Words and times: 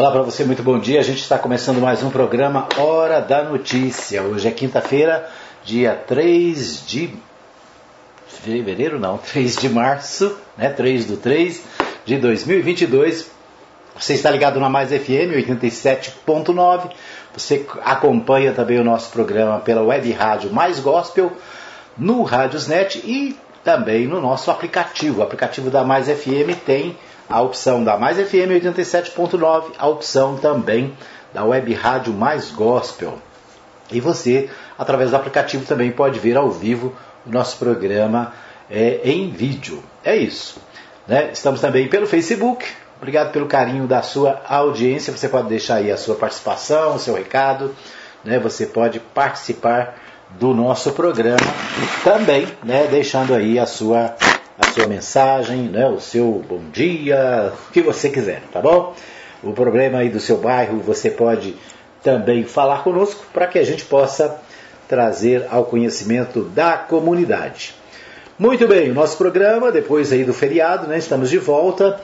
Olá 0.00 0.10
para 0.10 0.22
você, 0.22 0.44
muito 0.44 0.62
bom 0.62 0.78
dia. 0.78 0.98
A 0.98 1.02
gente 1.02 1.20
está 1.20 1.38
começando 1.38 1.78
mais 1.78 2.02
um 2.02 2.08
programa 2.08 2.66
Hora 2.78 3.20
da 3.20 3.44
Notícia. 3.44 4.22
Hoje 4.22 4.48
é 4.48 4.50
quinta-feira, 4.50 5.28
dia 5.62 5.94
3 5.94 6.86
de 6.86 7.10
fevereiro, 8.26 8.98
não, 8.98 9.18
3 9.30 9.56
de 9.56 9.68
março, 9.68 10.38
né? 10.56 10.70
3 10.70 11.04
do 11.04 11.18
3 11.18 11.62
de 12.06 12.16
2022. 12.16 13.30
Você 13.94 14.14
está 14.14 14.30
ligado 14.30 14.58
na 14.58 14.70
Mais 14.70 14.88
FM 14.88 15.36
87.9. 15.36 16.92
Você 17.34 17.66
acompanha 17.82 18.54
também 18.54 18.80
o 18.80 18.84
nosso 18.84 19.12
programa 19.12 19.60
pela 19.60 19.82
web 19.82 20.10
rádio 20.12 20.50
Mais 20.50 20.80
Gospel, 20.80 21.30
no 21.98 22.22
Rádiosnet 22.22 23.02
e 23.04 23.36
também 23.62 24.06
no 24.06 24.18
nosso 24.18 24.50
aplicativo. 24.50 25.20
O 25.20 25.22
aplicativo 25.22 25.68
da 25.68 25.84
Mais 25.84 26.08
FM 26.08 26.56
tem 26.64 26.96
a 27.30 27.40
opção 27.40 27.84
da 27.84 27.96
Mais 27.96 28.16
FM 28.16 28.50
87.9, 28.60 29.72
a 29.78 29.86
opção 29.86 30.36
também 30.36 30.92
da 31.32 31.44
web 31.44 31.72
rádio 31.72 32.12
Mais 32.12 32.50
Gospel. 32.50 33.18
E 33.92 34.00
você, 34.00 34.50
através 34.76 35.10
do 35.10 35.16
aplicativo, 35.16 35.64
também 35.64 35.92
pode 35.92 36.18
ver 36.18 36.36
ao 36.36 36.50
vivo 36.50 36.92
o 37.24 37.30
nosso 37.30 37.56
programa 37.56 38.32
é, 38.68 39.00
em 39.04 39.30
vídeo. 39.30 39.82
É 40.04 40.16
isso. 40.16 40.60
Né? 41.06 41.30
Estamos 41.32 41.60
também 41.60 41.88
pelo 41.88 42.06
Facebook. 42.06 42.66
Obrigado 42.98 43.32
pelo 43.32 43.46
carinho 43.46 43.86
da 43.86 44.02
sua 44.02 44.42
audiência. 44.46 45.16
Você 45.16 45.28
pode 45.28 45.48
deixar 45.48 45.76
aí 45.76 45.90
a 45.90 45.96
sua 45.96 46.16
participação, 46.16 46.96
o 46.96 46.98
seu 46.98 47.14
recado. 47.14 47.74
Né? 48.24 48.38
Você 48.38 48.66
pode 48.66 49.00
participar 49.00 49.96
do 50.38 50.54
nosso 50.54 50.92
programa 50.92 51.38
também, 52.04 52.46
né? 52.62 52.86
deixando 52.88 53.34
aí 53.34 53.58
a 53.58 53.66
sua, 53.66 54.14
a 54.60 54.72
sua 54.72 54.86
mensagem, 54.86 55.62
né? 55.62 55.86
o 55.86 55.98
seu 55.98 56.44
bom 56.46 56.62
dia, 56.70 57.52
o 57.68 57.72
que 57.72 57.80
você 57.80 58.10
quiser, 58.10 58.42
tá 58.52 58.60
bom? 58.60 58.94
O 59.42 59.52
problema 59.52 59.98
aí 59.98 60.10
do 60.10 60.20
seu 60.20 60.36
bairro, 60.36 60.80
você 60.80 61.10
pode 61.10 61.56
também 62.02 62.44
falar 62.44 62.84
conosco 62.84 63.24
para 63.32 63.46
que 63.46 63.58
a 63.58 63.64
gente 63.64 63.84
possa 63.84 64.38
trazer 64.86 65.46
ao 65.50 65.64
conhecimento 65.64 66.42
da 66.42 66.76
comunidade. 66.76 67.74
Muito 68.38 68.66
bem, 68.68 68.90
o 68.90 68.94
nosso 68.94 69.16
programa, 69.16 69.72
depois 69.72 70.12
aí 70.12 70.24
do 70.24 70.34
feriado, 70.34 70.86
né, 70.86 70.98
estamos 70.98 71.30
de 71.30 71.38
volta 71.38 72.00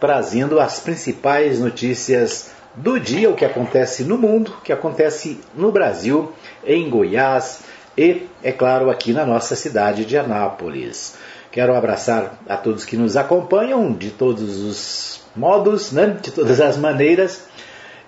trazendo 0.00 0.58
as 0.58 0.80
principais 0.80 1.60
notícias 1.60 2.50
do 2.74 2.98
dia, 2.98 3.28
o 3.28 3.34
que 3.34 3.44
acontece 3.44 4.04
no 4.04 4.16
mundo, 4.16 4.54
o 4.58 4.62
que 4.62 4.72
acontece 4.72 5.40
no 5.54 5.70
Brasil, 5.70 6.32
em 6.64 6.88
Goiás 6.88 7.60
e, 7.96 8.26
é 8.42 8.52
claro, 8.52 8.88
aqui 8.88 9.12
na 9.12 9.26
nossa 9.26 9.54
cidade 9.54 10.04
de 10.04 10.16
Anápolis. 10.16 11.16
Quero 11.52 11.74
abraçar 11.74 12.38
a 12.48 12.56
todos 12.56 12.84
que 12.84 12.96
nos 12.96 13.16
acompanham 13.16 13.92
de 13.92 14.10
todos 14.10 14.58
os 14.58 15.22
modos, 15.34 15.92
né, 15.92 16.18
de 16.20 16.30
todas 16.30 16.60
as 16.60 16.76
maneiras 16.76 17.44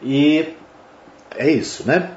e 0.03 0.55
é 1.37 1.51
isso, 1.51 1.87
né? 1.87 2.11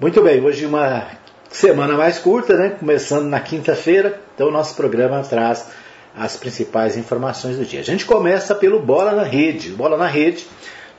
Muito 0.00 0.22
bem, 0.22 0.40
hoje 0.40 0.66
uma 0.66 1.08
semana 1.50 1.96
mais 1.96 2.18
curta, 2.18 2.56
né? 2.56 2.70
Começando 2.70 3.24
na 3.24 3.40
quinta-feira, 3.40 4.20
então 4.34 4.50
nosso 4.50 4.74
programa 4.74 5.22
traz 5.22 5.68
as 6.16 6.36
principais 6.36 6.96
informações 6.96 7.56
do 7.56 7.64
dia. 7.64 7.80
A 7.80 7.84
gente 7.84 8.04
começa 8.04 8.54
pelo 8.54 8.80
Bola 8.80 9.12
na 9.12 9.22
Rede. 9.22 9.70
Bola 9.70 9.96
na 9.96 10.06
Rede, 10.06 10.46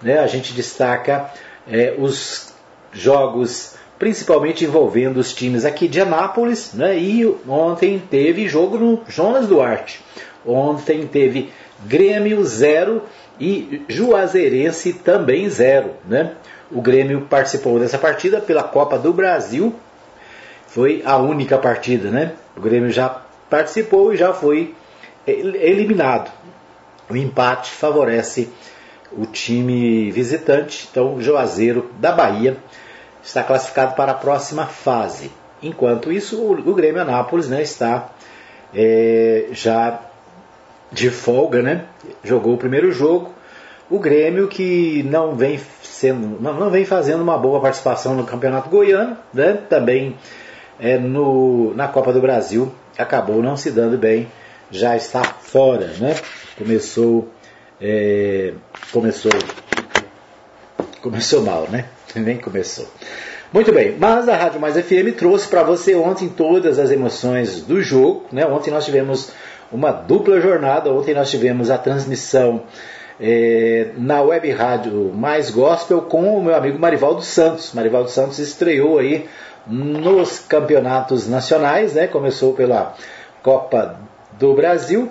né? 0.02 0.20
A 0.20 0.28
gente 0.28 0.54
destaca 0.54 1.32
é, 1.68 1.96
os 1.98 2.54
jogos 2.92 3.76
principalmente 4.00 4.64
envolvendo 4.64 5.18
os 5.18 5.34
times 5.34 5.66
aqui 5.66 5.88
de 5.88 6.02
Anápolis, 6.02 6.74
né? 6.74 6.98
E 6.98 7.26
ontem 7.48 8.02
teve 8.10 8.48
jogo 8.48 8.78
no 8.78 9.02
Jonas 9.08 9.48
Duarte. 9.48 10.02
Ontem 10.46 11.06
teve 11.06 11.52
Grêmio 11.86 12.44
0 12.44 13.04
e 13.40 13.84
Juazeirense 13.88 14.94
também 14.94 15.50
0, 15.50 15.92
né? 16.08 16.32
O 16.72 16.82
Grêmio 16.82 17.28
participou 17.30 17.80
dessa 17.80 17.98
partida 17.98 18.40
pela 18.40 18.64
Copa 18.64 18.98
do 18.98 19.14
Brasil 19.14 19.76
foi 20.70 21.02
a 21.04 21.18
única 21.18 21.58
partida, 21.58 22.12
né? 22.12 22.34
O 22.56 22.62
Grêmio 22.62 22.92
já 22.92 23.24
participou 23.50 24.14
e 24.14 24.18
já 24.18 24.32
foi 24.34 24.76
eliminado. 25.26 26.32
O 27.10 27.16
empate 27.16 27.72
favorece 27.72 28.50
o 29.12 29.26
time 29.26 30.12
visitante, 30.12 30.88
então 30.92 31.20
Juazeiro 31.20 31.90
da 31.98 32.12
Bahia 32.12 32.58
está 33.24 33.44
classificado 33.44 33.96
para 33.96 34.12
a 34.12 34.16
próxima 34.16 34.66
fase. 34.66 35.32
Enquanto 35.62 36.12
isso, 36.12 36.42
o, 36.42 36.74
Grêmio 36.74 37.02
Anápolis 37.02 37.50
né, 37.50 37.62
está 37.62 38.10
é, 38.74 39.48
já 39.52 40.00
de 40.92 41.10
folga, 41.10 41.62
né? 41.62 41.86
Jogou 42.24 42.54
o 42.54 42.58
primeiro 42.58 42.92
jogo. 42.92 43.34
O 43.90 44.00
Grêmio 44.00 44.48
que 44.48 45.04
não 45.04 45.36
vem 45.36 45.60
sendo, 45.82 46.42
não, 46.42 46.54
não 46.54 46.70
vem 46.70 46.86
fazendo 46.86 47.22
uma 47.22 47.38
boa 47.38 47.60
participação 47.60 48.16
no 48.16 48.24
Campeonato 48.24 48.70
Goiano, 48.70 49.18
né? 49.34 49.60
Também 49.70 50.16
é, 50.80 50.98
no, 50.98 51.74
na 51.76 51.88
Copa 51.88 52.14
do 52.14 52.22
Brasil 52.22 52.72
acabou 52.98 53.42
não 53.42 53.56
se 53.56 53.72
dando 53.72 53.98
bem, 53.98 54.28
já 54.72 54.96
está 54.96 55.24
fora, 55.24 55.88
né? 56.00 56.16
Começou, 56.58 57.30
é, 57.82 58.54
começou, 58.92 59.32
começou 61.02 61.42
mal, 61.42 61.68
né? 61.70 61.86
Nem 62.16 62.38
começou. 62.38 62.88
Muito 63.52 63.72
bem, 63.72 63.96
mas 63.98 64.30
a 64.30 64.36
Rádio 64.36 64.60
Mais 64.60 64.76
FM 64.76 65.16
trouxe 65.18 65.48
para 65.48 65.64
você 65.64 65.96
ontem 65.96 66.30
todas 66.30 66.78
as 66.78 66.92
emoções 66.92 67.62
do 67.62 67.82
jogo, 67.82 68.26
né? 68.32 68.46
Ontem 68.46 68.70
nós 68.70 68.86
tivemos 68.86 69.32
uma 69.72 69.92
dupla 69.92 70.40
jornada, 70.40 70.92
ontem 70.92 71.16
nós 71.16 71.32
tivemos 71.32 71.72
a 71.72 71.78
transmissão 71.78 72.64
é, 73.20 73.90
na 73.98 74.22
web 74.22 74.52
rádio 74.52 75.12
Mais 75.14 75.50
Gospel 75.50 76.04
com 76.04 76.38
o 76.38 76.44
meu 76.44 76.56
amigo 76.56 76.78
Marivaldo 76.78 77.22
Santos. 77.22 77.74
Marivaldo 77.74 78.10
Santos 78.10 78.38
estreou 78.38 79.00
aí 79.00 79.28
nos 79.66 80.40
campeonatos 80.40 81.28
nacionais, 81.28 81.94
né? 81.94 82.06
Começou 82.08 82.54
pela 82.54 82.96
Copa 83.42 84.00
do 84.38 84.54
Brasil 84.54 85.10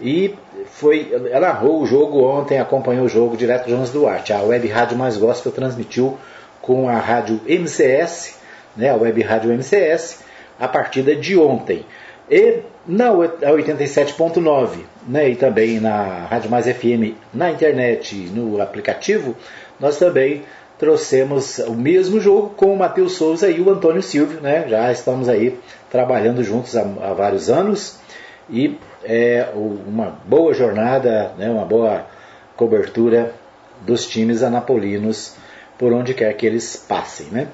e 0.00 0.34
foi, 0.76 1.10
ela 1.30 1.48
narrou 1.48 1.80
o 1.80 1.86
jogo 1.86 2.22
ontem, 2.22 2.58
acompanhou 2.58 3.06
o 3.06 3.08
jogo 3.08 3.34
direto 3.34 3.64
do 3.64 3.70
Jonas 3.70 3.90
Duarte. 3.90 4.34
A 4.34 4.42
Web 4.42 4.68
Rádio 4.68 4.96
Mais 4.96 5.16
Gospel 5.16 5.50
transmitiu 5.50 6.18
com 6.60 6.86
a 6.86 6.98
rádio 6.98 7.40
MCS, 7.46 8.38
né, 8.76 8.90
a 8.90 8.94
Web 8.94 9.22
Rádio 9.22 9.50
MCS, 9.52 10.22
a 10.60 10.68
partida 10.68 11.16
de 11.16 11.38
ontem. 11.38 11.86
E 12.30 12.58
na 12.86 13.10
87.9, 13.10 14.80
né, 15.08 15.30
e 15.30 15.36
também 15.36 15.80
na 15.80 16.26
Rádio 16.26 16.50
Mais 16.50 16.66
FM 16.66 17.16
na 17.32 17.50
internet, 17.50 18.14
no 18.14 18.60
aplicativo, 18.60 19.34
nós 19.80 19.98
também 19.98 20.42
trouxemos 20.78 21.58
o 21.60 21.72
mesmo 21.72 22.20
jogo 22.20 22.50
com 22.50 22.74
o 22.74 22.76
Matheus 22.76 23.12
Souza 23.12 23.48
e 23.48 23.62
o 23.62 23.70
Antônio 23.70 24.02
Silvio, 24.02 24.42
né? 24.42 24.66
Já 24.68 24.92
estamos 24.92 25.26
aí 25.26 25.58
trabalhando 25.90 26.44
juntos 26.44 26.76
há, 26.76 26.82
há 26.82 27.14
vários 27.14 27.48
anos 27.48 27.98
e 28.50 28.76
é 29.06 29.48
uma 29.54 30.18
boa 30.24 30.52
jornada, 30.52 31.32
né? 31.38 31.48
uma 31.48 31.64
boa 31.64 32.06
cobertura 32.56 33.32
dos 33.82 34.06
times 34.06 34.42
anapolinos 34.42 35.34
por 35.78 35.92
onde 35.92 36.14
quer 36.14 36.32
que 36.34 36.46
eles 36.46 36.76
passem, 36.76 37.26
né? 37.26 37.48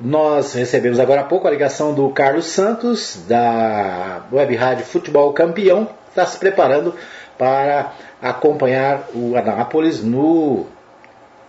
Nós 0.00 0.54
recebemos 0.54 0.98
agora 0.98 1.20
há 1.20 1.24
pouco 1.24 1.46
a 1.46 1.50
ligação 1.50 1.94
do 1.94 2.08
Carlos 2.10 2.46
Santos, 2.46 3.24
da 3.28 4.22
Web 4.32 4.56
Rádio 4.56 4.84
Futebol 4.84 5.32
Campeão, 5.32 5.88
está 6.08 6.26
se 6.26 6.36
preparando 6.38 6.94
para 7.38 7.92
acompanhar 8.20 9.08
o 9.14 9.36
Anápolis 9.36 10.02
no 10.02 10.66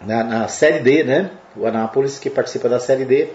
na, 0.02 0.24
na 0.24 0.48
Série 0.48 0.80
D, 0.80 1.04
né? 1.04 1.32
O 1.56 1.66
Anápolis 1.66 2.20
que 2.20 2.30
participa 2.30 2.70
da 2.70 2.80
Série 2.80 3.06
D. 3.06 3.30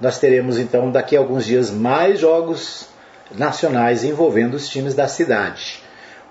Nós 0.00 0.18
teremos 0.18 0.58
então 0.58 0.90
daqui 0.90 1.16
a 1.16 1.18
alguns 1.18 1.44
dias 1.44 1.70
mais 1.70 2.20
jogos 2.20 2.88
nacionais 3.36 4.04
envolvendo 4.04 4.54
os 4.54 4.68
times 4.68 4.94
da 4.94 5.08
cidade. 5.08 5.82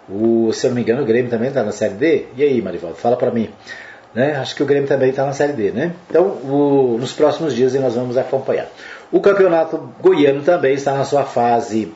O, 0.10 0.52
se 0.54 0.66
eu 0.66 0.70
não 0.70 0.76
me 0.76 0.82
engano, 0.82 1.02
o 1.02 1.06
Grêmio 1.06 1.30
também 1.30 1.50
está 1.50 1.64
na 1.64 1.72
Série 1.72 1.96
D. 1.96 2.26
E 2.36 2.44
aí, 2.44 2.62
Marivaldo, 2.62 2.98
fala 2.98 3.18
para 3.18 3.32
mim. 3.32 3.50
Né? 4.14 4.36
Acho 4.38 4.56
que 4.56 4.64
o 4.64 4.66
Grêmio 4.66 4.88
também 4.88 5.10
está 5.10 5.26
na 5.26 5.34
Série 5.34 5.54
D, 5.54 5.72
né? 5.72 5.94
Então, 6.10 6.24
o, 6.24 6.98
nos 7.00 7.14
próximos 7.14 7.54
dias 7.54 7.74
nós 7.76 7.96
vamos 7.96 8.18
acompanhar. 8.18 8.68
O 9.12 9.20
campeonato 9.20 9.78
goiano 10.02 10.42
também 10.42 10.74
está 10.74 10.94
na 10.94 11.04
sua 11.04 11.24
fase, 11.24 11.94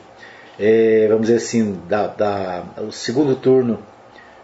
é, 0.58 1.06
vamos 1.08 1.26
dizer 1.26 1.38
assim, 1.38 1.80
da, 1.88 2.06
da, 2.06 2.64
o 2.86 2.92
segundo 2.92 3.34
turno 3.36 3.78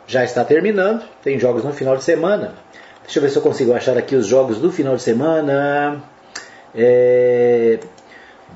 já 0.06 0.24
está 0.24 0.44
terminando. 0.44 1.04
Tem 1.22 1.38
jogos 1.38 1.62
no 1.62 1.72
final 1.72 1.96
de 1.96 2.04
semana. 2.04 2.54
Deixa 3.04 3.18
eu 3.18 3.22
ver 3.22 3.30
se 3.30 3.36
eu 3.36 3.42
consigo 3.42 3.72
achar 3.72 3.96
aqui 3.96 4.16
os 4.16 4.26
jogos 4.26 4.58
do 4.58 4.72
final 4.72 4.96
de 4.96 5.02
semana 5.02 6.02
é, 6.74 7.78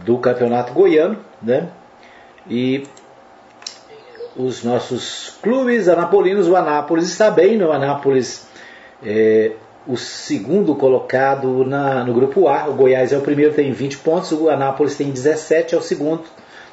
do 0.04 0.18
Campeonato 0.18 0.72
Goiano, 0.72 1.18
né? 1.40 1.68
E 2.48 2.84
os 4.36 4.64
nossos 4.64 5.36
clubes 5.42 5.88
anapolinos, 5.88 6.48
o 6.48 6.56
Anápolis 6.56 7.08
está 7.08 7.30
bem, 7.30 7.56
no 7.56 7.70
Anápolis 7.70 8.46
é, 9.04 9.52
o 9.86 9.96
segundo 9.96 10.74
colocado 10.74 11.64
na, 11.64 12.04
no 12.04 12.14
grupo 12.14 12.48
A, 12.48 12.68
o 12.68 12.74
Goiás 12.74 13.12
é 13.12 13.18
o 13.18 13.20
primeiro, 13.20 13.54
tem 13.54 13.72
20 13.72 13.98
pontos, 13.98 14.32
o 14.32 14.48
Anápolis 14.48 14.96
tem 14.96 15.10
17, 15.10 15.74
é 15.74 15.78
o 15.78 15.82
segundo, 15.82 16.22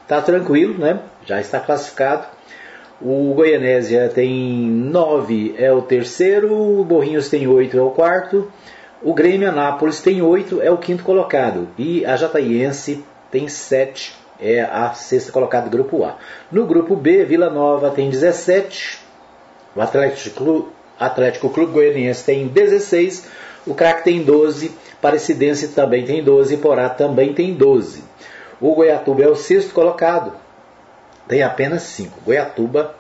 está 0.04 0.22
tranquilo, 0.22 0.78
né? 0.78 1.00
Já 1.26 1.40
está 1.40 1.60
classificado. 1.60 2.28
O 3.02 3.34
Goianésia 3.34 4.10
tem 4.10 4.70
9, 4.70 5.56
é 5.58 5.72
o 5.72 5.82
terceiro. 5.82 6.54
O 6.54 6.84
Borrinhos 6.84 7.30
tem 7.30 7.48
8, 7.48 7.78
é 7.78 7.82
o 7.82 7.92
quarto. 7.92 8.52
O 9.02 9.14
Grêmio 9.14 9.48
Anápolis 9.48 10.02
tem 10.02 10.22
8, 10.22 10.62
é 10.62 10.70
o 10.70 10.78
quinto 10.78 11.04
colocado. 11.04 11.70
E 11.78 12.06
a 12.06 12.18
Jataiense 12.18 13.06
tem 13.32 13.48
7, 13.48 14.14
é 14.42 14.62
a 14.62 14.94
sexta 14.94 15.32
colocada 15.32 15.70
do 15.70 15.72
grupo 15.72 16.04
A. 16.04 16.18
No 16.52 16.66
grupo 16.66 16.96
B, 16.96 17.26
Vila 17.26 17.50
Nova 17.50 17.92
tem 17.92 18.10
17. 18.10 19.00
O 19.76 19.82
Atlético 19.82 20.36
Clube, 20.36 20.70
Atlético 21.00 21.50
Clube 21.50 21.74
Goianiense 21.74 22.24
tem 22.24 22.48
16. 22.48 23.28
O 23.68 23.74
Crack 23.74 24.04
tem 24.04 24.24
12. 24.24 24.72
Parecidense 25.02 25.70
também 25.70 26.06
tem 26.06 26.24
12. 26.24 26.58
Porá 26.58 26.90
também 26.90 27.34
tem 27.34 27.54
12. 27.54 28.04
O 28.62 28.74
Goiatuba 28.74 29.24
é 29.24 29.28
o 29.28 29.36
sexto 29.36 29.74
colocado 29.74 30.34
tem 31.30 31.44
apenas 31.44 31.84
5. 31.84 32.22
Goiatuba 32.26 32.96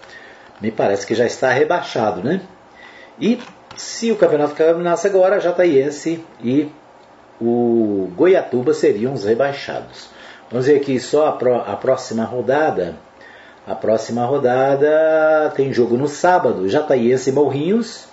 me 0.61 0.71
parece 0.71 1.05
que 1.05 1.15
já 1.15 1.25
está 1.25 1.51
rebaixado, 1.51 2.23
né? 2.23 2.41
E 3.19 3.39
se 3.75 4.11
o 4.11 4.15
campeonato 4.15 4.53
caminasse 4.53 5.07
agora, 5.07 5.39
Jataiense 5.39 6.23
e 6.41 6.71
o 7.41 8.09
Goiatuba 8.15 8.73
seriam 8.73 9.13
os 9.13 9.25
rebaixados. 9.25 10.09
Vamos 10.51 10.67
ver 10.67 10.77
aqui 10.77 10.99
só 10.99 11.27
a, 11.27 11.31
pro, 11.33 11.55
a 11.55 11.75
próxima 11.75 12.23
rodada. 12.23 12.95
A 13.67 13.75
próxima 13.75 14.25
rodada 14.25 15.51
tem 15.55 15.71
jogo 15.71 15.95
no 15.95 16.07
sábado, 16.07 16.67
Jataiense 16.67 17.29
e 17.29 17.33
Morrinhos. 17.33 18.07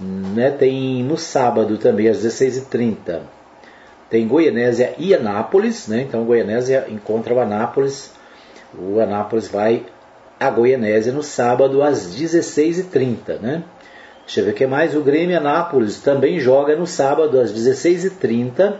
Né, 0.00 0.52
tem 0.52 1.02
no 1.02 1.16
sábado 1.16 1.76
também 1.78 2.08
às 2.08 2.24
16h30. 2.24 3.20
Tem 4.08 4.28
Goianésia 4.28 4.94
e 4.96 5.12
Anápolis, 5.12 5.88
né, 5.88 6.02
então 6.02 6.24
Goianésia 6.24 6.86
encontra 6.88 7.34
o 7.34 7.40
Anápolis 7.40 8.12
o 8.76 9.00
Anápolis 9.00 9.48
vai 9.48 9.86
a 10.38 10.50
Goianésia 10.50 11.12
no 11.12 11.22
sábado 11.22 11.82
às 11.82 12.14
16h30, 12.14 13.40
né? 13.40 13.64
Deixa 14.24 14.40
eu 14.40 14.44
ver 14.44 14.50
o 14.50 14.54
que 14.54 14.66
mais. 14.66 14.94
O 14.94 15.00
Grêmio 15.00 15.36
Anápolis 15.36 16.00
também 16.00 16.38
joga 16.38 16.76
no 16.76 16.86
sábado 16.86 17.40
às 17.40 17.52
16h30 17.52 18.76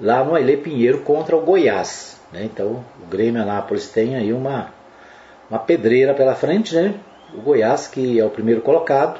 lá 0.00 0.24
no 0.24 0.34
Aile 0.34 0.56
Pinheiro 0.56 1.00
contra 1.00 1.36
o 1.36 1.40
Goiás. 1.40 2.20
Né? 2.32 2.44
Então 2.44 2.84
o 3.02 3.06
Grêmio 3.10 3.42
Anápolis 3.42 3.88
tem 3.88 4.16
aí 4.16 4.32
uma, 4.32 4.72
uma 5.50 5.58
pedreira 5.58 6.14
pela 6.14 6.34
frente, 6.34 6.74
né? 6.74 6.94
O 7.34 7.40
Goiás 7.40 7.86
que 7.86 8.18
é 8.18 8.24
o 8.24 8.30
primeiro 8.30 8.60
colocado 8.60 9.18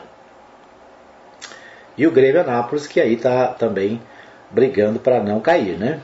e 1.97 2.07
o 2.07 2.11
Grêmio 2.11 2.41
Anápolis 2.41 2.87
que 2.87 3.01
aí 3.01 3.15
está 3.15 3.49
também 3.49 4.01
brigando 4.51 4.99
para 4.99 5.23
não 5.23 5.41
cair, 5.41 5.79
né? 5.79 6.01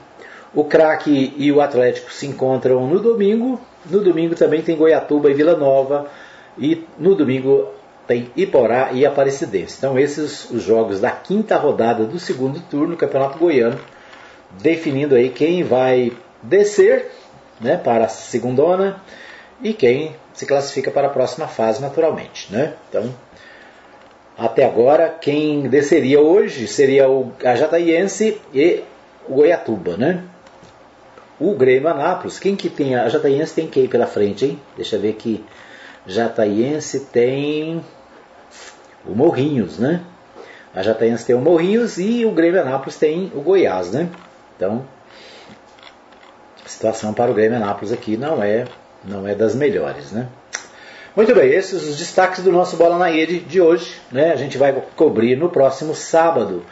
O 0.54 0.64
craque 0.64 1.34
e 1.36 1.52
o 1.52 1.60
Atlético 1.60 2.10
se 2.10 2.26
encontram 2.26 2.86
no 2.86 3.00
domingo. 3.00 3.60
No 3.86 4.00
domingo 4.00 4.34
também 4.34 4.62
tem 4.62 4.76
Goiatuba 4.76 5.30
e 5.30 5.34
Vila 5.34 5.56
Nova. 5.56 6.06
E 6.56 6.86
no 6.98 7.14
domingo 7.14 7.68
tem 8.06 8.30
Iporá 8.34 8.90
e 8.92 9.04
Aparecidense. 9.04 9.76
Então 9.78 9.98
esses 9.98 10.50
os 10.50 10.62
jogos 10.62 11.00
da 11.00 11.10
quinta 11.10 11.56
rodada 11.56 12.04
do 12.04 12.18
segundo 12.18 12.60
turno 12.60 12.94
do 12.94 12.96
Campeonato 12.96 13.38
Goiano, 13.38 13.78
definindo 14.50 15.14
aí 15.14 15.30
quem 15.30 15.62
vai 15.62 16.12
descer 16.42 17.10
né, 17.60 17.76
para 17.76 18.04
a 18.04 18.08
segundona 18.08 19.00
e 19.62 19.72
quem 19.72 20.14
se 20.32 20.46
classifica 20.46 20.90
para 20.90 21.08
a 21.08 21.10
próxima 21.10 21.48
fase 21.48 21.80
naturalmente. 21.80 22.52
Né? 22.52 22.74
Então, 22.88 23.12
até 24.36 24.64
agora, 24.64 25.08
quem 25.20 25.68
desceria 25.68 26.20
hoje 26.20 26.68
seria 26.68 27.10
o 27.10 27.32
Jataiense 27.40 28.40
e 28.54 28.84
o 29.28 29.34
Goiatuba, 29.34 29.96
né? 29.96 30.22
O 31.40 31.54
Grêmio 31.54 31.88
Anápolis, 31.88 32.38
quem 32.38 32.54
que 32.54 32.68
tem? 32.68 32.94
A 32.94 33.08
Jataiense 33.08 33.54
tem 33.54 33.66
quem 33.66 33.88
pela 33.88 34.06
frente, 34.06 34.44
hein? 34.44 34.60
Deixa 34.76 34.94
eu 34.94 35.00
ver 35.00 35.10
aqui. 35.10 35.44
Jataiense 36.06 37.00
tem 37.06 37.84
o 39.04 39.12
Morrinhos, 39.12 39.78
né? 39.78 40.02
A 40.72 40.82
Jataiense 40.82 41.26
tem 41.26 41.34
o 41.34 41.40
Morrinhos 41.40 41.98
e 41.98 42.24
o 42.24 42.30
Grêmio 42.30 42.60
Anápolis 42.60 42.96
tem 42.96 43.32
o 43.34 43.40
Goiás, 43.40 43.90
né? 43.90 44.08
Então, 44.58 44.84
a 46.66 46.68
situação 46.68 47.14
para 47.14 47.30
o 47.30 47.34
Grêmio 47.34 47.56
Anápolis 47.56 47.92
aqui 47.92 48.16
não 48.16 48.42
é, 48.42 48.64
não 49.04 49.26
é 49.26 49.32
das 49.32 49.54
melhores, 49.54 50.10
né? 50.10 50.26
Muito 51.14 51.32
bem, 51.32 51.48
esses 51.50 51.84
os 51.84 51.96
destaques 51.96 52.42
do 52.42 52.50
nosso 52.50 52.76
Bola 52.76 52.98
na 52.98 53.06
Rede 53.06 53.38
de 53.38 53.60
hoje, 53.60 54.00
né? 54.10 54.32
A 54.32 54.36
gente 54.36 54.58
vai 54.58 54.72
cobrir 54.96 55.36
no 55.36 55.48
próximo 55.48 55.94
sábado 55.94 56.64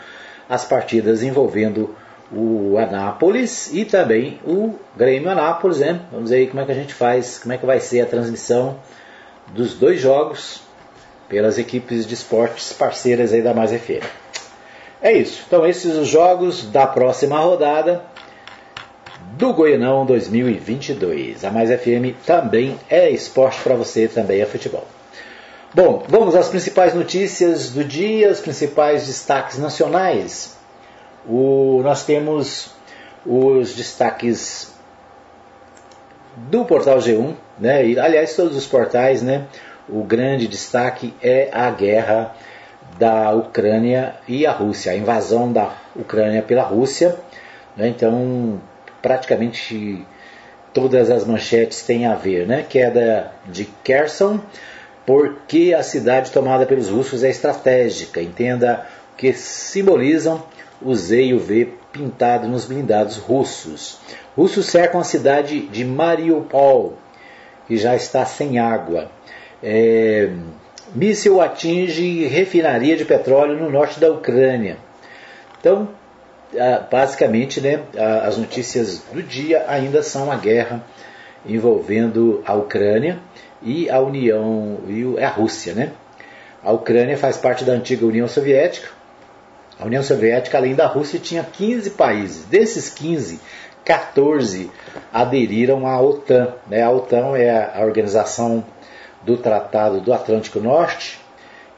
as 0.48 0.64
partidas 0.64 1.22
envolvendo 1.22 1.94
o 2.32 2.76
Anápolis 2.76 3.72
e 3.72 3.84
também 3.84 4.40
o 4.44 4.74
Grêmio 4.96 5.30
Anápolis, 5.30 5.78
né? 5.78 6.00
Vamos 6.10 6.30
ver 6.30 6.36
aí 6.36 6.46
como 6.48 6.60
é 6.60 6.64
que 6.64 6.72
a 6.72 6.76
gente 6.76 6.92
faz, 6.92 7.38
como 7.38 7.52
é 7.52 7.58
que 7.58 7.64
vai 7.66 7.78
ser 7.78 8.00
a 8.00 8.06
transmissão 8.06 8.78
dos 9.48 9.74
dois 9.74 10.00
jogos 10.00 10.60
pelas 11.28 11.56
equipes 11.56 12.04
de 12.04 12.14
esportes 12.14 12.72
parceiras 12.72 13.32
aí 13.32 13.42
da 13.42 13.54
Mais 13.54 13.70
FM. 13.70 14.25
É 15.06 15.12
isso. 15.12 15.44
Então 15.46 15.64
esses 15.64 15.94
os 15.94 16.08
jogos 16.08 16.66
da 16.66 16.84
próxima 16.84 17.38
rodada 17.38 18.02
do 19.38 19.52
Goianão 19.52 20.04
2022. 20.04 21.44
A 21.44 21.50
Mais 21.52 21.70
FM 21.70 22.16
também 22.26 22.76
é 22.90 23.08
esporte 23.08 23.60
para 23.62 23.76
você, 23.76 24.08
também 24.08 24.40
é 24.40 24.46
futebol. 24.46 24.84
Bom, 25.72 26.02
vamos 26.08 26.34
às 26.34 26.48
principais 26.48 26.92
notícias 26.92 27.70
do 27.70 27.84
dia, 27.84 28.32
os 28.32 28.40
principais 28.40 29.06
destaques 29.06 29.58
nacionais. 29.58 30.56
O, 31.24 31.82
nós 31.84 32.04
temos 32.04 32.72
os 33.24 33.76
destaques 33.76 34.74
do 36.36 36.64
portal 36.64 36.98
G1, 36.98 37.36
né? 37.60 37.86
E, 37.86 37.96
aliás, 37.96 38.34
todos 38.34 38.56
os 38.56 38.66
portais, 38.66 39.22
né? 39.22 39.46
O 39.88 40.02
grande 40.02 40.48
destaque 40.48 41.14
é 41.22 41.48
a 41.52 41.70
guerra 41.70 42.34
da 42.98 43.32
Ucrânia 43.32 44.14
e 44.26 44.46
a 44.46 44.52
Rússia, 44.52 44.92
a 44.92 44.96
invasão 44.96 45.52
da 45.52 45.74
Ucrânia 45.94 46.42
pela 46.42 46.62
Rússia. 46.62 47.16
Né? 47.76 47.88
Então, 47.88 48.60
praticamente 49.02 50.04
todas 50.72 51.10
as 51.10 51.24
manchetes 51.24 51.82
têm 51.82 52.06
a 52.06 52.14
ver, 52.14 52.46
né? 52.46 52.64
Queda 52.68 53.32
de 53.46 53.64
Kherson, 53.82 54.40
porque 55.06 55.74
a 55.76 55.82
cidade 55.82 56.30
tomada 56.30 56.66
pelos 56.66 56.90
russos 56.90 57.24
é 57.24 57.30
estratégica. 57.30 58.20
Entenda 58.20 58.86
que 59.16 59.32
simbolizam 59.32 60.42
o 60.82 60.94
Z 60.94 61.22
e 61.22 61.34
o 61.34 61.38
V 61.38 61.72
pintado 61.92 62.46
nos 62.46 62.66
blindados 62.66 63.16
russos. 63.16 63.98
Russos 64.36 64.66
cercam 64.66 65.00
a 65.00 65.04
cidade 65.04 65.60
de 65.60 65.84
Mariupol, 65.84 66.98
que 67.66 67.76
já 67.76 67.96
está 67.96 68.26
sem 68.26 68.58
água. 68.58 69.10
É, 69.62 70.30
míssil 70.96 71.40
atinge 71.40 72.26
refinaria 72.26 72.96
de 72.96 73.04
petróleo 73.04 73.58
no 73.58 73.70
norte 73.70 74.00
da 74.00 74.10
Ucrânia. 74.10 74.78
Então, 75.60 75.88
basicamente, 76.90 77.60
né, 77.60 77.82
as 78.24 78.36
notícias 78.38 79.02
do 79.12 79.22
dia 79.22 79.64
ainda 79.68 80.02
são 80.02 80.32
a 80.32 80.36
guerra 80.36 80.82
envolvendo 81.44 82.42
a 82.46 82.54
Ucrânia 82.54 83.18
e 83.62 83.88
a 83.90 84.00
União 84.00 84.78
e 84.88 85.22
a 85.22 85.28
Rússia, 85.28 85.74
né? 85.74 85.92
A 86.64 86.72
Ucrânia 86.72 87.16
faz 87.16 87.36
parte 87.36 87.64
da 87.64 87.72
antiga 87.72 88.04
União 88.04 88.26
Soviética, 88.26 88.88
a 89.78 89.84
União 89.84 90.02
Soviética, 90.02 90.56
além 90.56 90.74
da 90.74 90.86
Rússia, 90.86 91.20
tinha 91.20 91.44
15 91.44 91.90
países. 91.90 92.44
Desses 92.46 92.88
15, 92.88 93.38
14 93.84 94.70
aderiram 95.12 95.86
à 95.86 96.00
OTAN. 96.00 96.54
Né? 96.66 96.82
A 96.82 96.90
OTAN 96.90 97.36
é 97.36 97.50
a 97.74 97.84
organização 97.84 98.64
do 99.26 99.36
Tratado 99.36 100.00
do 100.00 100.14
Atlântico 100.14 100.60
Norte 100.60 101.20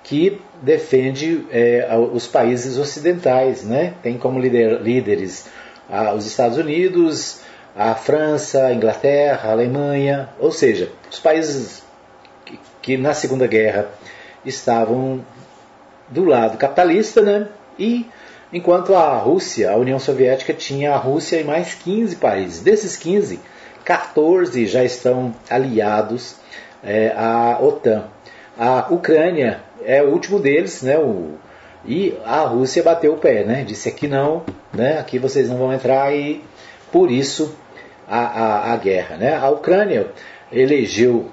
que 0.04 0.40
defende 0.62 1.46
é, 1.50 1.86
os 2.12 2.26
países 2.26 2.78
ocidentais. 2.78 3.62
Né? 3.64 3.94
Tem 4.02 4.16
como 4.16 4.38
líder, 4.38 4.80
líderes 4.80 5.48
os 6.14 6.26
Estados 6.26 6.58
Unidos, 6.58 7.40
a 7.74 7.94
França, 7.94 8.66
a 8.66 8.74
Inglaterra, 8.74 9.48
a 9.48 9.52
Alemanha, 9.52 10.28
ou 10.38 10.52
seja, 10.52 10.90
os 11.10 11.18
países 11.18 11.82
que, 12.44 12.58
que 12.82 12.96
na 12.96 13.14
Segunda 13.14 13.46
Guerra 13.46 13.88
estavam 14.44 15.24
do 16.08 16.24
lado 16.24 16.58
capitalista, 16.58 17.22
né? 17.22 17.48
E 17.78 18.06
enquanto 18.52 18.94
a 18.94 19.16
Rússia, 19.16 19.70
a 19.70 19.76
União 19.76 19.98
Soviética, 19.98 20.52
tinha 20.52 20.92
a 20.92 20.96
Rússia 20.96 21.40
e 21.40 21.44
mais 21.44 21.74
15 21.74 22.16
países. 22.16 22.60
Desses 22.60 22.96
15, 22.96 23.40
14 23.84 24.66
já 24.66 24.84
estão 24.84 25.34
aliados 25.48 26.36
é, 26.82 27.12
OTAN. 27.61 28.04
A 28.56 28.92
Ucrânia 28.92 29.61
é 29.85 30.02
o 30.02 30.11
último 30.11 30.38
deles, 30.38 30.82
né? 30.82 30.99
O, 30.99 31.35
e 31.85 32.14
a 32.25 32.40
Rússia 32.40 32.82
bateu 32.82 33.14
o 33.14 33.18
pé, 33.18 33.44
né? 33.44 33.64
Disse 33.64 33.88
aqui 33.88 34.08
não, 34.08 34.44
né? 34.73 34.99
Aqui 34.99 35.18
vocês 35.18 35.49
não 35.49 35.56
vão 35.56 35.73
entrar 35.73 36.14
e 36.14 36.42
por 36.90 37.11
isso 37.11 37.56
a, 38.08 38.18
a, 38.18 38.73
a 38.73 38.76
guerra, 38.76 39.16
né? 39.16 39.37
A 39.37 39.49
Ucrânia 39.49 40.08
elegeu 40.50 41.30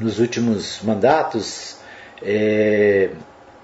nos 0.00 0.18
últimos 0.18 0.80
mandatos 0.82 1.78
é, 2.22 3.10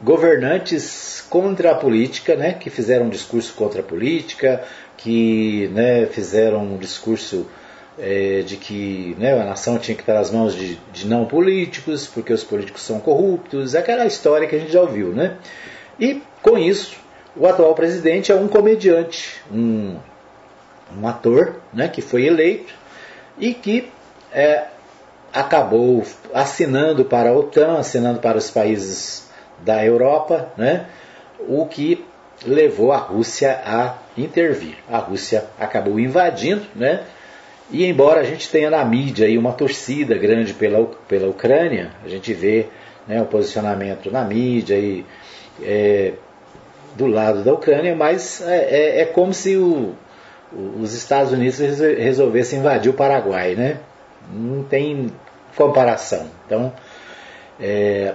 governantes 0.03 1.25
contra 1.29 1.73
a 1.73 1.75
política, 1.75 2.37
né, 2.37 2.53
que 2.53 2.71
fizeram 2.71 3.07
um 3.07 3.11
discurso 3.11 3.55
contra 3.55 3.81
a 3.81 3.85
política, 3.85 4.63
que 4.97 5.69
né, 5.73 6.07
fizeram 6.07 6.63
um 6.63 6.77
discurso 6.77 7.47
é, 7.99 8.43
de 8.43 8.57
que 8.57 9.15
né, 9.19 9.33
a 9.41 9.45
nação 9.45 9.79
tinha 9.79 9.95
que 9.95 10.03
estar 10.03 10.15
nas 10.15 10.31
mãos 10.31 10.55
de, 10.55 10.77
de, 10.93 11.07
não 11.07 11.25
políticos, 11.25 12.07
porque 12.07 12.33
os 12.33 12.43
políticos 12.43 12.83
são 12.83 12.99
corruptos, 12.99 13.75
aquela 13.75 14.05
história 14.07 14.47
que 14.47 14.57
a 14.57 14.59
gente 14.59 14.73
já 14.73 14.81
ouviu. 14.81 15.09
Né? 15.09 15.37
E 15.99 16.23
com 16.43 16.59
isso, 16.59 16.97
o 17.37 17.47
atual 17.47 17.75
presidente 17.75 18.33
é 18.33 18.35
um 18.35 18.49
comediante, 18.49 19.41
um, 19.53 19.97
um 20.97 21.07
ator 21.07 21.57
né, 21.73 21.89
que 21.89 22.03
foi 22.03 22.27
eleito 22.27 22.75
e 23.39 23.55
que 23.55 23.91
é, 24.33 24.65
acabou 25.33 26.05
assinando 26.33 27.05
para 27.05 27.31
a 27.31 27.33
OTAN, 27.33 27.79
assinando 27.79 28.21
para 28.21 28.39
os 28.39 28.51
países 28.51 29.29
da 29.61 29.85
Europa, 29.85 30.53
né, 30.57 30.87
o 31.49 31.67
que 31.67 32.05
levou 32.45 32.93
a 32.93 32.97
Rússia 32.97 33.61
a 33.65 33.97
intervir. 34.17 34.77
A 34.91 34.99
Rússia 34.99 35.47
acabou 35.59 35.99
invadindo, 35.99 36.65
né, 36.75 37.05
e 37.75 37.87
embora 37.87 38.21
a 38.21 38.25
gente 38.25 38.49
tenha 38.49 38.71
na 38.71 38.85
mídia 38.85 39.26
aí 39.26 39.37
uma 39.37 39.52
torcida 39.52 40.16
grande 40.16 40.54
pela, 40.54 40.85
pela 41.09 41.28
Ucrânia, 41.28 41.90
a 42.04 42.09
gente 42.09 42.33
vê 42.33 42.66
né, 43.07 43.21
o 43.21 43.26
posicionamento 43.26 44.11
na 44.11 44.23
mídia 44.25 44.76
e 44.76 45.04
é, 45.62 46.12
do 46.95 47.07
lado 47.07 47.43
da 47.43 47.52
Ucrânia, 47.52 47.95
mas 47.97 48.40
é, 48.40 48.57
é, 48.57 49.00
é 49.00 49.04
como 49.04 49.35
se 49.35 49.57
o, 49.57 49.95
os 50.81 50.95
Estados 50.95 51.33
Unidos 51.33 51.59
resolvessem 51.59 52.61
invadir 52.61 52.90
o 52.90 52.95
Paraguai, 52.95 53.54
né? 53.54 53.78
Não 54.33 54.62
tem 54.62 55.11
comparação. 55.57 56.28
Então, 56.47 56.73
é, 57.61 58.14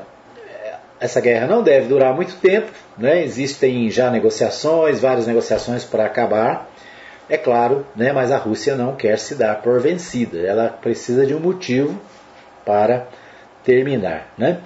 essa 0.99 1.21
guerra 1.21 1.47
não 1.47 1.63
deve 1.63 1.87
durar 1.87 2.13
muito 2.13 2.35
tempo, 2.35 2.71
né? 2.97 3.23
existem 3.23 3.89
já 3.89 4.09
negociações, 4.09 4.99
várias 4.99 5.25
negociações 5.25 5.83
para 5.83 6.05
acabar, 6.05 6.68
é 7.29 7.37
claro, 7.37 7.85
né? 7.95 8.11
mas 8.11 8.31
a 8.31 8.37
Rússia 8.37 8.75
não 8.75 8.95
quer 8.95 9.19
se 9.19 9.35
dar 9.35 9.61
por 9.61 9.79
vencida, 9.79 10.39
ela 10.39 10.69
precisa 10.69 11.25
de 11.25 11.35
um 11.35 11.39
motivo 11.39 11.99
para 12.65 13.07
terminar. 13.63 14.33
Né? 14.37 14.59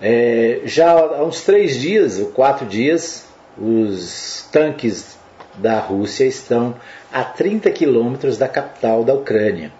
É, 0.00 0.60
já 0.64 0.90
há 0.90 1.24
uns 1.24 1.40
três 1.40 1.76
dias, 1.76 2.18
ou 2.18 2.26
quatro 2.26 2.66
dias, 2.66 3.26
os 3.56 4.46
tanques 4.52 5.16
da 5.54 5.78
Rússia 5.78 6.24
estão 6.24 6.74
a 7.12 7.24
30 7.24 7.70
quilômetros 7.70 8.36
da 8.36 8.48
capital 8.48 9.04
da 9.04 9.14
Ucrânia. 9.14 9.72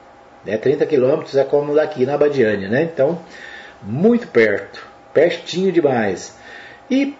Né? 0.45 0.57
30 0.57 0.87
quilômetros 0.87 1.37
é 1.37 1.45
como 1.45 1.75
daqui 1.75 2.07
na 2.07 2.17
Badiânia, 2.17 2.69
né? 2.69 2.83
então 2.83 3.21
muito 3.83 4.27
perto, 4.29 4.87
pertinho 5.13 5.71
demais. 5.71 6.37
E 6.91 7.15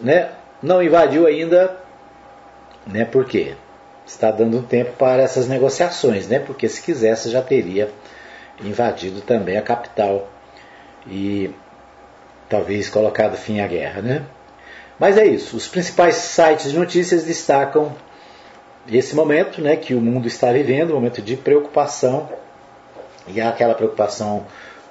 né, 0.00 0.30
não 0.62 0.82
invadiu 0.82 1.26
ainda, 1.26 1.76
né, 2.86 3.04
por 3.04 3.24
quê? 3.24 3.54
Está 4.06 4.30
dando 4.30 4.62
tempo 4.62 4.92
para 4.92 5.22
essas 5.22 5.48
negociações, 5.48 6.28
né? 6.28 6.38
porque 6.38 6.68
se 6.68 6.80
quisesse 6.80 7.30
já 7.30 7.42
teria 7.42 7.90
invadido 8.62 9.20
também 9.20 9.56
a 9.56 9.62
capital 9.62 10.28
e 11.06 11.50
talvez 12.48 12.88
colocado 12.88 13.36
fim 13.36 13.60
à 13.60 13.66
guerra. 13.66 14.00
Né? 14.00 14.22
Mas 14.98 15.18
é 15.18 15.26
isso, 15.26 15.56
os 15.56 15.66
principais 15.66 16.14
sites 16.14 16.70
de 16.70 16.78
notícias 16.78 17.24
destacam 17.24 17.94
esse 18.88 19.16
momento 19.16 19.60
né, 19.60 19.76
que 19.76 19.94
o 19.94 20.00
mundo 20.00 20.28
está 20.28 20.52
vivendo, 20.52 20.92
um 20.92 20.94
momento 20.94 21.20
de 21.20 21.36
preocupação, 21.36 22.28
e 23.28 23.40
aquela 23.40 23.74
preocupação 23.74 24.46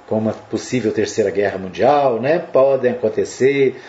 com 0.06 0.18
uma 0.18 0.32
possível 0.32 0.92
terceira 0.92 1.30
guerra 1.30 1.58
mundial, 1.58 2.20
né? 2.20 2.38
Podem 2.38 2.92
acontecer, 2.92 3.80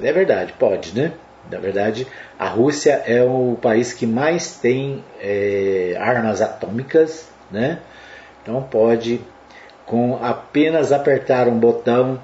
é 0.00 0.12
verdade, 0.12 0.52
pode, 0.58 0.94
né? 0.94 1.12
Na 1.50 1.58
verdade, 1.58 2.06
a 2.38 2.48
Rússia 2.48 3.02
é 3.06 3.22
o 3.22 3.56
país 3.60 3.92
que 3.92 4.06
mais 4.06 4.56
tem 4.56 5.02
é, 5.20 5.96
armas 5.98 6.42
atômicas, 6.42 7.28
né? 7.50 7.78
Então 8.42 8.62
pode, 8.62 9.20
com 9.86 10.18
apenas 10.22 10.92
apertar 10.92 11.48
um 11.48 11.58
botão, 11.58 12.20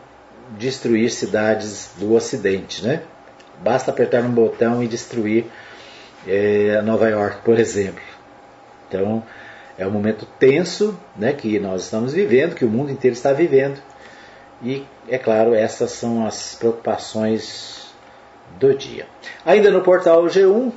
destruir 0.58 1.10
cidades 1.10 1.90
do 1.98 2.14
Ocidente, 2.14 2.84
né? 2.84 3.02
Basta 3.62 3.90
apertar 3.90 4.22
um 4.22 4.30
botão 4.30 4.82
e 4.82 4.88
destruir 4.88 5.46
é, 6.26 6.82
Nova 6.82 7.08
York, 7.08 7.38
por 7.44 7.58
exemplo. 7.58 8.02
Então, 8.88 9.22
é 9.78 9.86
um 9.86 9.90
momento 9.90 10.26
tenso 10.38 10.98
né, 11.16 11.32
que 11.32 11.58
nós 11.58 11.84
estamos 11.84 12.12
vivendo, 12.12 12.54
que 12.54 12.64
o 12.64 12.68
mundo 12.68 12.92
inteiro 12.92 13.14
está 13.14 13.32
vivendo. 13.32 13.80
E, 14.62 14.84
é 15.08 15.18
claro, 15.18 15.54
essas 15.54 15.90
são 15.92 16.26
as 16.26 16.54
preocupações 16.54 17.83
do 18.58 18.74
dia. 18.74 19.06
Ainda 19.44 19.70
no 19.70 19.80
portal 19.80 20.24
G1, 20.24 20.72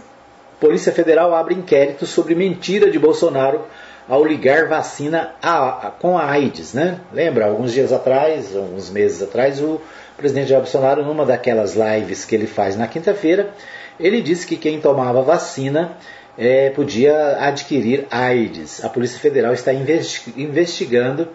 Polícia 0.59 0.91
Federal 0.91 1.33
abre 1.35 1.53
inquérito 1.53 2.05
sobre 2.05 2.33
mentira 2.33 2.89
de 2.89 2.97
Bolsonaro 2.97 3.61
ao 4.07 4.23
ligar 4.23 4.67
vacina 4.67 5.35
a, 5.41 5.87
a, 5.87 5.91
com 5.91 6.17
a 6.17 6.29
AIDS. 6.29 6.73
Né? 6.73 6.99
Lembra, 7.13 7.45
alguns 7.45 7.73
dias 7.73 7.91
atrás, 7.91 8.55
alguns 8.55 8.89
meses 8.89 9.21
atrás, 9.21 9.61
o 9.61 9.81
presidente 10.15 10.49
Jair 10.49 10.61
Bolsonaro, 10.61 11.03
numa 11.03 11.25
daquelas 11.25 11.75
lives 11.75 12.25
que 12.25 12.33
ele 12.33 12.47
faz 12.47 12.75
na 12.77 12.87
quinta-feira, 12.87 13.53
ele 13.99 14.21
disse 14.21 14.47
que 14.47 14.55
quem 14.55 14.79
tomava 14.79 15.21
vacina 15.21 15.97
é, 16.37 16.69
podia 16.69 17.37
adquirir 17.39 18.07
AIDS. 18.09 18.83
A 18.83 18.89
Polícia 18.89 19.19
Federal 19.19 19.53
está 19.53 19.71
investigando 19.73 21.27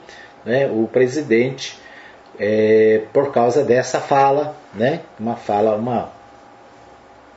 né, 0.44 0.68
o 0.68 0.88
presidente 0.90 1.78
é, 2.38 3.02
por 3.12 3.32
causa 3.32 3.62
dessa 3.62 4.00
fala, 4.00 4.56
né, 4.74 5.00
uma 5.18 5.36
fala, 5.36 5.76
uma, 5.76 6.10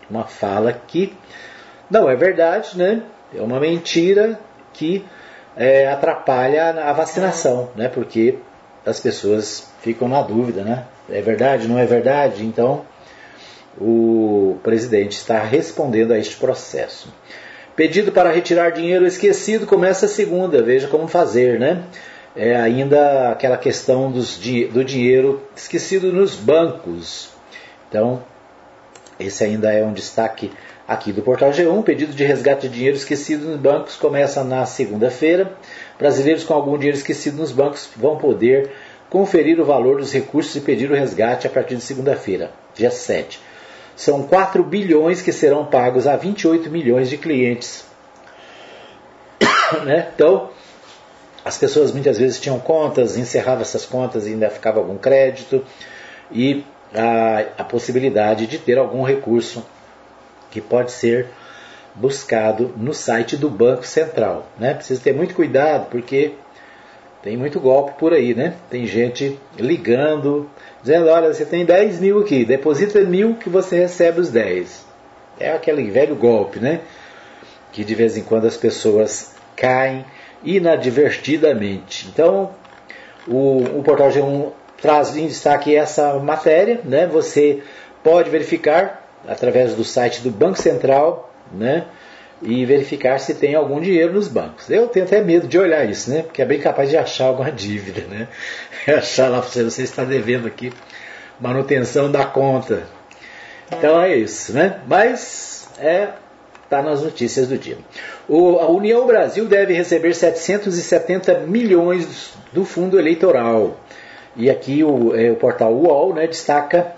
uma 0.10 0.26
fala 0.26 0.74
que 0.74 1.14
não 1.90 2.10
é 2.10 2.16
verdade, 2.16 2.78
né, 2.78 3.04
é 3.34 3.42
uma 3.42 3.60
mentira 3.60 4.40
que 4.74 5.06
é, 5.56 5.88
atrapalha 5.88 6.70
a 6.70 6.94
vacinação, 6.94 7.70
né, 7.76 7.88
porque 7.88 8.38
as 8.86 9.00
pessoas 9.00 9.72
ficam 9.82 10.08
na 10.08 10.22
dúvida, 10.22 10.64
né, 10.64 10.86
é 11.10 11.22
verdade, 11.22 11.68
não 11.68 11.78
é 11.78 11.86
verdade, 11.86 12.46
então 12.46 12.86
o 13.80 14.58
presidente 14.64 15.14
está 15.14 15.44
respondendo 15.44 16.14
a 16.14 16.18
este 16.18 16.36
processo. 16.38 17.14
Pedido 17.76 18.12
para 18.12 18.32
retirar 18.32 18.70
dinheiro 18.70 19.06
esquecido 19.06 19.68
começa 19.68 20.08
segunda, 20.08 20.64
veja 20.64 20.88
como 20.88 21.08
fazer, 21.08 21.60
né? 21.60 21.84
É 22.34 22.56
ainda 22.56 23.32
aquela 23.32 23.58
questão 23.58 24.10
dos, 24.12 24.38
do 24.72 24.84
dinheiro 24.84 25.42
esquecido 25.56 26.12
nos 26.12 26.36
bancos. 26.36 27.30
Então, 27.90 28.24
esse 29.20 29.44
ainda 29.44 29.72
é 29.72 29.84
um 29.84 29.94
destaque 29.94 30.52
aqui 30.88 31.12
do 31.12 31.22
Portal 31.22 31.52
G1. 31.52 31.84
Pedido 31.84 32.14
de 32.14 32.24
resgate 32.24 32.68
de 32.68 32.76
dinheiro 32.76 32.98
esquecido 32.98 33.46
nos 33.48 33.60
bancos 33.60 33.96
começa 33.96 34.44
na 34.44 34.66
segunda-feira. 34.66 35.52
Brasileiros 35.98 36.44
com 36.44 36.54
algum 36.54 36.78
dinheiro 36.78 36.98
esquecido 36.98 37.38
nos 37.38 37.52
bancos 37.52 37.90
vão 37.96 38.18
poder 38.18 38.72
conferir 39.10 39.60
o 39.60 39.66
valor 39.66 39.98
dos 40.00 40.12
recursos 40.12 40.56
e 40.56 40.62
pedir 40.62 40.92
o 40.92 40.96
resgate 40.96 41.48
a 41.48 41.50
partir 41.50 41.76
de 41.76 41.82
segunda-feira, 41.82 42.52
dia 42.74 42.92
7 42.92 43.40
são 43.96 44.24
4 44.24 44.62
bilhões 44.64 45.22
que 45.22 45.32
serão 45.32 45.66
pagos 45.66 46.06
a 46.06 46.16
28 46.16 46.70
milhões 46.70 47.10
de 47.10 47.18
clientes. 47.18 47.86
né? 49.86 50.10
Então, 50.14 50.50
as 51.44 51.58
pessoas 51.58 51.92
muitas 51.92 52.18
vezes 52.18 52.40
tinham 52.40 52.60
contas, 52.60 53.18
encerravam 53.18 53.62
essas 53.62 53.86
contas 53.86 54.28
e 54.28 54.32
ainda 54.32 54.50
ficava 54.50 54.80
algum 54.80 54.98
crédito 54.98 55.64
e 56.32 56.66
a, 56.96 57.62
a 57.62 57.64
possibilidade 57.64 58.48
de 58.48 58.58
ter 58.58 58.78
algum 58.78 59.04
recurso 59.04 59.66
que 60.50 60.62
pode 60.62 60.92
ser 60.92 61.28
buscado 61.94 62.74
no 62.75 62.94
site 62.94 63.38
do 63.38 63.50
Banco 63.50 63.86
Central. 63.86 64.48
Né? 64.58 64.74
Precisa 64.74 65.02
ter 65.02 65.14
muito 65.14 65.36
cuidado 65.36 65.88
porque 65.90 66.34
tem 67.22 67.36
muito 67.36 67.60
golpe 67.60 67.98
por 67.98 68.14
aí, 68.14 68.36
né? 68.36 68.54
Tem 68.70 68.86
gente 68.86 69.40
ligando, 69.58 70.48
dizendo, 70.82 71.08
olha, 71.08 71.34
você 71.34 71.44
tem 71.44 71.66
10 71.66 72.00
mil 72.00 72.20
aqui, 72.20 72.46
deposita 72.46 73.02
mil 73.02 73.34
que 73.36 73.50
você 73.50 73.80
recebe 73.80 74.20
os 74.20 74.30
10. 74.30 74.86
É 75.40 75.52
aquele 75.52 75.90
velho 75.90 76.16
golpe, 76.16 76.60
né? 76.60 76.82
Que 77.72 77.84
de 77.84 77.96
vez 77.96 78.16
em 78.16 78.22
quando 78.22 78.46
as 78.46 78.56
pessoas 78.56 79.36
caem 79.56 80.06
inadvertidamente. 80.44 82.08
Então, 82.14 82.52
o, 83.28 83.80
o 83.80 83.84
Portal 83.84 84.10
G1 84.10 84.52
traz 84.82 85.15
em 85.15 85.27
destaque 85.27 85.75
essa 85.75 86.13
matéria, 86.20 86.82
né? 86.84 87.08
Você 87.08 87.62
pode 88.03 88.29
verificar 88.29 89.03
através 89.27 89.74
do 89.74 89.84
site 89.84 90.22
do 90.22 90.29
Banco 90.29 90.60
Central, 90.60 91.34
né? 91.51 91.86
e 92.41 92.65
verificar 92.65 93.20
se 93.20 93.34
tem 93.34 93.55
algum 93.55 93.79
dinheiro 93.79 94.13
nos 94.13 94.27
bancos. 94.27 94.70
Eu 94.70 94.88
tenho 94.88 95.05
até 95.05 95.22
medo 95.22 95.48
de 95.48 95.58
olhar 95.58 95.89
isso, 95.89 96.12
né? 96.12 96.22
Porque 96.22 96.41
é 96.41 96.46
bem 96.46 96.60
capaz 96.60 96.89
de 96.89 96.98
achar 96.98 97.25
alguma 97.25 97.50
dívida, 97.51 98.01
né? 98.08 98.27
achar 98.96 99.29
lá 99.29 99.39
você, 99.39 99.63
você 99.63 99.84
está 99.84 100.03
devendo 100.03 100.48
aqui 100.48 100.72
manutenção 101.39 102.12
da 102.12 102.25
conta. 102.25 102.84
Então 103.72 104.00
é 104.01 104.15
isso, 104.15 104.53
né? 104.53 104.79
Mas 104.88 105.67
é 105.79 106.10
tá 106.70 106.82
nas 106.82 107.03
notícias 107.03 107.48
do 107.48 107.58
dia. 107.58 107.77
O, 108.27 108.58
a 108.58 108.67
União 108.67 109.05
Brasil 109.05 109.46
deve 109.46 109.74
receber 109.74 110.15
770 110.15 111.41
milhões 111.41 112.34
do 112.51 112.65
fundo 112.65 112.98
eleitoral. 113.00 113.79
E 114.36 114.50
aqui 114.50 114.84
o, 114.84 115.15
é, 115.15 115.32
o 115.32 115.36
portal 115.36 115.74
UOL 115.74 116.13
né, 116.13 116.27
destaca 116.27 116.94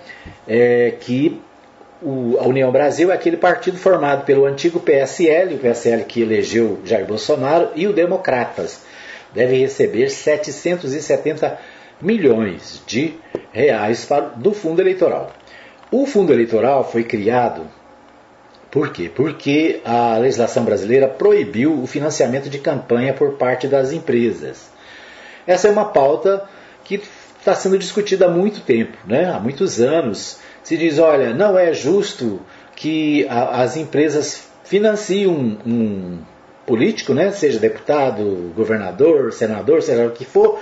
é, 0.48 0.94
que 1.00 1.41
o, 2.01 2.38
a 2.39 2.48
União 2.48 2.72
Brasil 2.72 3.12
é 3.12 3.15
aquele 3.15 3.38
partido 3.38 3.77
formado 3.77 4.25
pelo 4.25 4.46
antigo 4.46 4.79
PSL, 4.79 5.56
o 5.56 5.60
PSL 5.60 6.03
que 6.03 6.22
elegeu 6.22 6.79
Jair 6.84 7.06
Bolsonaro, 7.06 7.70
e 7.75 7.88
o 7.88 7.94
Democratas. 7.94 8.82
deve 9.34 9.58
receber 9.58 10.10
770 10.10 11.60
milhões 12.01 12.82
de 12.86 13.15
reais 13.51 14.06
para, 14.06 14.22
do 14.22 14.53
fundo 14.53 14.82
eleitoral. 14.82 15.32
O 15.91 16.06
fundo 16.06 16.34
eleitoral 16.34 16.84
foi 16.89 17.03
criado 17.03 17.67
por 18.70 18.91
quê? 18.91 19.10
Porque 19.13 19.82
a 19.86 20.17
legislação 20.17 20.63
brasileira 20.65 21.08
proibiu 21.08 21.82
o 21.82 21.88
financiamento 21.88 22.50
de 22.50 22.60
campanha 22.60 23.13
por 23.13 23.34
parte 23.34 23.67
das 23.67 23.91
empresas. 23.91 24.70
Essa 25.46 25.67
é 25.67 25.72
uma 25.72 25.86
pauta 25.86 26.48
que 26.84 27.01
está 27.48 27.56
sendo 27.56 27.77
discutida 27.77 28.25
há 28.25 28.30
muito 28.30 28.60
tempo, 28.60 28.98
né? 29.08 29.32
há 29.32 29.39
muitos 29.39 29.80
anos. 29.80 30.39
Se 30.62 30.75
diz, 30.75 31.00
olha, 31.00 31.34
não 31.34 31.58
é 31.58 31.74
justo 31.74 32.42
que 32.75 33.25
a, 33.30 33.62
as 33.62 33.77
empresas 33.77 34.50
financiem 34.66 35.27
um, 35.27 35.58
um 35.66 36.20
político, 36.66 37.13
né? 37.13 37.32
seja 37.32 37.58
deputado, 37.58 38.51
governador, 38.54 39.32
senador, 39.32 39.82
seja 39.82 40.06
o 40.06 40.12
que 40.12 40.25
for, 40.25 40.60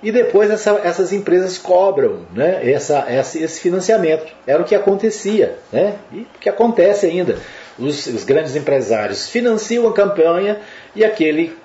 e 0.00 0.12
depois 0.12 0.50
essa, 0.50 0.80
essas 0.84 1.12
empresas 1.12 1.58
cobram 1.58 2.20
né, 2.32 2.70
essa, 2.70 3.06
esse 3.10 3.58
financiamento. 3.58 4.32
Era 4.46 4.62
o 4.62 4.64
que 4.64 4.74
acontecia, 4.74 5.58
né, 5.72 5.96
e 6.12 6.20
o 6.20 6.38
que 6.38 6.48
acontece 6.48 7.06
ainda. 7.06 7.38
Os, 7.76 8.06
os 8.06 8.22
grandes 8.22 8.54
empresários 8.54 9.28
financiam 9.28 9.88
a 9.88 9.92
campanha 9.92 10.60
e 10.94 11.04
aquele 11.04 11.56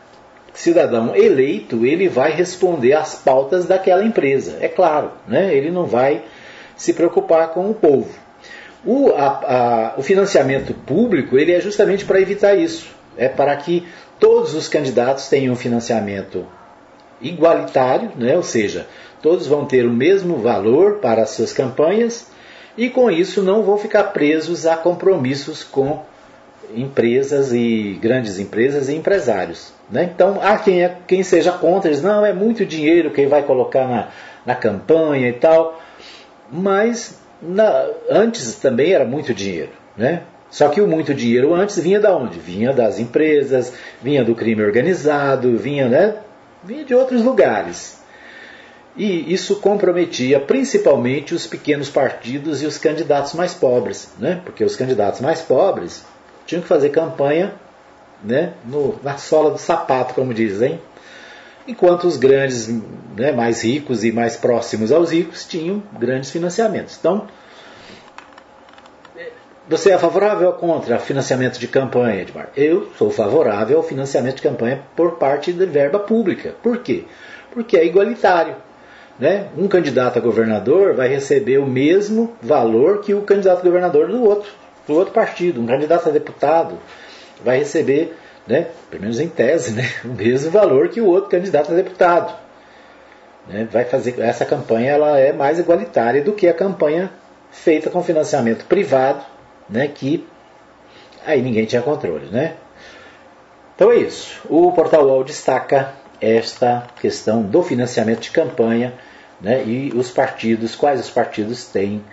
cidadão 0.53 1.15
eleito 1.15 1.85
ele 1.85 2.07
vai 2.07 2.31
responder 2.31 2.93
às 2.93 3.15
pautas 3.15 3.65
daquela 3.65 4.03
empresa. 4.03 4.57
É 4.59 4.67
claro, 4.67 5.11
né, 5.27 5.55
ele 5.55 5.71
não 5.71 5.85
vai 5.85 6.23
se 6.75 6.93
preocupar 6.93 7.49
com 7.49 7.69
o 7.69 7.73
povo. 7.73 8.09
O, 8.83 9.11
a, 9.11 9.27
a, 9.27 9.93
o 9.97 10.01
financiamento 10.01 10.73
público 10.73 11.37
ele 11.37 11.51
é 11.51 11.61
justamente 11.61 12.03
para 12.05 12.19
evitar 12.19 12.55
isso. 12.55 12.89
É 13.17 13.29
para 13.29 13.55
que 13.55 13.87
todos 14.19 14.55
os 14.55 14.67
candidatos 14.67 15.27
tenham 15.27 15.55
financiamento 15.55 16.45
igualitário, 17.21 18.11
né? 18.15 18.35
ou 18.35 18.43
seja, 18.43 18.87
todos 19.21 19.45
vão 19.45 19.65
ter 19.65 19.85
o 19.85 19.91
mesmo 19.91 20.37
valor 20.37 20.95
para 20.95 21.21
as 21.21 21.31
suas 21.31 21.53
campanhas 21.53 22.27
e 22.77 22.89
com 22.89 23.11
isso 23.11 23.43
não 23.43 23.61
vão 23.61 23.77
ficar 23.77 24.05
presos 24.05 24.65
a 24.65 24.75
compromissos 24.75 25.63
com 25.63 26.03
empresas 26.75 27.53
e 27.53 27.97
grandes 28.01 28.39
empresas 28.39 28.89
e 28.89 28.95
empresários. 28.95 29.73
Né? 29.89 30.09
Então 30.13 30.39
há 30.41 30.57
quem, 30.57 30.83
é, 30.83 30.97
quem 31.07 31.23
seja 31.23 31.51
contra, 31.51 31.91
diz, 31.91 32.01
não, 32.01 32.25
é 32.25 32.33
muito 32.33 32.65
dinheiro 32.65 33.11
que 33.11 33.25
vai 33.25 33.43
colocar 33.43 33.87
na, 33.87 34.07
na 34.45 34.55
campanha 34.55 35.29
e 35.29 35.33
tal, 35.33 35.81
mas 36.51 37.19
na, 37.41 37.87
antes 38.09 38.55
também 38.55 38.93
era 38.93 39.05
muito 39.05 39.33
dinheiro. 39.33 39.71
Né? 39.97 40.21
Só 40.49 40.69
que 40.69 40.81
o 40.81 40.87
muito 40.87 41.13
dinheiro 41.13 41.53
antes 41.53 41.79
vinha 41.79 41.99
da 41.99 42.15
onde? 42.15 42.37
Vinha 42.37 42.73
das 42.73 42.99
empresas, 42.99 43.73
vinha 44.01 44.23
do 44.23 44.35
crime 44.35 44.63
organizado, 44.63 45.57
vinha 45.57 45.87
né, 45.87 46.15
vinha 46.63 46.83
de 46.83 46.93
outros 46.93 47.23
lugares. 47.23 48.01
E 48.95 49.33
isso 49.33 49.55
comprometia 49.57 50.39
principalmente 50.39 51.33
os 51.33 51.47
pequenos 51.47 51.89
partidos 51.89 52.61
e 52.61 52.65
os 52.65 52.77
candidatos 52.77 53.33
mais 53.33 53.53
pobres, 53.53 54.13
né? 54.19 54.41
porque 54.43 54.63
os 54.63 54.75
candidatos 54.75 55.21
mais 55.21 55.41
pobres 55.41 56.03
tinham 56.45 56.61
que 56.61 56.67
fazer 56.67 56.89
campanha 56.89 57.53
né, 58.23 58.53
no, 58.65 58.99
na 59.03 59.17
sola 59.17 59.51
do 59.51 59.57
sapato, 59.57 60.13
como 60.13 60.33
dizem, 60.33 60.79
enquanto 61.67 62.05
os 62.05 62.17
grandes, 62.17 62.67
né, 63.15 63.31
mais 63.31 63.63
ricos 63.63 64.03
e 64.03 64.11
mais 64.11 64.35
próximos 64.35 64.91
aos 64.91 65.11
ricos 65.11 65.45
tinham 65.45 65.81
grandes 65.97 66.31
financiamentos. 66.31 66.97
Então, 66.99 67.27
você 69.67 69.91
é 69.91 69.97
favorável 69.97 70.47
ou 70.47 70.53
contra 70.53 70.99
financiamento 70.99 71.57
de 71.57 71.67
campanha, 71.67 72.21
Edmar? 72.21 72.49
Eu 72.57 72.89
sou 72.97 73.09
favorável 73.09 73.77
ao 73.77 73.83
financiamento 73.83 74.35
de 74.35 74.41
campanha 74.41 74.81
por 74.95 75.13
parte 75.13 75.53
da 75.53 75.65
verba 75.65 75.97
pública. 75.97 76.55
Por 76.61 76.79
quê? 76.79 77.05
Porque 77.53 77.77
é 77.77 77.85
igualitário. 77.85 78.55
Né? 79.17 79.47
Um 79.55 79.67
candidato 79.67 80.17
a 80.17 80.21
governador 80.21 80.95
vai 80.95 81.07
receber 81.07 81.59
o 81.59 81.65
mesmo 81.65 82.35
valor 82.41 83.01
que 83.01 83.13
o 83.13 83.21
candidato 83.21 83.59
a 83.59 83.63
governador 83.63 84.07
do 84.07 84.23
outro, 84.23 84.51
do 84.91 84.97
outro 84.97 85.13
partido. 85.13 85.61
Um 85.61 85.65
candidato 85.65 86.09
a 86.09 86.11
deputado 86.11 86.77
vai 87.43 87.59
receber, 87.59 88.15
né, 88.45 88.67
pelo 88.89 89.03
menos 89.03 89.19
em 89.19 89.29
tese, 89.29 89.71
né, 89.73 89.89
o 90.03 90.09
mesmo 90.09 90.51
valor 90.51 90.89
que 90.89 91.01
o 91.01 91.07
outro 91.07 91.29
candidato 91.29 91.71
a 91.71 91.75
deputado. 91.75 92.33
Né? 93.47 93.67
Vai 93.71 93.85
fazer 93.85 94.19
essa 94.19 94.45
campanha 94.45 94.91
ela 94.91 95.17
é 95.17 95.31
mais 95.31 95.57
igualitária 95.57 96.21
do 96.21 96.33
que 96.33 96.47
a 96.47 96.53
campanha 96.53 97.09
feita 97.49 97.89
com 97.89 98.03
financiamento 98.03 98.65
privado 98.65 99.25
né, 99.69 99.87
que 99.87 100.25
aí 101.25 101.41
ninguém 101.41 101.65
tinha 101.65 101.81
controle. 101.81 102.27
Né? 102.27 102.55
Então 103.75 103.91
é 103.91 103.97
isso. 103.97 104.41
O 104.49 104.71
Portal 104.73 105.05
UOL 105.05 105.23
destaca 105.23 105.93
esta 106.19 106.87
questão 106.99 107.41
do 107.41 107.63
financiamento 107.63 108.19
de 108.19 108.31
campanha 108.31 108.93
né, 109.39 109.63
e 109.63 109.91
os 109.95 110.11
partidos, 110.11 110.75
quais 110.75 110.99
os 110.99 111.09
partidos 111.09 111.65
têm 111.65 112.03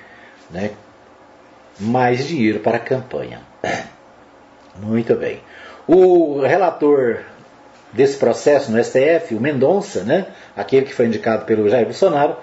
né, 0.50 0.70
mais 1.78 2.26
dinheiro 2.26 2.60
para 2.60 2.76
a 2.76 2.80
campanha. 2.80 3.40
Muito 4.80 5.14
bem. 5.14 5.40
O 5.86 6.40
relator 6.40 7.20
desse 7.92 8.16
processo 8.16 8.70
no 8.70 8.82
STF, 8.82 9.34
o 9.34 9.40
Mendonça, 9.40 10.04
né, 10.04 10.26
aquele 10.56 10.86
que 10.86 10.94
foi 10.94 11.06
indicado 11.06 11.44
pelo 11.44 11.68
Jair 11.68 11.84
Bolsonaro, 11.84 12.36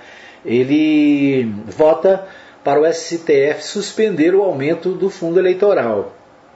ele 0.44 1.46
vota 1.66 2.28
para 2.64 2.80
o 2.80 2.92
STF 2.92 3.62
suspender 3.62 4.34
o 4.34 4.42
aumento 4.42 4.94
do 4.94 5.10
fundo 5.10 5.40
eleitoral. 5.40 6.16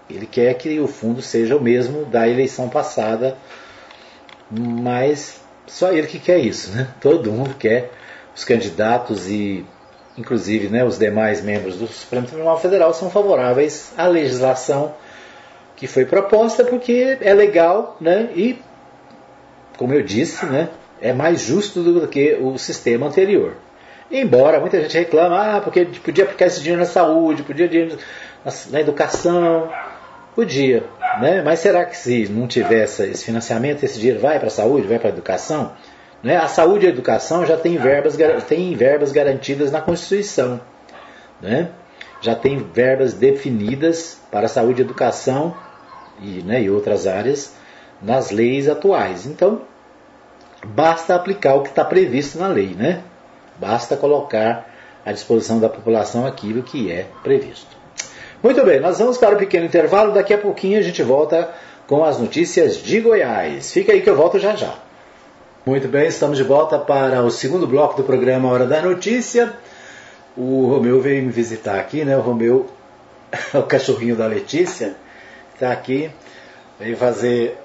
Ele 0.10 0.26
quer 0.26 0.56
que 0.56 0.80
o 0.80 0.88
fundo 0.88 1.22
seja 1.22 1.56
o 1.56 1.62
mesmo 1.62 2.06
da 2.06 2.28
eleição 2.28 2.68
passada, 2.68 3.38
mas 4.50 5.40
só 5.68 5.92
ele 5.92 6.08
que 6.08 6.18
quer 6.18 6.40
isso, 6.40 6.72
né? 6.72 6.88
Todo 7.00 7.32
mundo 7.32 7.54
quer, 7.54 7.92
os 8.36 8.44
candidatos 8.44 9.30
e 9.30 9.64
inclusive 10.20 10.68
né, 10.68 10.84
os 10.84 11.00
demais 11.00 11.42
membros 11.42 11.78
do 11.78 11.88
Supremo 11.88 12.28
Tribunal 12.28 12.60
Federal 12.60 12.94
são 12.94 13.10
favoráveis 13.10 13.94
à 13.98 14.06
legislação 14.06 14.94
que 15.78 15.88
foi 15.88 16.06
proposta 16.06 16.66
porque 16.66 17.18
é 17.22 17.34
legal 17.34 17.96
né, 18.02 18.30
e, 18.36 18.62
como 19.78 19.94
eu 19.94 20.04
disse, 20.04 20.46
né, 20.46 20.68
é 21.02 21.14
mais 21.14 21.42
justo 21.42 21.82
do 21.82 22.06
que 22.08 22.38
o 22.42 22.58
sistema 22.58 23.08
anterior. 23.08 23.56
Embora 24.12 24.60
muita 24.60 24.82
gente 24.82 24.98
reclama, 24.98 25.58
ah, 25.58 25.62
porque 25.62 25.86
podia 25.86 26.26
aplicar 26.26 26.48
esse 26.48 26.60
dinheiro 26.60 26.82
na 26.82 26.88
saúde, 26.88 27.44
podia 27.44 27.70
dinheiro 27.70 27.98
na, 28.72 28.82
educação, 28.82 29.72
podia, 30.36 30.84
né? 31.22 31.42
Mas 31.44 31.60
será 31.60 31.86
que 31.86 31.96
se 31.96 32.28
não 32.28 32.48
tivesse 32.48 33.04
esse 33.04 33.24
financiamento, 33.24 33.84
esse 33.84 34.00
dinheiro 34.00 34.20
vai 34.20 34.40
para 34.40 34.48
a 34.48 34.52
saúde, 34.52 34.88
vai 34.88 34.98
para 34.98 35.10
a 35.10 35.14
educação? 35.14 35.74
Né? 36.24 36.38
A 36.38 36.48
saúde 36.48 36.86
e 36.86 36.88
a 36.88 36.92
educação 36.92 37.46
já 37.46 37.58
tem 37.58 37.78
verbas, 37.78 38.18
tem 38.48 38.76
verbas 38.76 39.12
garantidas 39.12 39.72
na 39.72 39.82
Constituição, 39.82 40.60
né? 41.42 41.70
Já 42.22 42.36
tem 42.36 42.58
verbas 42.58 43.14
definidas 43.14 44.20
para 44.30 44.46
a 44.46 44.50
saúde 44.50 44.82
e 44.82 44.84
educação 44.84 45.56
e, 46.22 46.42
né, 46.42 46.62
e 46.62 46.70
outras 46.70 47.08
áreas 47.08 47.54
nas 48.02 48.32
leis 48.32 48.68
atuais. 48.68 49.26
Então, 49.26 49.62
basta 50.66 51.16
aplicar 51.16 51.56
o 51.56 51.64
que 51.64 51.70
está 51.70 51.86
previsto 51.86 52.38
na 52.38 52.48
lei, 52.48 52.76
né? 52.76 53.02
Basta 53.58 53.96
colocar 53.96 54.70
à 55.06 55.14
disposição 55.14 55.60
da 55.60 55.70
população 55.70 56.26
aquilo 56.26 56.62
que 56.62 56.92
é 56.92 57.08
previsto. 57.24 57.78
Muito 58.44 58.64
bem, 58.66 58.80
nós 58.82 59.00
vamos 59.00 59.18
para 59.18 59.32
o 59.32 59.36
um 59.36 59.40
pequeno 59.40 59.66
intervalo. 59.66 60.14
Daqui 60.14 60.34
a 60.34 60.38
pouquinho 60.38 60.80
a 60.80 60.82
gente 60.82 61.02
volta 61.02 61.50
com 61.88 62.04
as 62.04 62.20
notícias 62.20 62.78
de 62.78 63.00
Goiás. 63.00 63.72
Fica 63.72 63.94
aí 63.94 64.02
que 64.02 64.10
eu 64.10 64.16
volto 64.16 64.40
já 64.40 64.56
já. 64.56 64.89
Muito 65.70 65.88
bem, 65.88 66.08
estamos 66.08 66.36
de 66.36 66.44
volta 66.44 66.80
para 66.80 67.22
o 67.22 67.30
segundo 67.30 67.68
bloco 67.68 67.96
do 67.96 68.04
programa 68.04 68.50
Hora 68.50 68.66
da 68.66 68.82
Notícia. 68.82 69.54
O 70.36 70.66
Romeu 70.66 71.00
veio 71.00 71.22
me 71.22 71.32
visitar 71.32 71.80
aqui, 71.80 72.04
né? 72.04 72.18
O 72.18 72.22
Romeu, 72.22 72.68
o 73.54 73.62
cachorrinho 73.62 74.16
da 74.16 74.26
Letícia, 74.26 74.96
está 75.54 75.72
aqui, 75.72 76.10
veio 76.80 76.98
fazer, 76.98 77.56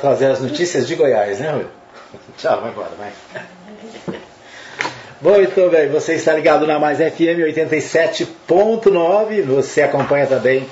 trazer 0.00 0.26
as 0.26 0.40
notícias 0.40 0.86
de 0.86 0.94
Goiás, 0.94 1.40
né, 1.40 1.50
Romeu? 1.50 1.66
Tchau, 2.38 2.60
vai 2.60 2.70
embora, 2.70 2.90
vai. 2.96 3.10
Muito 5.20 5.68
bem, 5.68 5.88
você 5.88 6.14
está 6.14 6.34
ligado 6.34 6.64
na 6.64 6.78
Mais 6.78 6.98
FM 6.98 7.42
87.9. 7.44 9.42
Você 9.46 9.82
acompanha 9.82 10.28
também 10.28 10.64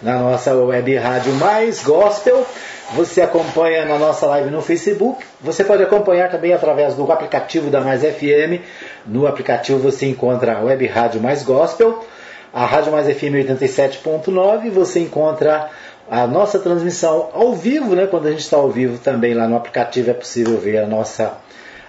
na 0.00 0.18
nossa 0.20 0.54
web 0.54 0.96
rádio 0.96 1.34
Mais 1.34 1.82
Gospel. 1.82 2.46
Você 2.92 3.22
acompanha 3.22 3.84
na 3.84 3.98
nossa 3.98 4.26
live 4.26 4.50
no 4.50 4.60
Facebook. 4.60 5.24
Você 5.40 5.64
pode 5.64 5.82
acompanhar 5.82 6.30
também 6.30 6.52
através 6.52 6.94
do 6.94 7.10
aplicativo 7.10 7.70
da 7.70 7.80
Mais 7.80 8.02
FM. 8.02 8.62
No 9.06 9.26
aplicativo 9.26 9.78
você 9.78 10.06
encontra 10.06 10.58
a 10.58 10.60
web 10.60 10.86
rádio 10.86 11.20
Mais 11.20 11.42
Gospel, 11.42 12.04
a 12.52 12.64
Rádio 12.66 12.92
Mais 12.92 13.06
FM 13.06 13.34
87.9. 13.48 14.70
Você 14.70 15.00
encontra 15.00 15.70
a 16.10 16.26
nossa 16.26 16.58
transmissão 16.58 17.30
ao 17.32 17.54
vivo, 17.54 17.94
né? 17.96 18.06
Quando 18.06 18.26
a 18.26 18.30
gente 18.30 18.40
está 18.40 18.58
ao 18.58 18.70
vivo 18.70 18.98
também 18.98 19.34
lá 19.34 19.48
no 19.48 19.56
aplicativo 19.56 20.10
é 20.10 20.14
possível 20.14 20.58
ver 20.58 20.78
a 20.78 20.86
nossa, 20.86 21.32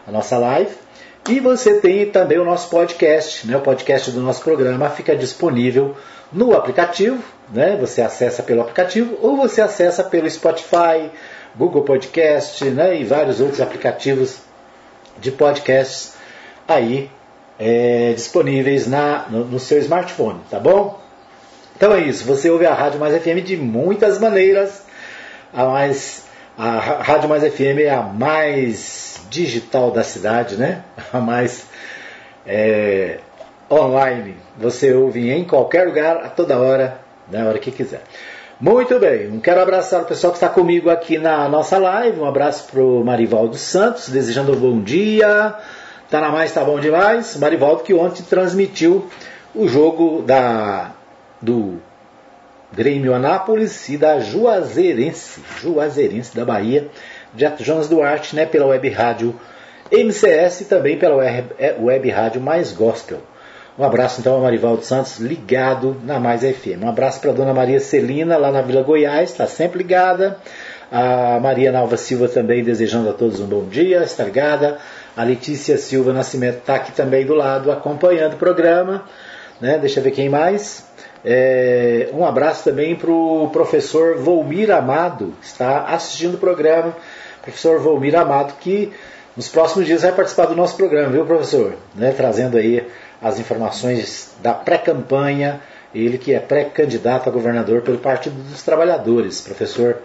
a 0.07 0.11
nossa 0.11 0.37
live. 0.37 0.84
E 1.27 1.39
você 1.39 1.79
tem 1.79 2.05
também 2.11 2.37
o 2.37 2.45
nosso 2.45 2.69
podcast, 2.69 3.47
né? 3.47 3.57
o 3.57 3.61
podcast 3.61 4.11
do 4.11 4.21
nosso 4.21 4.43
programa 4.43 4.91
fica 4.91 5.15
disponível 5.15 5.97
no 6.31 6.55
aplicativo, 6.55 7.17
né? 7.51 7.75
você 7.79 8.03
acessa 8.03 8.43
pelo 8.43 8.61
aplicativo 8.61 9.17
ou 9.23 9.35
você 9.35 9.59
acessa 9.59 10.03
pelo 10.03 10.29
Spotify, 10.29 11.09
Google 11.55 11.81
Podcast 11.81 12.63
né, 12.65 12.99
e 12.99 13.03
vários 13.03 13.41
outros 13.41 13.59
aplicativos 13.59 14.37
de 15.17 15.31
podcasts 15.31 16.13
aí 16.67 17.09
é, 17.57 18.13
disponíveis 18.13 18.85
na, 18.85 19.25
no, 19.27 19.45
no 19.45 19.59
seu 19.59 19.79
smartphone, 19.79 20.41
tá 20.51 20.59
bom? 20.59 21.01
Então 21.75 21.91
é 21.91 22.01
isso, 22.01 22.23
você 22.23 22.51
ouve 22.51 22.67
a 22.67 22.73
Rádio 22.75 22.99
Mais 22.99 23.19
FM 23.19 23.43
de 23.43 23.57
muitas 23.57 24.19
maneiras. 24.19 24.83
A, 25.51 25.65
mais, 25.65 26.25
a 26.55 26.77
Rádio 26.77 27.27
Mais 27.27 27.41
FM 27.41 27.79
é 27.79 27.89
a 27.89 28.03
mais 28.03 29.14
digital 29.29 29.91
da 29.91 30.03
cidade, 30.03 30.55
né? 30.55 30.83
A 31.13 31.19
mais 31.19 31.67
é, 32.45 33.19
online. 33.69 34.35
Você 34.57 34.93
ouve 34.93 35.31
em 35.31 35.43
qualquer 35.43 35.87
lugar, 35.87 36.17
a 36.17 36.29
toda 36.29 36.57
hora, 36.57 36.99
na 37.29 37.45
hora 37.45 37.59
que 37.59 37.71
quiser. 37.71 38.03
Muito 38.59 38.97
bem, 38.99 39.37
quero 39.41 39.59
abraçar 39.59 40.01
o 40.01 40.05
pessoal 40.05 40.31
que 40.31 40.37
está 40.37 40.47
comigo 40.47 40.89
aqui 40.89 41.17
na 41.17 41.49
nossa 41.49 41.77
live. 41.77 42.21
Um 42.21 42.25
abraço 42.25 42.67
para 42.71 42.81
o 42.81 43.03
Marivaldo 43.03 43.57
Santos, 43.57 44.07
desejando 44.07 44.53
um 44.53 44.55
bom 44.55 44.81
dia. 44.81 45.53
Tá 46.09 46.21
na 46.21 46.29
mais, 46.29 46.53
tá 46.53 46.63
bom 46.63 46.79
demais. 46.79 47.35
Marivaldo 47.35 47.83
que 47.83 47.93
ontem 47.93 48.23
transmitiu 48.23 49.09
o 49.53 49.67
jogo 49.67 50.21
da 50.21 50.91
do 51.41 51.81
Grêmio 52.71 53.13
Anápolis 53.13 53.89
e 53.89 53.97
da 53.97 54.19
Juazeirense, 54.19 55.41
Juazeirense 55.61 56.35
da 56.35 56.45
Bahia, 56.45 56.89
Jonas 57.59 57.87
Duarte, 57.87 58.35
né, 58.35 58.45
pela 58.45 58.65
web 58.65 58.89
rádio 58.89 59.35
MCS 59.91 60.61
e 60.61 60.65
também 60.65 60.97
pela 60.97 61.15
web, 61.15 61.49
é, 61.59 61.75
web 61.79 62.09
rádio 62.09 62.41
Mais 62.41 62.71
Gospel. 62.71 63.19
Um 63.77 63.83
abraço 63.83 64.21
então 64.21 64.35
ao 64.35 64.41
Marivaldo 64.41 64.83
Santos, 64.83 65.19
ligado 65.19 65.97
na 66.03 66.17
Mais 66.17 66.41
FM. 66.41 66.81
Um 66.83 66.89
abraço 66.89 67.19
para 67.19 67.31
a 67.31 67.33
dona 67.33 67.53
Maria 67.53 67.79
Celina, 67.79 68.37
lá 68.37 68.49
na 68.49 68.61
Vila 68.61 68.81
Goiás, 68.81 69.31
está 69.31 69.47
sempre 69.47 69.79
ligada. 69.79 70.37
A 70.89 71.39
Maria 71.41 71.73
Nalva 71.73 71.97
Silva 71.97 72.29
também 72.29 72.63
desejando 72.63 73.09
a 73.09 73.13
todos 73.13 73.41
um 73.41 73.45
bom 73.45 73.65
dia, 73.65 74.01
está 74.03 74.23
ligada. 74.23 74.77
A 75.15 75.23
Letícia 75.23 75.77
Silva 75.77 76.13
Nascimento 76.13 76.59
está 76.59 76.75
aqui 76.75 76.93
também 76.93 77.25
do 77.25 77.33
lado, 77.33 77.69
acompanhando 77.69 78.35
o 78.35 78.37
programa. 78.37 79.03
Né? 79.59 79.77
Deixa 79.77 79.99
eu 79.99 80.03
ver 80.03 80.11
quem 80.11 80.29
mais. 80.29 80.85
É, 81.23 82.09
um 82.13 82.23
abraço 82.23 82.63
também 82.63 82.95
para 82.95 83.11
o 83.11 83.49
professor 83.51 84.15
Volmir 84.17 84.71
Amado, 84.71 85.33
está 85.41 85.85
assistindo 85.85 86.35
o 86.35 86.37
programa. 86.37 86.95
Professor 87.45 87.79
Volmir 87.79 88.15
Amado, 88.15 88.55
que 88.59 88.91
nos 89.37 89.47
próximos 89.47 89.85
dias 89.85 90.01
vai 90.01 90.11
participar 90.11 90.47
do 90.47 90.55
nosso 90.55 90.75
programa, 90.75 91.09
viu, 91.09 91.25
professor? 91.25 91.75
Né, 91.93 92.11
trazendo 92.11 92.57
aí 92.57 92.85
as 93.21 93.39
informações 93.39 94.35
da 94.41 94.53
pré-campanha, 94.53 95.61
ele 95.93 96.17
que 96.17 96.33
é 96.33 96.39
pré-candidato 96.39 97.29
a 97.29 97.31
governador 97.31 97.81
pelo 97.83 97.99
Partido 97.99 98.35
dos 98.49 98.63
Trabalhadores, 98.63 99.41
professor 99.41 99.97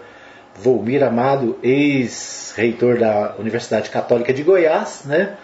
Volmir 0.55 1.03
Amado, 1.03 1.57
ex-reitor 1.63 2.99
da 2.99 3.35
Universidade 3.39 3.89
Católica 3.89 4.31
de 4.31 4.43
Goiás, 4.43 5.01
né? 5.05 5.35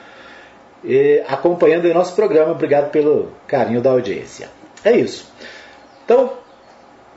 E, 0.84 1.24
acompanhando 1.28 1.86
o 1.86 1.94
nosso 1.94 2.16
programa. 2.16 2.52
Obrigado 2.52 2.92
pelo 2.92 3.32
carinho 3.48 3.82
da 3.82 3.90
audiência. 3.90 4.50
É 4.84 4.92
isso. 4.92 5.32
Então, 6.06 6.34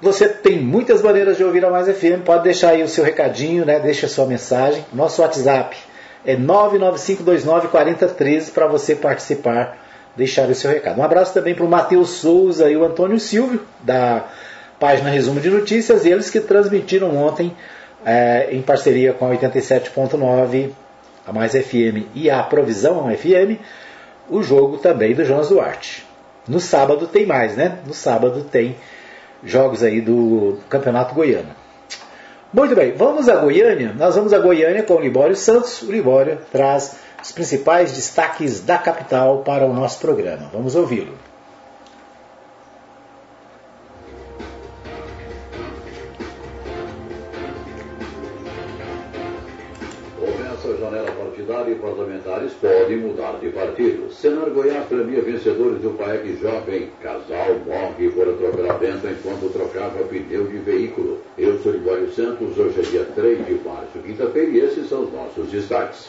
você 0.01 0.29
tem 0.29 0.59
muitas 0.59 1.03
maneiras 1.03 1.37
de 1.37 1.45
ouvir 1.45 1.63
a 1.65 1.71
Mais 1.71 1.87
FM. 1.87 2.25
Pode 2.25 2.45
deixar 2.45 2.71
aí 2.71 2.83
o 2.83 2.89
seu 2.89 3.05
recadinho, 3.05 3.67
né? 3.67 3.79
Deixa 3.79 4.07
a 4.07 4.09
sua 4.09 4.25
mensagem. 4.27 4.85
Nosso 4.93 5.21
WhatsApp 5.21 5.77
é 6.25 6.37
995294013 6.37 8.53
para 8.53 8.67
você 8.67 8.95
participar, 8.95 9.77
deixar 10.17 10.49
o 10.49 10.55
seu 10.55 10.71
recado. 10.71 11.01
Um 11.01 11.05
abraço 11.05 11.35
também 11.35 11.55
para 11.55 11.65
o 11.65 11.69
Matheus 11.69 12.09
Souza 12.11 12.71
e 12.71 12.77
o 12.77 12.85
Antônio 12.85 13.19
Silvio, 13.21 13.61
da 13.83 14.27
página 14.79 15.11
Resumo 15.11 15.41
de 15.41 15.51
Notícias, 15.51 16.07
eles 16.07 16.31
que 16.31 16.41
transmitiram 16.41 17.17
ontem, 17.17 17.55
é, 18.05 18.49
em 18.51 18.63
parceria 18.63 19.13
com 19.13 19.27
a 19.27 19.31
87.9, 19.37 20.71
a 21.27 21.33
Mais 21.33 21.53
FM 21.53 22.07
e 22.15 22.31
a 22.31 22.43
Provisão 22.43 23.15
FM, 23.15 23.61
o 24.31 24.43
jogo 24.43 24.79
também 24.79 25.15
do 25.15 25.23
Jonas 25.25 25.51
Duarte. 25.51 26.07
No 26.49 26.59
sábado 26.59 27.07
tem 27.07 27.27
mais, 27.27 27.55
né? 27.55 27.81
No 27.87 27.93
sábado 27.93 28.47
tem 28.51 28.77
jogos 29.45 29.83
aí 29.83 30.01
do 30.01 30.59
Campeonato 30.69 31.15
Goiano. 31.15 31.61
Muito 32.53 32.75
bem, 32.75 32.93
vamos 32.93 33.29
a 33.29 33.37
Goiânia. 33.37 33.95
Nós 33.97 34.17
vamos 34.17 34.33
a 34.33 34.39
Goiânia 34.39 34.83
com 34.83 34.95
o 34.95 35.01
Libório 35.01 35.37
Santos. 35.37 35.83
O 35.83 35.93
Libório 35.93 36.39
traz 36.51 36.97
os 37.23 37.31
principais 37.31 37.93
destaques 37.93 38.61
da 38.61 38.77
capital 38.77 39.39
para 39.39 39.65
o 39.65 39.73
nosso 39.73 40.01
programa. 40.01 40.51
Vamos 40.53 40.75
ouvi-lo. 40.75 41.30
Podem 52.91 52.97
mudar 52.99 53.39
de 53.41 53.49
partido. 53.51 54.13
Senar 54.13 54.51
Goiás 54.51 54.87
premia 54.87 55.23
vencedores 55.23 55.81
do 55.81 55.91
PAEC 55.91 56.37
Jovem. 56.41 56.89
Casal 57.01 57.61
morre 57.65 58.11
por 58.11 58.29
atropelamento 58.29 59.07
enquanto 59.07 59.53
trocava 59.53 60.03
pneu 60.05 60.47
de 60.47 60.59
veículo. 60.59 61.19
Eu 61.39 61.59
sou 61.61 61.73
Libório 61.73 62.11
Santos, 62.11 62.59
hoje 62.59 62.81
é 62.81 62.83
dia 62.83 63.05
3 63.15 63.47
de 63.47 63.55
março, 63.65 63.99
quinta-feira, 64.05 64.51
e 64.51 64.59
esses 64.59 64.89
são 64.89 65.05
os 65.05 65.13
nossos 65.13 65.51
destaques. 65.51 66.09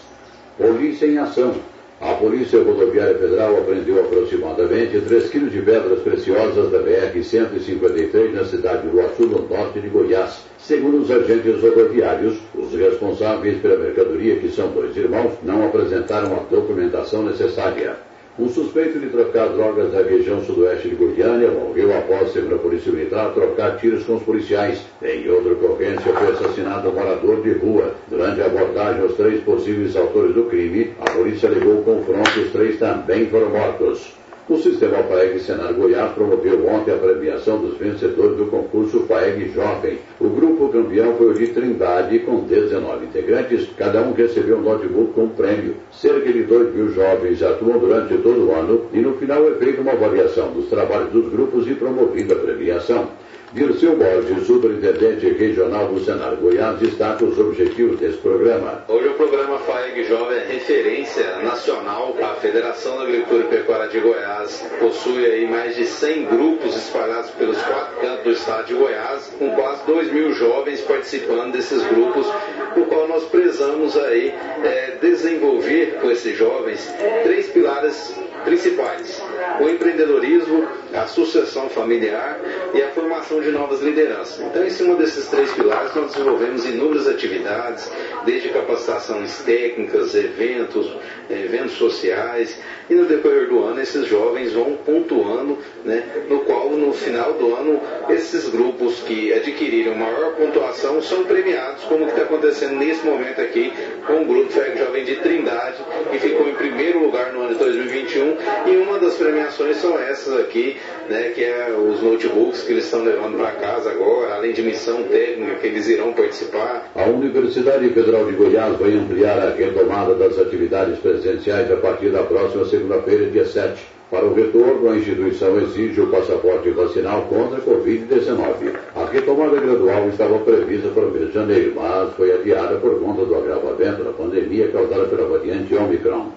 Polícia 0.58 1.06
em 1.06 1.20
ação. 1.20 1.56
A 2.02 2.16
Polícia 2.16 2.58
Rodoviária 2.64 3.16
Federal 3.16 3.60
apreendeu 3.60 4.00
aproximadamente 4.02 5.00
3 5.02 5.30
quilos 5.30 5.52
de 5.52 5.62
pedras 5.62 6.00
preciosas 6.00 6.72
da 6.72 6.80
BR-153 6.80 8.34
na 8.34 8.44
cidade 8.44 8.82
de 8.82 8.88
Iguaçu, 8.88 9.28
no 9.28 9.48
norte 9.48 9.80
de 9.80 9.88
Goiás. 9.88 10.48
Segundo 10.58 11.04
os 11.04 11.12
agentes 11.12 11.62
rodoviários, 11.62 12.40
os 12.56 12.74
responsáveis 12.74 13.62
pela 13.62 13.78
mercadoria, 13.78 14.38
que 14.38 14.50
são 14.50 14.72
dois 14.72 14.98
irmãos, 14.98 15.34
não 15.44 15.64
apresentaram 15.68 16.34
a 16.34 16.40
documentação 16.50 17.22
necessária. 17.22 17.96
Um 18.40 18.48
suspeito 18.48 18.98
de 18.98 19.08
trocar 19.08 19.50
drogas 19.50 19.92
da 19.92 20.02
região 20.04 20.42
sudoeste 20.46 20.88
de 20.88 20.96
Goiânia 20.96 21.52
morreu 21.52 21.96
após 21.98 22.32
ser 22.32 22.46
para 22.46 22.56
a 22.56 22.60
Polícia 22.60 22.90
Militar 22.90 23.34
trocar 23.34 23.78
tiros 23.78 24.06
com 24.06 24.16
os 24.16 24.24
policiais. 24.24 24.82
Em 25.04 25.30
outra 25.30 25.52
ocorrência, 25.52 26.14
foi 26.14 26.32
assassinado 26.32 26.90
um 26.90 26.94
morador 26.94 27.42
de 27.42 27.52
rua. 27.52 27.94
Durante 28.10 28.42
a 28.42 28.46
abordagem 28.46 29.02
aos 29.02 29.16
três 29.16 29.44
possíveis 29.44 29.98
autores 29.98 30.34
do 30.34 30.46
crime, 30.46 30.94
a 31.02 31.12
polícia 31.12 31.50
alegou 31.50 31.84
confronto 31.84 32.40
e 32.40 32.44
os 32.44 32.52
três 32.52 32.80
também 32.80 33.26
foram 33.26 33.50
mortos. 33.50 34.21
O 34.50 34.58
Sistema 34.58 35.04
FAEG 35.04 35.40
Senar 35.40 35.72
Goiás 35.74 36.14
promoveu 36.14 36.68
ontem 36.68 36.92
a 36.92 36.98
premiação 36.98 37.60
dos 37.60 37.78
vencedores 37.78 38.36
do 38.38 38.48
concurso 38.48 39.06
FAEG 39.08 39.52
Jovem. 39.54 40.00
O 40.20 40.30
grupo 40.30 40.70
campeão 40.70 41.16
foi 41.16 41.28
o 41.28 41.34
de 41.34 41.48
Trindade, 41.48 42.20
com 42.20 42.40
19 42.46 43.06
integrantes, 43.06 43.70
cada 43.78 44.02
um 44.02 44.14
recebeu 44.14 44.58
um 44.58 44.62
notebook 44.62 45.14
com 45.14 45.30
prêmio. 45.30 45.76
Cerca 45.92 46.34
de 46.34 46.42
2 46.42 46.74
mil 46.74 46.90
jovens 46.90 47.42
atuam 47.44 47.78
durante 47.78 48.18
todo 48.18 48.48
o 48.48 48.52
ano 48.52 48.82
e 48.92 49.00
no 49.00 49.14
final 49.14 49.48
é 49.48 49.54
feita 49.54 49.82
uma 49.82 49.92
avaliação 49.92 50.52
dos 50.52 50.68
trabalhos 50.68 51.12
dos 51.12 51.32
grupos 51.32 51.68
e 51.68 51.76
promovida 51.76 52.34
a 52.34 52.40
premiação. 52.40 53.10
Dirceu 53.54 53.98
Borges, 53.98 54.48
superintendente 54.48 55.30
regional 55.32 55.90
do 55.90 56.00
Senar 56.00 56.36
Goiás, 56.38 56.80
destaca 56.80 57.26
os 57.26 57.38
objetivos 57.38 58.00
desse 58.00 58.18
programa. 58.20 58.86
Hoje 58.88 59.10
o 59.10 59.14
programa 59.16 59.60
FAEG 59.60 60.06
Jovem 60.06 60.38
é 60.38 60.46
referência 60.54 61.36
nacional. 61.44 62.16
A 62.22 62.36
Federação 62.36 62.96
da 62.96 63.04
Agricultura 63.04 63.44
e 63.44 63.48
Pecuária 63.48 63.90
de 63.90 64.00
Goiás 64.00 64.66
possui 64.80 65.26
aí 65.26 65.50
mais 65.50 65.76
de 65.76 65.86
100 65.86 66.28
grupos 66.28 66.78
espalhados 66.78 67.32
pelos 67.32 67.62
quatro 67.62 68.00
cantos 68.00 68.24
do 68.24 68.32
estado 68.32 68.68
de 68.68 68.74
Goiás, 68.74 69.36
com 69.38 69.50
quase 69.54 69.86
2 69.86 70.14
mil 70.14 70.32
jovens 70.32 70.80
participando 70.80 71.52
desses 71.52 71.86
grupos, 71.88 72.26
por 72.74 72.88
qual 72.88 73.06
nós 73.10 73.26
prezamos 73.26 73.98
aí 73.98 74.34
é, 74.64 74.98
desenvolver 75.02 75.98
com 76.00 76.10
esses 76.10 76.38
jovens 76.38 76.90
três 77.24 77.48
pilares 77.48 78.16
principais: 78.44 79.22
o 79.60 79.70
empreendedorismo, 79.70 80.68
a 80.94 81.06
sucessão 81.08 81.70
familiar 81.70 82.40
e 82.74 82.82
a 82.82 82.90
formação 82.90 83.41
de 83.42 83.52
novas 83.52 83.82
lideranças. 83.82 84.40
Então, 84.40 84.66
em 84.66 84.70
cima 84.70 84.96
desses 84.96 85.28
três 85.28 85.52
pilares, 85.54 85.94
nós 85.96 86.12
desenvolvemos 86.12 86.66
inúmeras 86.66 87.08
atividades, 87.08 87.92
desde 88.26 88.50
capacitações 88.50 89.40
técnicas, 89.40 90.16
eventos, 90.16 90.92
eventos 91.30 91.74
sociais, 91.74 92.58
e 92.90 92.94
no 92.94 93.06
decorrer 93.06 93.48
do 93.48 93.64
ano 93.64 93.82
esses 93.82 94.06
jovens 94.06 94.54
vão 94.54 94.76
pontuando, 94.86 95.58
né, 95.86 96.04
no 96.30 96.40
qual 96.40 96.70
no 96.72 96.94
final 96.94 97.34
do 97.34 97.56
ano 97.56 97.82
esses 98.10 98.50
grupos 98.50 99.00
que 99.02 99.34
adquiriram 99.34 99.96
maior 99.96 100.36
pontuação 100.36 101.02
são 101.02 101.24
premiados, 101.24 101.84
como 101.86 102.06
está 102.06 102.24
acontecendo 102.24 102.76
nesse 102.76 103.06
momento 103.06 103.40
aqui 103.42 103.72
com 104.06 104.22
o 104.22 104.26
grupo 104.26 104.52
FEG 104.52 104.78
Jovem 104.78 105.04
de 105.06 105.16
Trindade, 105.18 105.78
que 106.12 106.20
ficou 106.20 106.50
em 106.50 106.54
primeiro 106.54 107.00
lugar 107.00 107.32
no 107.34 107.42
ano 107.42 107.54
de 107.54 107.60
2021, 107.60 108.38
e 108.68 108.78
uma 108.78 109.00
das 109.00 109.16
premiações 109.16 109.78
são 109.78 109.98
essas 109.98 110.40
aqui, 110.40 110.78
né, 111.10 111.32
que 111.34 111.44
é 111.44 111.72
os 111.72 112.02
notebooks 112.02 112.64
que 112.64 112.74
eles 112.74 112.86
estão 112.86 113.04
levando 113.04 113.31
para 113.38 113.52
casa 113.52 113.92
agora, 113.92 114.36
além 114.36 114.54
de 114.54 114.62
missão 114.62 115.04
técnica 115.04 115.56
que 115.56 115.68
eles 115.68 115.88
irão 115.88 116.14
participar. 116.14 116.92
A 116.96 117.06
Universidade 117.06 117.90
Federal 117.90 118.26
de 118.26 118.34
Goiás 118.34 118.78
vai 118.78 118.94
ampliar 118.94 119.40
a 119.40 119.50
retomada 119.52 120.16
das 120.16 120.38
atividades 120.40 121.00
presenciais 121.00 121.72
a 121.72 121.76
partir 121.78 122.10
da 122.10 122.24
próxima 122.24 122.66
segunda-feira, 122.66 123.30
dia 123.30 123.46
7. 123.46 123.82
Para 124.12 124.26
o 124.26 124.34
retorno, 124.34 124.90
a 124.90 124.98
instituição 124.98 125.58
exige 125.58 126.02
o 126.02 126.08
passaporte 126.08 126.70
vacinal 126.72 127.22
contra 127.30 127.60
a 127.60 127.62
Covid-19. 127.62 128.76
A 128.94 129.06
retomada 129.06 129.58
gradual 129.58 130.10
estava 130.10 130.38
prevista 130.40 130.90
para 130.90 131.06
o 131.06 131.12
mês 131.12 131.28
de 131.28 131.34
janeiro, 131.34 131.74
mas 131.78 132.14
foi 132.16 132.34
adiada 132.34 132.76
por 132.76 133.00
conta 133.00 133.24
do 133.26 133.34
agravamento 133.34 134.04
da 134.04 134.12
pandemia 134.12 134.68
causada 134.68 135.06
pela 135.06 135.30
variante 135.30 135.74
Omicron. 135.74 136.28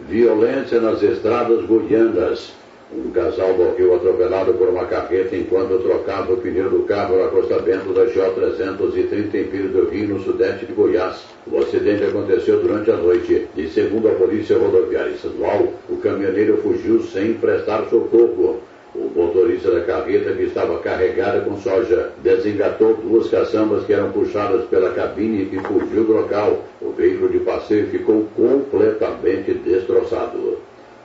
Violência 0.00 0.80
nas 0.80 1.00
estradas 1.04 1.64
goianas. 1.66 2.52
Um 2.92 3.12
casal 3.12 3.56
morreu 3.56 3.94
atropelado 3.94 4.52
por 4.54 4.68
uma 4.68 4.84
carreta 4.84 5.36
enquanto 5.36 5.80
trocava 5.80 6.32
o 6.32 6.38
pneu 6.38 6.68
do 6.68 6.82
carro 6.82 7.18
no 7.18 7.24
acostamento 7.24 7.92
da 7.92 8.04
GO 8.04 8.34
330 8.34 9.38
em 9.38 9.44
Pires 9.44 9.70
do 9.70 9.88
Rio, 9.88 10.08
no 10.08 10.20
sudeste 10.20 10.66
de 10.66 10.72
Goiás. 10.72 11.24
O 11.46 11.58
acidente 11.58 12.02
aconteceu 12.02 12.60
durante 12.60 12.90
a 12.90 12.96
noite 12.96 13.46
e, 13.56 13.68
segundo 13.68 14.08
a 14.08 14.14
Polícia 14.14 14.58
Rodoviária 14.58 15.12
Estadual, 15.12 15.72
o 15.88 15.98
caminhoneiro 15.98 16.56
fugiu 16.56 17.00
sem 17.02 17.34
prestar 17.34 17.84
socorro. 17.84 18.58
O 18.92 19.08
motorista 19.14 19.70
da 19.70 19.82
carreta, 19.82 20.32
que 20.32 20.42
estava 20.42 20.76
carregada 20.80 21.42
com 21.42 21.56
soja, 21.58 22.10
desengatou 22.24 22.94
duas 22.94 23.30
caçambas 23.30 23.84
que 23.84 23.92
eram 23.92 24.10
puxadas 24.10 24.64
pela 24.64 24.90
cabine 24.90 25.48
e 25.52 25.60
fugiu 25.60 26.02
do 26.02 26.12
local. 26.14 26.64
O 26.82 26.90
veículo 26.90 27.28
de 27.28 27.38
passeio 27.38 27.86
ficou 27.86 28.26
completamente 28.34 29.54
destroçado. 29.54 30.58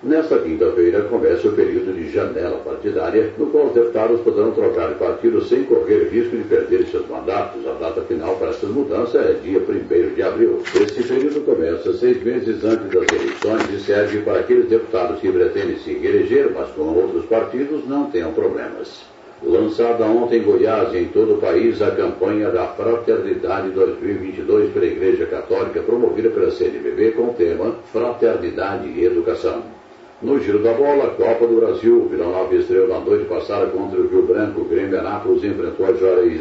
Nesta 0.05 0.37
quinta-feira 0.37 1.01
começa 1.05 1.47
o 1.47 1.53
período 1.53 1.91
de 1.91 2.11
janela 2.11 2.57
partidária, 2.57 3.33
no 3.39 3.47
qual 3.47 3.65
os 3.65 3.73
deputados 3.73 4.21
poderão 4.21 4.51
trocar 4.51 4.89
de 4.89 4.99
partido 4.99 5.43
sem 5.43 5.63
correr 5.63 6.09
risco 6.09 6.37
de 6.37 6.43
perder 6.43 6.85
seus 6.85 7.09
mandatos. 7.09 7.65
A 7.65 7.73
data 7.73 8.01
final 8.01 8.35
para 8.35 8.49
essas 8.49 8.69
mudanças 8.69 9.15
é 9.15 9.33
dia 9.41 9.57
1 9.57 10.13
de 10.13 10.21
abril. 10.21 10.61
Este 10.79 11.01
período 11.01 11.43
começa 11.43 11.91
seis 11.93 12.23
meses 12.23 12.63
antes 12.63 12.87
das 12.91 13.19
eleições 13.19 13.73
e 13.73 13.83
serve 13.83 14.19
para 14.19 14.41
aqueles 14.41 14.69
deputados 14.69 15.19
que 15.19 15.31
pretendem 15.31 15.79
se 15.79 15.93
reeleger, 15.93 16.51
mas 16.53 16.69
com 16.69 16.83
outros 16.83 17.25
partidos 17.25 17.87
não 17.87 18.11
tenham 18.11 18.31
problemas. 18.31 19.03
Lançada 19.41 20.05
ontem 20.05 20.37
em 20.37 20.43
Goiás 20.43 20.93
e 20.93 20.99
em 20.99 21.05
todo 21.05 21.33
o 21.33 21.37
país 21.39 21.81
a 21.81 21.89
campanha 21.89 22.51
da 22.51 22.67
Fraternidade 22.67 23.71
2022 23.71 24.71
pela 24.71 24.85
Igreja 24.85 25.25
Católica, 25.25 25.81
promovida 25.81 26.29
pela 26.29 26.51
CNBB 26.51 27.13
com 27.13 27.23
o 27.23 27.33
tema 27.33 27.73
Fraternidade 27.91 28.87
e 28.87 29.03
Educação. 29.03 29.63
No 30.21 30.39
giro 30.39 30.59
da 30.59 30.71
bola, 30.71 31.09
Copa 31.09 31.45
do 31.45 31.59
Brasil, 31.59 32.03
o 32.03 32.07
Vila 32.07 32.27
Nova 32.27 32.55
estreou 32.55 32.87
na 32.87 32.99
noite 33.01 33.25
passada 33.25 33.65
contra 33.65 33.99
o 33.99 34.07
Rio 34.07 34.21
Branco. 34.21 34.61
O 34.61 34.63
Grêmio 34.63 34.97
Anápolis 34.97 35.43
enfrentou 35.43 35.85
a 35.85 35.93
Juarez 35.93 36.39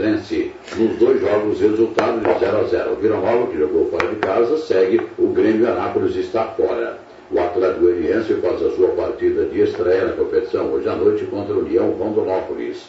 Nos 0.77 0.97
dois 0.97 1.21
jogos, 1.21 1.61
resultado 1.61 2.21
de 2.21 2.39
0 2.39 2.57
a 2.57 2.63
0. 2.63 2.93
O 2.93 2.97
Vila 2.97 3.17
Nova, 3.17 3.49
que 3.49 3.59
jogou 3.59 3.91
fora 3.91 4.07
de 4.07 4.17
casa, 4.17 4.59
segue. 4.59 5.01
O 5.19 5.27
Grêmio 5.33 5.67
Anápolis 5.67 6.15
está 6.15 6.45
fora. 6.45 7.01
O 7.33 7.41
Atlético 7.41 7.81
Goianiense 7.81 8.35
faz 8.35 8.63
a 8.63 8.71
sua 8.71 8.91
partida 8.91 9.45
de 9.47 9.63
estreia 9.63 10.05
na 10.05 10.13
competição 10.13 10.73
hoje 10.73 10.89
à 10.89 10.95
noite 10.95 11.25
contra 11.25 11.53
a 11.53 11.59
União 11.59 11.91
Rondonópolis. 11.91 12.89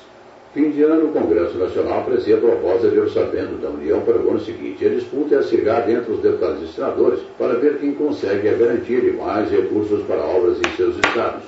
Fim 0.56 0.70
de 0.70 0.84
ano, 0.84 1.08
o 1.08 1.12
Congresso 1.12 1.58
Nacional 1.58 2.00
aprecia 2.00 2.38
a 2.38 2.40
proposta 2.40 2.88
de 2.88 2.98
orçamento 2.98 3.58
da 3.58 3.68
União 3.68 4.00
para 4.00 4.18
o 4.18 4.30
ano 4.30 4.40
seguinte. 4.40 4.86
A 4.86 4.90
disputa 4.90 5.36
é 5.36 5.40
acirrada 5.40 5.92
entre 5.92 6.14
os 6.14 6.22
deputados 6.22 6.64
e 6.64 6.74
senadores 6.74 7.20
para 7.38 7.56
ver 7.56 7.78
quem 7.78 7.94
consegue 7.94 8.48
de 8.48 9.12
mais 9.12 9.52
recursos 9.52 10.02
para 10.06 10.24
obras 10.24 10.58
em 10.60 10.78
seus 10.78 10.96
estados. 10.96 11.44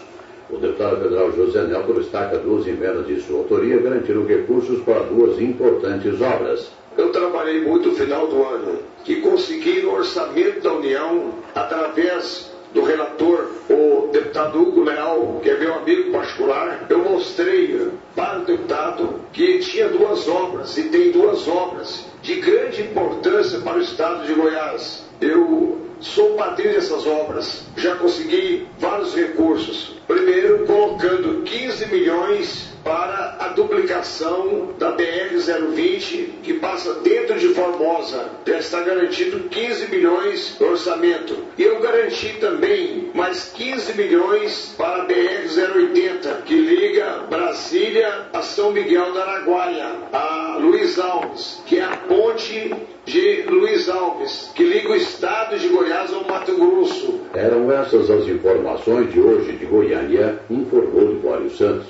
O 0.50 0.58
deputado 0.58 1.02
federal 1.02 1.32
José 1.32 1.64
Nelton 1.64 1.94
destaca 1.94 2.38
duas 2.40 2.68
emendas 2.68 3.08
de 3.08 3.22
sua 3.22 3.38
autoria 3.38 3.78
garantiram 3.78 4.26
recursos 4.26 4.82
para 4.82 5.00
duas 5.04 5.40
importantes 5.40 6.20
obras. 6.20 6.70
Eu 6.98 7.10
trabalhei 7.10 7.62
muito 7.62 7.88
no 7.88 7.96
final 7.96 8.28
do 8.28 8.44
ano 8.44 8.80
e 9.08 9.16
consegui 9.22 9.84
no 9.84 9.94
orçamento 9.94 10.60
da 10.60 10.74
União, 10.74 11.34
através 11.56 12.52
do 12.78 12.84
relator, 12.84 13.50
o 13.70 14.10
deputado 14.12 14.62
Hugo 14.62 14.84
Leal, 14.84 15.40
que 15.42 15.50
é 15.50 15.58
meu 15.58 15.74
amigo 15.74 16.12
particular, 16.12 16.86
eu 16.88 17.00
mostrei 17.00 17.90
para 18.16 18.40
o 18.40 18.46
deputado 18.46 19.20
que 19.34 19.58
tinha 19.60 19.90
duas 19.90 20.28
obras, 20.28 20.78
e 20.78 20.84
tem 20.84 21.12
duas 21.12 21.48
obras, 21.48 22.06
de 22.22 22.36
grande 22.36 22.84
importância 22.84 23.60
para 23.62 23.78
o 23.78 23.82
estado 23.82 24.28
de 24.28 24.34
Goiás. 24.34 25.06
Eu 25.20 25.87
sou 26.00 26.36
padrinho 26.36 26.74
dessas 26.74 27.06
obras, 27.06 27.66
já 27.76 27.96
consegui 27.96 28.68
vários 28.80 29.16
recursos. 29.16 29.96
Primeiro, 30.08 30.66
colocando 30.66 31.44
15 31.44 31.88
milhões 31.88 32.68
para 32.88 33.36
a 33.42 33.50
duplicação 33.50 34.74
da 34.80 34.96
BR-020, 34.96 36.42
que 36.42 36.54
passa 36.54 36.94
dentro 37.02 37.38
de 37.38 37.50
Formosa. 37.50 38.30
Já 38.46 38.58
está 38.60 38.82
garantido 38.82 39.50
15 39.50 39.88
milhões 39.90 40.56
no 40.58 40.70
orçamento. 40.70 41.38
E 41.58 41.64
eu 41.64 41.82
garanti 41.82 42.38
também 42.40 43.12
mais 43.14 43.52
15 43.54 43.94
milhões 43.96 44.74
para 44.78 45.04
a 45.04 45.06
BR-080, 45.06 46.44
que 46.46 46.56
liga 46.56 47.26
Brasília 47.30 48.28
a 48.32 48.42
São 48.42 48.72
Miguel 48.72 49.14
da 49.14 49.24
Araguaia, 49.24 49.92
a 50.14 50.58
Luiz 50.62 50.98
Alves, 50.98 51.62
que 51.66 51.80
é 51.80 51.84
a 51.84 51.98
ponte 51.98 52.74
de 53.08 53.44
Luiz 53.44 53.88
Alves, 53.88 54.52
que 54.54 54.66
liga 54.66 54.90
o 54.90 54.96
estado 54.96 55.58
de 55.58 55.70
Goiás 55.70 56.14
ao 56.14 56.26
Mato 56.26 56.54
Grosso. 56.58 57.22
Eram 57.34 57.72
essas 57.72 58.10
as 58.10 58.28
informações 58.28 59.14
de 59.14 59.22
hoje 59.22 59.54
de 59.54 59.66
Goiânia, 59.66 60.38
informou 60.50 61.14
Libório 61.14 61.50
Santos. 61.50 61.88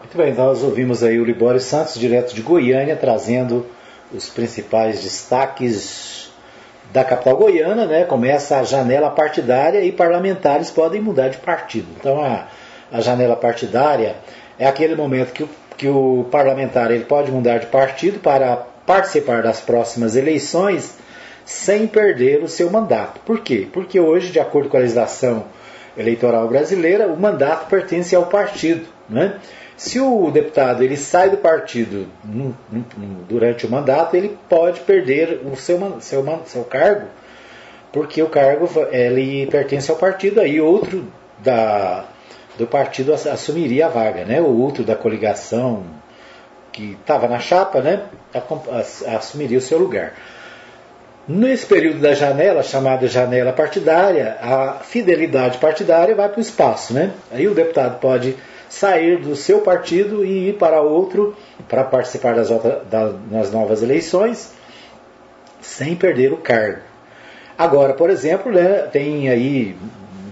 Muito 0.00 0.16
bem, 0.16 0.34
nós 0.34 0.64
ouvimos 0.64 1.04
aí 1.04 1.20
o 1.20 1.24
Libório 1.24 1.60
Santos, 1.60 1.94
direto 1.94 2.34
de 2.34 2.42
Goiânia, 2.42 2.96
trazendo 2.96 3.64
os 4.12 4.28
principais 4.28 5.00
destaques 5.00 6.32
da 6.92 7.04
capital 7.04 7.36
goiana, 7.36 7.86
né? 7.86 8.02
Começa 8.02 8.58
a 8.58 8.64
janela 8.64 9.08
partidária 9.10 9.84
e 9.84 9.92
parlamentares 9.92 10.72
podem 10.72 11.00
mudar 11.00 11.28
de 11.28 11.38
partido. 11.38 11.86
Então 12.00 12.20
a, 12.20 12.48
a 12.90 13.00
janela 13.00 13.36
partidária 13.36 14.16
é 14.60 14.66
aquele 14.66 14.94
momento 14.94 15.32
que 15.32 15.42
o, 15.42 15.48
que 15.78 15.88
o 15.88 16.26
parlamentar 16.30 16.90
ele 16.90 17.04
pode 17.04 17.32
mudar 17.32 17.58
de 17.58 17.66
partido 17.66 18.20
para 18.20 18.56
participar 18.86 19.42
das 19.42 19.58
próximas 19.58 20.14
eleições 20.14 20.98
sem 21.46 21.86
perder 21.86 22.42
o 22.42 22.48
seu 22.48 22.70
mandato. 22.70 23.20
Por 23.20 23.40
quê? 23.40 23.66
Porque 23.72 23.98
hoje, 23.98 24.30
de 24.30 24.38
acordo 24.38 24.68
com 24.68 24.76
a 24.76 24.80
legislação 24.80 25.46
eleitoral 25.96 26.46
brasileira, 26.46 27.08
o 27.08 27.18
mandato 27.18 27.68
pertence 27.68 28.14
ao 28.14 28.26
partido. 28.26 28.86
Né? 29.08 29.38
Se 29.76 29.98
o 29.98 30.30
deputado 30.30 30.84
ele 30.84 30.96
sai 30.96 31.30
do 31.30 31.38
partido 31.38 32.06
durante 33.26 33.64
o 33.64 33.70
mandato, 33.70 34.14
ele 34.14 34.36
pode 34.46 34.80
perder 34.80 35.40
o 35.50 35.56
seu, 35.56 36.00
seu, 36.00 36.22
seu 36.44 36.64
cargo, 36.64 37.06
porque 37.90 38.22
o 38.22 38.28
cargo 38.28 38.68
ele 38.92 39.46
pertence 39.46 39.90
ao 39.90 39.96
partido, 39.96 40.38
aí 40.38 40.60
outro 40.60 41.06
da, 41.38 42.04
do 42.60 42.66
partido 42.66 43.14
assumiria 43.14 43.86
a 43.86 43.88
vaga, 43.88 44.26
né? 44.26 44.38
o 44.38 44.60
outro 44.60 44.84
da 44.84 44.94
coligação 44.94 45.82
que 46.70 46.92
estava 47.00 47.26
na 47.26 47.38
chapa 47.38 47.80
né? 47.80 48.02
assumiria 49.16 49.56
o 49.56 49.62
seu 49.62 49.78
lugar. 49.78 50.12
Nesse 51.26 51.64
período 51.64 52.00
da 52.00 52.12
janela, 52.12 52.62
chamada 52.62 53.08
janela 53.08 53.50
partidária, 53.50 54.36
a 54.42 54.74
fidelidade 54.82 55.56
partidária 55.56 56.14
vai 56.14 56.28
para 56.28 56.38
o 56.38 56.42
espaço. 56.42 56.92
Né? 56.92 57.12
Aí 57.32 57.48
o 57.48 57.54
deputado 57.54 57.98
pode 57.98 58.36
sair 58.68 59.18
do 59.18 59.34
seu 59.34 59.60
partido 59.62 60.22
e 60.22 60.50
ir 60.50 60.58
para 60.58 60.82
outro 60.82 61.34
para 61.66 61.82
participar 61.82 62.34
das, 62.34 62.50
das 63.30 63.50
novas 63.50 63.82
eleições 63.82 64.52
sem 65.62 65.96
perder 65.96 66.30
o 66.30 66.36
cargo. 66.36 66.80
Agora, 67.56 67.94
por 67.94 68.10
exemplo, 68.10 68.52
né, 68.52 68.88
tem 68.92 69.30
aí 69.30 69.76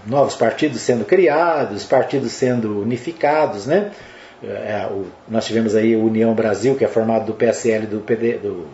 novos 0.09 0.35
partidos 0.35 0.81
sendo 0.81 1.05
criados, 1.05 1.85
partidos 1.85 2.31
sendo 2.31 2.81
unificados, 2.81 3.65
né? 3.65 3.91
É, 4.43 4.87
o, 4.89 5.05
nós 5.27 5.45
tivemos 5.45 5.75
aí 5.75 5.95
o 5.95 6.05
União 6.05 6.33
Brasil, 6.33 6.75
que 6.75 6.83
é 6.83 6.87
formado 6.87 7.25
do 7.25 7.33
PSL 7.33 7.85
do, 7.85 7.99
PD, 7.99 8.37
do 8.37 8.67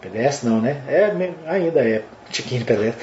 PDS 0.00 0.42
não, 0.42 0.60
né? 0.60 0.82
É, 0.88 1.12
ainda 1.46 1.80
é 1.80 2.02
Tiquinho 2.30 2.64
PDS, 2.64 2.94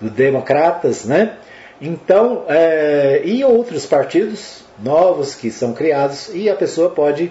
do 0.00 0.10
Democratas, 0.10 1.04
né? 1.04 1.34
Então, 1.80 2.44
é, 2.48 3.20
e 3.24 3.44
outros 3.44 3.84
partidos 3.84 4.64
novos 4.78 5.34
que 5.34 5.50
são 5.50 5.72
criados, 5.72 6.30
e 6.34 6.48
a 6.48 6.54
pessoa 6.54 6.90
pode 6.90 7.30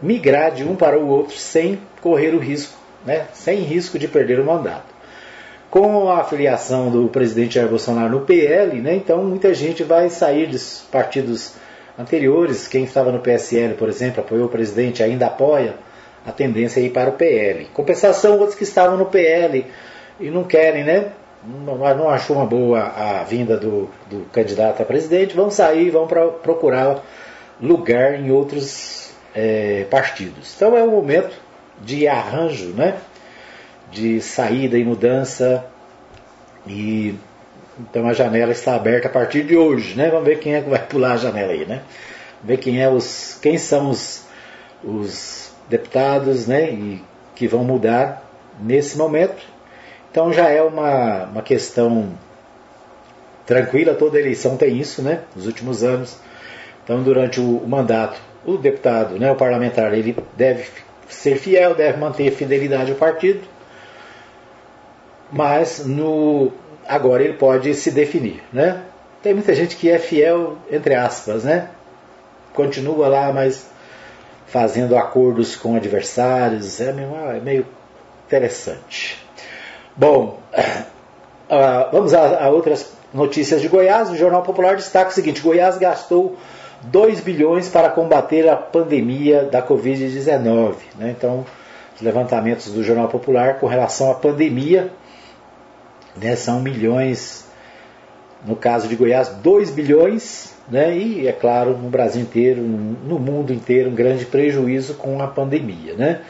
migrar 0.00 0.52
de 0.52 0.64
um 0.64 0.76
para 0.76 0.98
o 0.98 1.06
outro 1.06 1.36
sem 1.36 1.78
correr 2.00 2.34
o 2.34 2.38
risco, 2.38 2.76
né? 3.04 3.26
sem 3.32 3.60
risco 3.60 3.98
de 3.98 4.08
perder 4.08 4.40
o 4.40 4.44
mandato. 4.44 4.97
Com 5.70 6.08
a 6.08 6.20
afiliação 6.20 6.90
do 6.90 7.08
presidente 7.08 7.56
Jair 7.56 7.68
Bolsonaro 7.68 8.10
no 8.10 8.20
PL, 8.20 8.80
né? 8.80 8.94
então 8.94 9.22
muita 9.22 9.52
gente 9.52 9.82
vai 9.82 10.08
sair 10.08 10.46
dos 10.46 10.82
partidos 10.90 11.54
anteriores. 11.98 12.66
Quem 12.66 12.84
estava 12.84 13.12
no 13.12 13.20
PSL, 13.20 13.74
por 13.74 13.88
exemplo, 13.88 14.20
apoiou 14.22 14.46
o 14.46 14.50
presidente, 14.50 15.02
ainda 15.02 15.26
apoia 15.26 15.74
a 16.28 16.32
tendência 16.32 16.80
é 16.80 16.84
ir 16.84 16.90
para 16.90 17.10
o 17.10 17.14
PL. 17.14 17.66
Compensação, 17.72 18.38
outros 18.38 18.54
que 18.54 18.64
estavam 18.64 18.96
no 18.98 19.06
PL 19.06 19.64
e 20.20 20.30
não 20.30 20.44
querem, 20.44 20.84
né? 20.84 21.12
Não, 21.42 21.76
não 21.76 22.10
achou 22.10 22.36
uma 22.36 22.44
boa 22.44 22.80
a 22.80 23.24
vinda 23.24 23.56
do, 23.56 23.88
do 24.10 24.26
candidato 24.32 24.82
a 24.82 24.84
presidente, 24.84 25.34
vão 25.34 25.50
sair, 25.50 25.90
vão 25.90 26.06
pra, 26.06 26.26
procurar 26.28 27.02
lugar 27.60 28.20
em 28.20 28.30
outros 28.30 29.10
é, 29.34 29.86
partidos. 29.90 30.54
Então 30.54 30.76
é 30.76 30.82
um 30.82 30.90
momento 30.90 31.34
de 31.80 32.06
arranjo, 32.06 32.74
né? 32.74 32.96
De 33.90 34.20
saída 34.20 34.76
e 34.76 34.84
mudança 34.84 35.64
e 36.66 37.14
Então 37.78 38.08
a 38.08 38.12
janela 38.12 38.52
está 38.52 38.74
aberta 38.74 39.08
a 39.08 39.10
partir 39.10 39.44
de 39.44 39.56
hoje, 39.56 39.96
né? 39.96 40.10
Vamos 40.10 40.26
ver 40.26 40.38
quem 40.38 40.54
é 40.54 40.60
que 40.60 40.68
vai 40.68 40.82
pular 40.86 41.12
a 41.12 41.16
janela 41.16 41.52
aí, 41.52 41.64
né? 41.64 41.82
Ver 42.42 42.58
quem 42.58 42.82
é 42.82 42.88
os, 42.88 43.38
quem 43.40 43.56
são 43.56 43.90
os, 43.90 44.24
os 44.84 45.52
deputados, 45.68 46.46
né? 46.46 46.70
E 46.70 47.02
que 47.34 47.46
vão 47.46 47.64
mudar 47.64 48.22
nesse 48.60 48.98
momento. 48.98 49.42
Então 50.10 50.32
já 50.32 50.48
é 50.48 50.60
uma, 50.60 51.24
uma 51.24 51.42
questão 51.42 52.12
tranquila, 53.46 53.94
toda 53.94 54.18
eleição 54.18 54.56
tem 54.56 54.76
isso, 54.76 55.02
né? 55.02 55.22
Nos 55.34 55.46
últimos 55.46 55.82
anos. 55.82 56.18
Então 56.84 57.02
durante 57.02 57.40
o, 57.40 57.58
o 57.58 57.68
mandato, 57.68 58.20
o 58.44 58.56
deputado, 58.56 59.18
né? 59.18 59.30
O 59.30 59.36
parlamentar, 59.36 59.94
ele 59.94 60.16
deve 60.36 60.68
ser 61.08 61.36
fiel, 61.36 61.74
deve 61.74 61.98
manter 61.98 62.30
fidelidade 62.32 62.90
ao 62.90 62.98
partido 62.98 63.40
mas 65.30 65.84
no 65.86 66.52
agora 66.86 67.22
ele 67.22 67.34
pode 67.34 67.74
se 67.74 67.90
definir, 67.90 68.42
né? 68.52 68.82
Tem 69.22 69.34
muita 69.34 69.54
gente 69.54 69.76
que 69.76 69.90
é 69.90 69.98
fiel 69.98 70.56
entre 70.70 70.94
aspas, 70.94 71.44
né? 71.44 71.68
Continua 72.54 73.08
lá, 73.08 73.32
mas 73.32 73.68
fazendo 74.46 74.96
acordos 74.96 75.54
com 75.54 75.76
adversários, 75.76 76.80
é 76.80 76.92
meio, 76.92 77.14
é 77.14 77.40
meio 77.40 77.66
interessante. 78.26 79.22
Bom, 79.94 80.38
uh, 80.52 81.90
vamos 81.92 82.14
a, 82.14 82.44
a, 82.44 82.48
outras 82.50 82.92
notícias 83.12 83.60
de 83.60 83.68
Goiás. 83.68 84.10
O 84.10 84.16
Jornal 84.16 84.42
Popular 84.42 84.76
destaca 84.76 85.10
o 85.10 85.12
seguinte: 85.12 85.42
Goiás 85.42 85.76
gastou 85.76 86.36
2 86.82 87.20
bilhões 87.20 87.68
para 87.68 87.90
combater 87.90 88.48
a 88.48 88.56
pandemia 88.56 89.44
da 89.44 89.62
Covid-19. 89.62 90.74
Né? 90.96 91.14
Então, 91.16 91.44
os 91.94 92.00
levantamentos 92.00 92.72
do 92.72 92.82
Jornal 92.82 93.08
Popular 93.08 93.58
com 93.58 93.66
relação 93.66 94.10
à 94.10 94.14
pandemia 94.14 94.90
né, 96.20 96.36
são 96.36 96.60
milhões, 96.60 97.46
no 98.46 98.56
caso 98.56 98.88
de 98.88 98.96
Goiás, 98.96 99.28
2 99.28 99.70
bilhões, 99.70 100.54
né, 100.70 100.96
e 100.96 101.26
é 101.26 101.32
claro, 101.32 101.76
no 101.76 101.88
Brasil 101.88 102.22
inteiro, 102.22 102.62
no 102.62 103.18
mundo 103.18 103.52
inteiro, 103.52 103.90
um 103.90 103.94
grande 103.94 104.26
prejuízo 104.26 104.94
com 104.94 105.20
a 105.22 105.26
pandemia. 105.26 105.94
Né. 105.94 106.20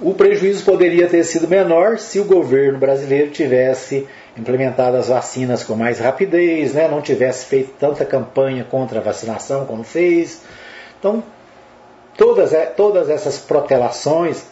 O 0.00 0.14
prejuízo 0.14 0.64
poderia 0.64 1.08
ter 1.08 1.22
sido 1.24 1.46
menor 1.46 1.98
se 1.98 2.18
o 2.18 2.24
governo 2.24 2.78
brasileiro 2.78 3.30
tivesse 3.30 4.06
implementado 4.36 4.96
as 4.96 5.08
vacinas 5.08 5.62
com 5.62 5.76
mais 5.76 6.00
rapidez, 6.00 6.74
né, 6.74 6.88
não 6.88 7.00
tivesse 7.00 7.46
feito 7.46 7.72
tanta 7.78 8.04
campanha 8.04 8.64
contra 8.64 8.98
a 8.98 9.02
vacinação 9.02 9.64
como 9.66 9.84
fez. 9.84 10.42
Então, 10.98 11.22
todas, 12.16 12.50
todas 12.76 13.08
essas 13.08 13.38
protelações 13.38 14.44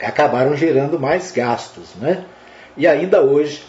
acabaram 0.00 0.56
gerando 0.56 0.98
mais 0.98 1.30
gastos. 1.30 1.94
Né? 1.96 2.24
E 2.76 2.86
ainda 2.86 3.22
hoje, 3.22 3.62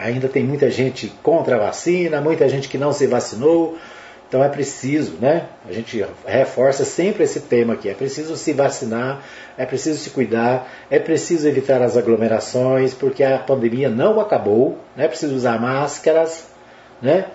ainda 0.00 0.28
tem 0.28 0.42
muita 0.42 0.70
gente 0.70 1.12
contra 1.22 1.56
a 1.56 1.58
vacina, 1.58 2.20
muita 2.20 2.48
gente 2.48 2.68
que 2.68 2.78
não 2.78 2.90
se 2.90 3.06
vacinou. 3.06 3.78
Então 4.26 4.42
é 4.42 4.48
preciso, 4.48 5.18
né? 5.20 5.46
A 5.68 5.72
gente 5.72 6.04
reforça 6.24 6.84
sempre 6.84 7.24
esse 7.24 7.40
tema 7.40 7.74
aqui. 7.74 7.88
É 7.88 7.94
preciso 7.94 8.36
se 8.36 8.52
vacinar, 8.52 9.22
é 9.58 9.66
preciso 9.66 9.98
se 9.98 10.10
cuidar, 10.10 10.68
é 10.88 10.98
preciso 10.98 11.46
evitar 11.46 11.82
as 11.82 11.96
aglomerações, 11.96 12.94
porque 12.94 13.22
a 13.22 13.38
pandemia 13.38 13.90
não 13.90 14.20
acabou. 14.20 14.78
Né? 14.96 15.04
É 15.04 15.08
preciso 15.08 15.34
usar 15.34 15.60
máscaras, 15.60 16.48
né? 17.02 17.26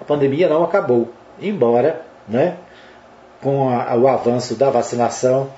A 0.00 0.04
pandemia 0.04 0.48
não 0.48 0.62
acabou. 0.62 1.12
Embora, 1.40 2.02
né? 2.26 2.56
Com 3.42 3.68
a, 3.68 3.94
o 3.96 4.08
avanço 4.08 4.54
da 4.54 4.70
vacinação, 4.70 5.50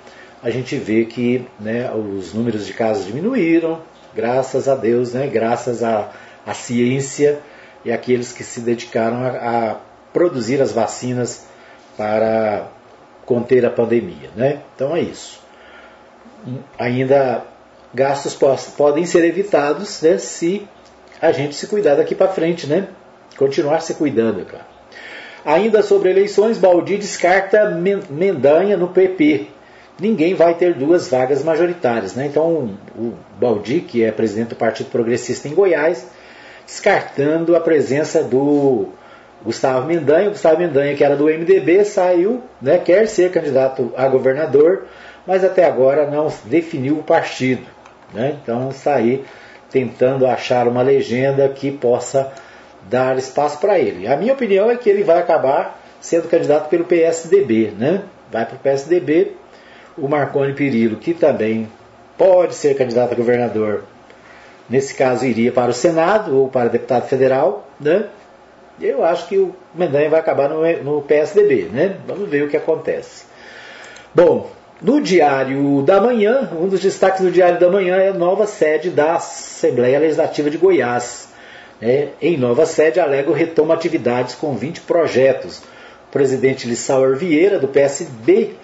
a 0.43 0.51
gente 0.51 0.77
vê 0.77 1.05
que 1.05 1.47
né, 1.61 1.91
os 1.93 2.33
números 2.33 2.67
de 2.67 2.73
casos 2.73 3.07
diminuíram, 3.07 3.81
graças 4.15 4.67
a 4.67 4.75
Deus, 4.75 5.13
né? 5.13 5.27
Graças 5.27 5.85
a 5.85 6.11
a 6.47 6.55
ciência 6.55 7.41
e 7.85 7.93
aqueles 7.93 8.33
que 8.33 8.45
se 8.45 8.61
dedicaram 8.61 9.25
a, 9.25 9.29
a 9.71 9.77
produzir 10.13 10.63
as 10.63 10.73
vacinas 10.73 11.47
para 11.97 12.69
conter 13.27 13.67
a 13.67 13.71
pandemia. 13.71 14.31
Né? 14.35 14.61
Então 14.75 14.95
é 14.95 15.01
isso. 15.01 15.41
Ainda 16.79 17.45
gastos 17.93 18.39
podem 18.77 19.05
ser 19.05 19.25
evitados 19.25 20.01
né, 20.03 20.19
se 20.19 20.67
a 21.21 21.33
gente 21.33 21.55
se 21.55 21.67
cuidar 21.67 21.97
daqui 21.97 22.15
para 22.15 22.29
frente, 22.29 22.67
né? 22.67 22.89
Continuar 23.37 23.81
se 23.81 23.95
cuidando, 23.95 24.45
claro. 24.45 24.65
Ainda 25.45 25.83
sobre 25.83 26.11
eleições, 26.11 26.59
Baldi 26.59 26.99
descarta 26.99 27.71
Mendanha 28.11 28.77
no 28.77 28.89
PP. 28.89 29.47
Ninguém 29.99 30.35
vai 30.35 30.55
ter 30.55 30.75
duas 30.75 31.09
vagas 31.09 31.43
majoritárias. 31.45 32.15
Né? 32.15 32.27
Então, 32.27 32.77
o 32.97 33.15
Baldi, 33.41 33.81
que 33.81 34.03
é 34.03 34.11
presidente 34.11 34.49
do 34.49 34.57
Partido 34.57 34.91
Progressista 34.91 35.49
em 35.49 35.55
Goiás, 35.55 36.07
descartando 36.67 37.55
a 37.57 37.61
presença 37.61 38.23
do 38.23 38.89
Gustavo 39.43 39.87
Mendanha. 39.87 40.29
O 40.29 40.33
Gustavo 40.33 40.59
Mendanha, 40.59 40.95
que 40.97 41.05
era 41.05 41.17
do 41.17 41.27
MDB, 41.27 41.85
saiu, 41.85 42.43
né, 42.61 42.79
quer 42.79 43.07
ser 43.07 43.31
candidato 43.31 43.93
a 43.97 44.09
governador, 44.09 44.87
mas 45.27 45.45
até 45.45 45.65
agora 45.65 46.11
não 46.11 46.31
definiu 46.45 46.99
o 46.99 47.03
partido. 47.03 47.65
Né? 48.13 48.37
Então, 48.43 48.71
sair 48.73 49.25
tentando 49.71 50.27
achar 50.27 50.67
uma 50.69 50.83
legenda 50.83 51.49
que 51.49 51.71
possa 51.71 52.33
dar 52.89 53.17
espaço 53.19 53.59
para 53.61 53.79
ele. 53.79 54.07
A 54.07 54.17
minha 54.17 54.33
opinião 54.33 54.71
é 54.71 54.77
que 54.77 54.89
ele 54.89 55.03
vai 55.03 55.19
acabar 55.19 55.81
sendo 56.01 56.29
candidato 56.29 56.69
pelo 56.69 56.85
PSDB. 56.85 57.73
Né? 57.77 58.03
Vai 58.31 58.47
para 58.47 58.57
o 58.57 58.59
PSDB. 58.59 59.33
O 59.99 60.09
Marconi 60.09 60.53
Perillo, 60.53 60.97
que 60.97 61.15
também 61.15 61.69
pode 62.19 62.55
ser 62.55 62.77
candidato 62.77 63.13
a 63.13 63.17
governador 63.17 63.85
nesse 64.69 64.95
caso 64.95 65.25
iria 65.25 65.53
para 65.53 65.71
o 65.71 65.75
Senado 65.75 66.37
ou 66.37 66.49
para 66.49 66.69
deputado 66.69 67.09
federal, 67.09 67.69
né? 67.81 68.07
Eu 68.81 69.05
acho 69.05 69.27
que 69.29 69.39
o 69.39 69.55
Mendanha 69.75 70.11
vai 70.11 70.21
acabar 70.21 70.51
no, 70.51 70.61
no 70.83 71.03
PSDB, 71.03 71.71
né? 71.73 71.97
Vamos 72.07 72.29
ver 72.29 72.43
o 72.43 72.49
que 72.49 72.57
acontece. 72.57 73.25
Bom, 74.15 74.51
no 74.81 75.01
Diário 75.01 75.83
da 75.83 76.01
Manhã, 76.01 76.51
um 76.53 76.69
dos 76.69 76.81
destaques 76.81 77.23
do 77.23 77.31
Diário 77.31 77.59
da 77.59 77.71
Manhã 77.71 77.97
é 77.97 78.09
a 78.09 78.15
nova 78.15 78.47
sede 78.47 78.91
da 78.91 79.15
Assembleia 79.15 79.99
Legislativa 79.99 80.51
de 80.51 80.59
Goiás. 80.59 81.29
É, 81.81 82.09
em 82.21 82.37
nova 82.37 82.67
sede, 82.67 83.01
Alego 83.01 83.33
retoma 83.33 83.75
atividades 83.75 84.35
com 84.35 84.55
20 84.55 84.83
projetos. 84.83 85.59
O 86.09 86.13
presidente 86.13 86.69
Lissauer 86.69 87.17
Vieira, 87.17 87.59
do 87.59 87.69
PSB, 87.69 88.55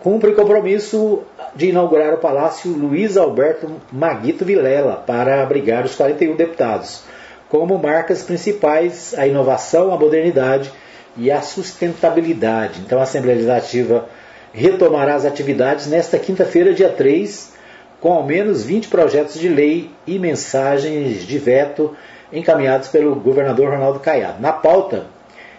cumpre 0.00 0.32
compromisso 0.32 1.22
de 1.54 1.68
inaugurar 1.68 2.14
o 2.14 2.18
Palácio 2.18 2.70
Luiz 2.72 3.16
Alberto 3.16 3.70
Maguito 3.92 4.44
Vilela 4.44 5.02
para 5.06 5.42
abrigar 5.42 5.84
os 5.84 5.94
41 5.94 6.36
deputados, 6.36 7.02
como 7.48 7.78
marcas 7.78 8.22
principais 8.22 9.14
a 9.16 9.26
inovação, 9.26 9.92
a 9.92 9.98
modernidade 9.98 10.70
e 11.16 11.30
a 11.30 11.40
sustentabilidade. 11.40 12.80
Então 12.80 13.00
a 13.00 13.02
Assembleia 13.02 13.36
Legislativa 13.36 14.08
retomará 14.52 15.14
as 15.14 15.24
atividades 15.24 15.86
nesta 15.86 16.18
quinta-feira, 16.18 16.72
dia 16.72 16.88
3, 16.88 17.52
com 18.00 18.12
ao 18.12 18.24
menos 18.24 18.64
20 18.64 18.88
projetos 18.88 19.38
de 19.38 19.48
lei 19.48 19.90
e 20.06 20.18
mensagens 20.18 21.26
de 21.26 21.38
veto 21.38 21.96
encaminhados 22.32 22.88
pelo 22.88 23.14
governador 23.16 23.70
Ronaldo 23.70 24.00
Caiado. 24.00 24.40
Na 24.40 24.52
pauta, 24.52 25.06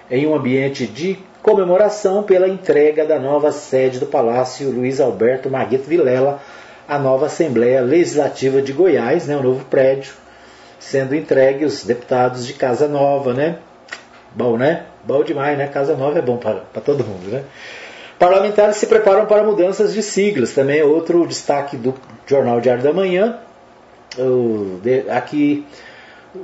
em 0.10 0.26
um 0.26 0.36
ambiente 0.36 0.88
de 0.88 1.20
comemoração 1.42 2.24
pela 2.24 2.48
entrega 2.48 3.06
da 3.06 3.20
nova 3.20 3.52
sede 3.52 4.00
do 4.00 4.06
Palácio 4.06 4.70
Luiz 4.70 5.00
Alberto 5.00 5.50
Maguito 5.50 5.88
Vilela 5.88 6.40
à 6.88 6.98
nova 6.98 7.28
Assembleia 7.28 7.82
Legislativa 7.82 8.62
de 8.62 8.74
Goiás, 8.74 9.28
né, 9.28 9.38
o 9.38 9.44
novo 9.44 9.66
prédio, 9.66 10.14
sendo 10.80 11.16
entregue 11.16 11.66
os 11.66 11.84
deputados 11.84 12.46
de 12.48 12.54
Casa 12.54 12.88
Nova, 12.88 13.34
né? 13.34 13.58
Bom, 14.34 14.58
né? 14.58 14.86
Bom 15.04 15.24
demais, 15.24 15.58
né? 15.58 15.68
Casa 15.68 15.96
Nova 15.96 16.20
é 16.20 16.22
bom 16.22 16.38
para, 16.38 16.62
todo 16.84 17.04
mundo, 17.04 17.30
né? 17.30 17.44
Parlamentares 18.18 18.78
se 18.78 18.88
preparam 18.88 19.26
para 19.26 19.44
mudanças 19.44 19.94
de 19.94 20.04
siglas, 20.04 20.54
também 20.54 20.80
é 20.80 20.84
outro 20.84 21.26
destaque 21.26 21.78
do 21.78 21.94
Jornal 22.26 22.60
Diário 22.60 22.84
da 22.84 22.92
Manhã. 22.92 23.38
Aqui 25.10 25.66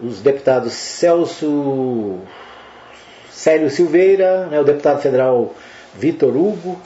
os 0.01 0.21
deputados 0.21 0.73
Celso 0.73 2.19
Célio 3.35 3.69
Silveira, 3.69 4.45
né, 4.45 4.57
o 4.61 4.63
deputado 4.63 5.01
federal 5.01 5.53
Vitor 5.93 6.35
Hugo, 6.35 6.79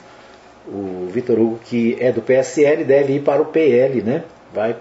o 0.66 1.06
Vitor 1.08 1.38
Hugo 1.38 1.60
que 1.64 1.96
é 2.00 2.10
do 2.10 2.20
PSL 2.20 2.82
deve 2.84 3.14
ir 3.14 3.20
para 3.20 3.40
o 3.40 3.46
PL, 3.46 4.02
né? 4.02 4.24
Vai 4.52 4.74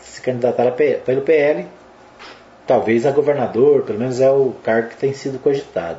se 0.00 0.22
candidatar 0.22 0.72
pelo 0.72 1.20
PL, 1.20 1.66
talvez 2.66 3.04
a 3.04 3.10
governador, 3.10 3.82
pelo 3.82 3.98
menos 3.98 4.22
é 4.22 4.30
o 4.30 4.54
cargo 4.64 4.88
que 4.88 4.96
tem 4.96 5.12
sido 5.12 5.38
cogitado. 5.38 5.98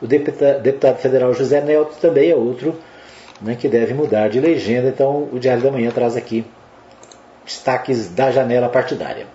O 0.00 0.06
deputado, 0.06 0.62
deputado 0.62 0.96
federal 0.96 1.34
José 1.34 1.60
Nelto 1.60 1.96
também 2.00 2.30
é 2.30 2.34
outro 2.34 2.74
né, 3.42 3.54
que 3.54 3.68
deve 3.68 3.92
mudar 3.92 4.28
de 4.28 4.40
legenda, 4.40 4.88
então 4.88 5.28
o 5.30 5.38
Diário 5.38 5.62
da 5.62 5.70
Manhã 5.70 5.90
traz 5.90 6.16
aqui 6.16 6.46
destaques 7.44 8.08
da 8.08 8.30
janela 8.30 8.70
partidária. 8.70 9.26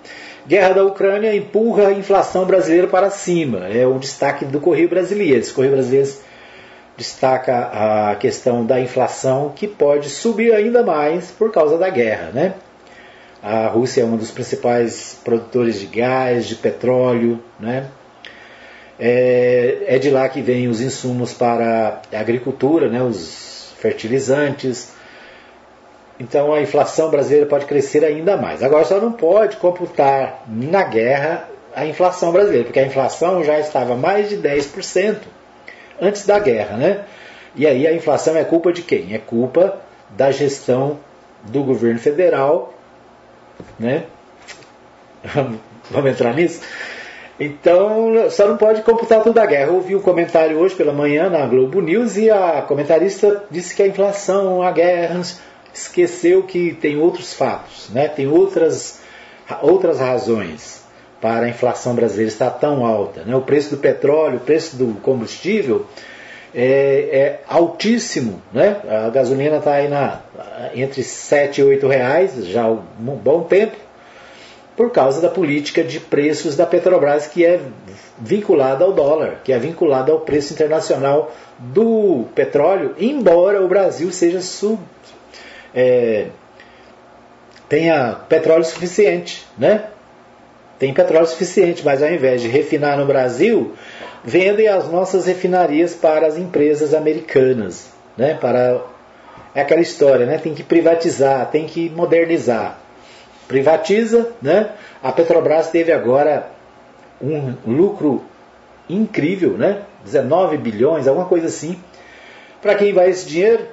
Guerra 0.46 0.74
da 0.74 0.84
Ucrânia 0.84 1.34
empurra 1.34 1.88
a 1.88 1.94
inflação 1.94 2.46
brasileira 2.46 2.88
para 2.88 3.10
cima. 3.10 3.68
É 3.68 3.88
o 3.88 3.98
destaque 3.98 4.44
do 4.44 4.60
Correio 4.60 4.90
Brasileiro. 4.90 5.40
Esse 5.40 5.54
Correio 5.54 5.74
Brasileiro 5.74 6.10
destaca 6.98 8.10
a 8.12 8.16
questão 8.16 8.66
da 8.66 8.80
inflação 8.80 9.54
que 9.56 9.68
pode 9.68 10.10
subir 10.10 10.54
ainda 10.54 10.84
mais 10.84 11.32
por 11.32 11.52
causa 11.52 11.78
da 11.78 11.90
guerra. 11.90 12.32
Né? 12.34 12.54
A 13.42 13.68
Rússia 13.68 14.02
é 14.02 14.06
um 14.06 14.18
dos 14.18 14.32
principais 14.32 15.20
produtores 15.24 15.80
de 15.80 15.86
gás, 15.86 16.46
de 16.46 16.56
petróleo, 16.56 17.40
né? 17.60 17.88
É, 19.00 19.80
é 19.88 19.98
de 19.98 20.10
lá 20.12 20.30
que 20.30 20.42
vêm 20.42 20.68
os 20.68 20.80
insumos 20.80 21.34
para 21.34 22.02
a 22.14 22.20
agricultura, 22.20 22.90
né? 22.90 23.02
os 23.02 23.74
fertilizantes. 23.80 24.93
Então 26.24 26.54
a 26.54 26.62
inflação 26.62 27.10
brasileira 27.10 27.46
pode 27.46 27.66
crescer 27.66 28.06
ainda 28.06 28.38
mais. 28.38 28.64
Agora 28.64 28.86
só 28.86 28.98
não 28.98 29.12
pode 29.12 29.58
computar 29.58 30.44
na 30.48 30.82
guerra 30.84 31.50
a 31.76 31.86
inflação 31.86 32.32
brasileira, 32.32 32.64
porque 32.64 32.80
a 32.80 32.86
inflação 32.86 33.44
já 33.44 33.60
estava 33.60 33.94
mais 33.96 34.30
de 34.30 34.38
10% 34.38 35.18
antes 36.02 36.26
da 36.26 36.40
guerra, 36.40 36.78
né? 36.78 37.02
E 37.56 37.68
aí 37.68 37.86
a 37.86 37.94
inflação 37.94 38.38
é 38.38 38.44
culpa 38.46 38.72
de 38.72 38.82
quem? 38.84 39.14
É 39.14 39.18
culpa 39.18 39.80
da 40.12 40.32
gestão 40.32 41.00
do 41.44 41.62
governo 41.62 42.00
federal, 42.00 42.74
né? 43.78 44.04
Vamos 45.92 46.12
entrar 46.12 46.34
nisso? 46.34 46.62
Então, 47.38 48.30
só 48.30 48.48
não 48.48 48.56
pode 48.56 48.82
computar 48.84 49.22
tudo 49.24 49.38
a 49.40 49.46
guerra. 49.46 49.68
Eu 49.68 49.76
ouvi 49.76 49.96
um 49.96 50.02
comentário 50.02 50.58
hoje 50.58 50.76
pela 50.76 50.94
manhã 50.94 51.30
na 51.30 51.46
Globo 51.46 51.82
News 51.82 52.16
e 52.16 52.30
a 52.30 52.62
comentarista 52.62 53.44
disse 53.52 53.76
que 53.76 53.84
a 53.84 53.88
inflação, 53.88 54.62
a 54.62 54.72
guerra, 54.72 55.22
esqueceu 55.74 56.44
que 56.44 56.74
tem 56.74 56.98
outros 56.98 57.34
fatos, 57.34 57.90
né? 57.90 58.08
tem 58.08 58.28
outras, 58.28 59.00
outras 59.62 60.00
razões 60.00 60.84
para 61.20 61.46
a 61.46 61.50
inflação 61.50 61.96
brasileira 61.96 62.32
estar 62.32 62.52
tão 62.52 62.86
alta. 62.86 63.24
Né? 63.24 63.36
O 63.36 63.42
preço 63.42 63.72
do 63.72 63.78
petróleo, 63.78 64.38
o 64.38 64.42
preço 64.42 64.76
do 64.76 64.94
combustível 65.02 65.86
é, 66.54 67.10
é 67.12 67.42
altíssimo. 67.48 68.42
Né? 68.52 68.78
A 68.88 69.10
gasolina 69.10 69.58
está 69.58 69.76
aí 69.76 69.88
na, 69.88 70.20
entre 70.76 71.02
7 71.02 71.62
e 71.62 71.64
8 71.64 71.88
reais 71.88 72.46
já 72.46 72.64
há 72.64 72.72
um 72.72 73.16
bom 73.16 73.44
tempo, 73.44 73.78
por 74.76 74.92
causa 74.92 75.22
da 75.22 75.30
política 75.30 75.84
de 75.84 76.00
preços 76.00 76.56
da 76.56 76.66
Petrobras, 76.66 77.28
que 77.28 77.46
é 77.46 77.60
vinculada 78.18 78.84
ao 78.84 78.92
dólar, 78.92 79.42
que 79.44 79.54
é 79.54 79.60
vinculada 79.60 80.12
ao 80.12 80.22
preço 80.22 80.54
internacional 80.54 81.32
do 81.60 82.26
petróleo, 82.34 82.96
embora 83.00 83.64
o 83.64 83.68
Brasil 83.68 84.12
seja 84.12 84.42
sub, 84.42 84.80
é, 85.74 86.28
tenha 87.68 88.14
petróleo 88.30 88.64
suficiente, 88.64 89.46
né? 89.58 89.86
tem 90.78 90.94
petróleo 90.94 91.26
suficiente, 91.28 91.84
mas 91.84 92.04
ao 92.04 92.10
invés 92.10 92.42
de 92.42 92.48
refinar 92.48 92.98
no 92.98 93.06
Brasil, 93.06 93.74
vendem 94.24 94.68
as 94.68 94.92
nossas 94.92 95.26
refinarias 95.26 95.94
para 95.94 96.28
as 96.28 96.38
empresas 96.38 96.94
americanas. 96.94 97.92
Né? 98.18 98.34
Para... 98.34 98.82
É 99.56 99.62
aquela 99.62 99.82
história, 99.82 100.26
né? 100.26 100.38
tem 100.38 100.54
que 100.54 100.64
privatizar, 100.64 101.50
tem 101.52 101.66
que 101.66 101.90
modernizar. 101.90 102.80
Privatiza, 103.48 104.32
né? 104.42 104.72
a 105.02 105.12
Petrobras 105.12 105.70
teve 105.70 105.92
agora 105.92 106.50
um 107.22 107.54
lucro 107.66 108.24
incrível, 108.90 109.52
né? 109.52 109.84
19 110.04 110.58
bilhões, 110.58 111.08
alguma 111.08 111.26
coisa 111.26 111.48
assim. 111.48 111.80
Para 112.62 112.76
quem 112.76 112.94
vai 112.94 113.10
esse 113.10 113.28
dinheiro? 113.28 113.68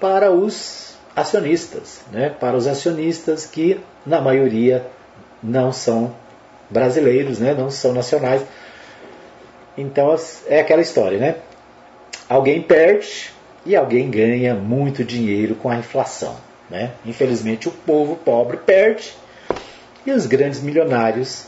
Para 0.00 0.30
os 0.30 0.83
acionistas, 1.14 2.00
né? 2.10 2.28
para 2.28 2.56
os 2.56 2.66
acionistas 2.66 3.46
que, 3.46 3.80
na 4.04 4.20
maioria, 4.20 4.86
não 5.42 5.72
são 5.72 6.14
brasileiros, 6.68 7.38
né? 7.38 7.54
não 7.54 7.70
são 7.70 7.92
nacionais. 7.92 8.42
Então 9.76 10.14
é 10.46 10.60
aquela 10.60 10.82
história, 10.82 11.18
né? 11.18 11.36
Alguém 12.28 12.62
perde 12.62 13.30
e 13.66 13.74
alguém 13.74 14.10
ganha 14.10 14.54
muito 14.54 15.04
dinheiro 15.04 15.54
com 15.56 15.68
a 15.68 15.76
inflação. 15.76 16.36
Né? 16.70 16.92
Infelizmente 17.04 17.68
o 17.68 17.70
povo 17.70 18.16
pobre 18.16 18.56
perde 18.56 19.14
e 20.06 20.10
os 20.10 20.26
grandes 20.26 20.60
milionários 20.60 21.46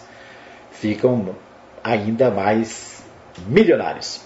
ficam 0.73 1.35
ainda 1.83 2.31
mais 2.31 3.03
milionários. 3.47 4.21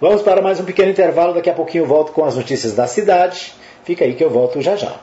Vamos 0.00 0.22
para 0.22 0.42
mais 0.42 0.60
um 0.60 0.64
pequeno 0.64 0.90
intervalo, 0.90 1.34
daqui 1.34 1.48
a 1.48 1.54
pouquinho 1.54 1.84
eu 1.84 1.88
volto 1.88 2.12
com 2.12 2.24
as 2.24 2.36
notícias 2.36 2.74
da 2.74 2.86
cidade. 2.86 3.54
Fica 3.86 4.04
aí 4.04 4.14
que 4.14 4.24
eu 4.24 4.28
volto 4.28 4.60
já 4.60 4.74
já. 4.74 4.96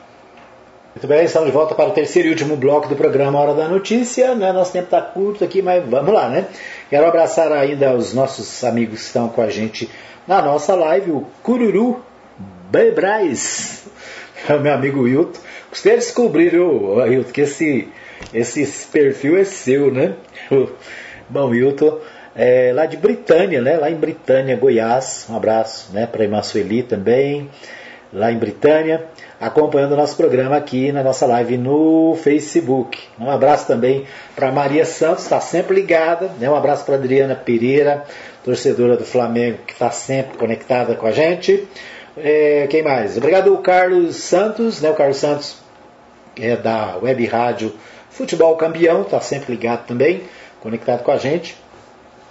Muito 0.94 1.08
bem, 1.08 1.24
estamos 1.24 1.46
de 1.46 1.54
volta 1.54 1.74
para 1.74 1.88
o 1.88 1.92
terceiro 1.92 2.28
e 2.28 2.30
último 2.32 2.54
bloco 2.54 2.86
do 2.86 2.94
programa 2.94 3.40
Hora 3.40 3.54
da 3.54 3.66
Notícia. 3.66 4.34
Né? 4.34 4.52
Nosso 4.52 4.72
tempo 4.72 4.84
está 4.84 5.00
curto 5.00 5.42
aqui, 5.42 5.62
mas 5.62 5.82
vamos 5.88 6.12
lá, 6.12 6.28
né? 6.28 6.44
Quero 6.90 7.06
abraçar 7.06 7.50
ainda 7.50 7.94
os 7.94 8.12
nossos 8.12 8.62
amigos 8.62 9.00
que 9.00 9.06
estão 9.06 9.30
com 9.30 9.40
a 9.40 9.48
gente 9.48 9.88
na 10.28 10.42
nossa 10.42 10.74
live, 10.74 11.12
o 11.12 11.26
Cururu 11.42 12.04
Bebrais, 12.70 13.86
é 14.46 14.54
o 14.54 14.60
meu 14.60 14.74
amigo 14.74 15.04
Wilton. 15.04 15.40
Gostei 15.70 15.92
de 15.92 16.00
descobrir, 16.00 16.50
viu, 16.50 16.96
Wilton, 16.96 17.32
que 17.32 17.40
esse, 17.40 17.88
esse 18.34 18.86
perfil 18.88 19.38
é 19.38 19.44
seu, 19.44 19.90
né? 19.90 20.14
Bom, 21.30 21.48
Wilton, 21.48 22.00
é, 22.36 22.70
lá 22.74 22.84
de 22.84 22.98
Britânia, 22.98 23.62
né? 23.62 23.78
Lá 23.78 23.90
em 23.90 23.96
Britânia, 23.96 24.56
Goiás. 24.56 25.26
Um 25.30 25.36
abraço 25.36 25.90
né, 25.94 26.06
para 26.06 26.24
a 26.38 26.42
Sueli 26.42 26.82
também, 26.82 27.48
lá 28.14 28.32
em 28.32 28.38
Britânia 28.38 29.04
acompanhando 29.40 29.92
o 29.92 29.96
nosso 29.96 30.16
programa 30.16 30.56
aqui 30.56 30.90
na 30.90 31.02
nossa 31.02 31.26
live 31.26 31.58
no 31.58 32.16
Facebook. 32.22 32.98
Um 33.18 33.30
abraço 33.30 33.66
também 33.66 34.06
para 34.34 34.50
Maria 34.50 34.86
Santos, 34.86 35.24
está 35.24 35.38
sempre 35.38 35.74
ligada. 35.74 36.30
Né? 36.38 36.48
Um 36.48 36.56
abraço 36.56 36.84
para 36.84 36.94
Adriana 36.94 37.34
Pereira, 37.34 38.04
torcedora 38.42 38.96
do 38.96 39.04
Flamengo, 39.04 39.58
que 39.66 39.74
está 39.74 39.90
sempre 39.90 40.38
conectada 40.38 40.94
com 40.94 41.06
a 41.06 41.10
gente. 41.10 41.66
É, 42.16 42.66
quem 42.70 42.82
mais? 42.82 43.18
Obrigado, 43.18 43.54
Carlos 43.58 44.16
Santos. 44.16 44.80
Né? 44.80 44.88
O 44.88 44.94
Carlos 44.94 45.18
Santos 45.18 45.58
é 46.40 46.56
da 46.56 46.96
Web 47.02 47.26
Rádio 47.26 47.74
Futebol 48.10 48.56
Campeão, 48.56 49.02
está 49.02 49.20
sempre 49.20 49.52
ligado 49.52 49.86
também, 49.86 50.22
conectado 50.60 51.02
com 51.02 51.10
a 51.10 51.16
gente. 51.16 51.56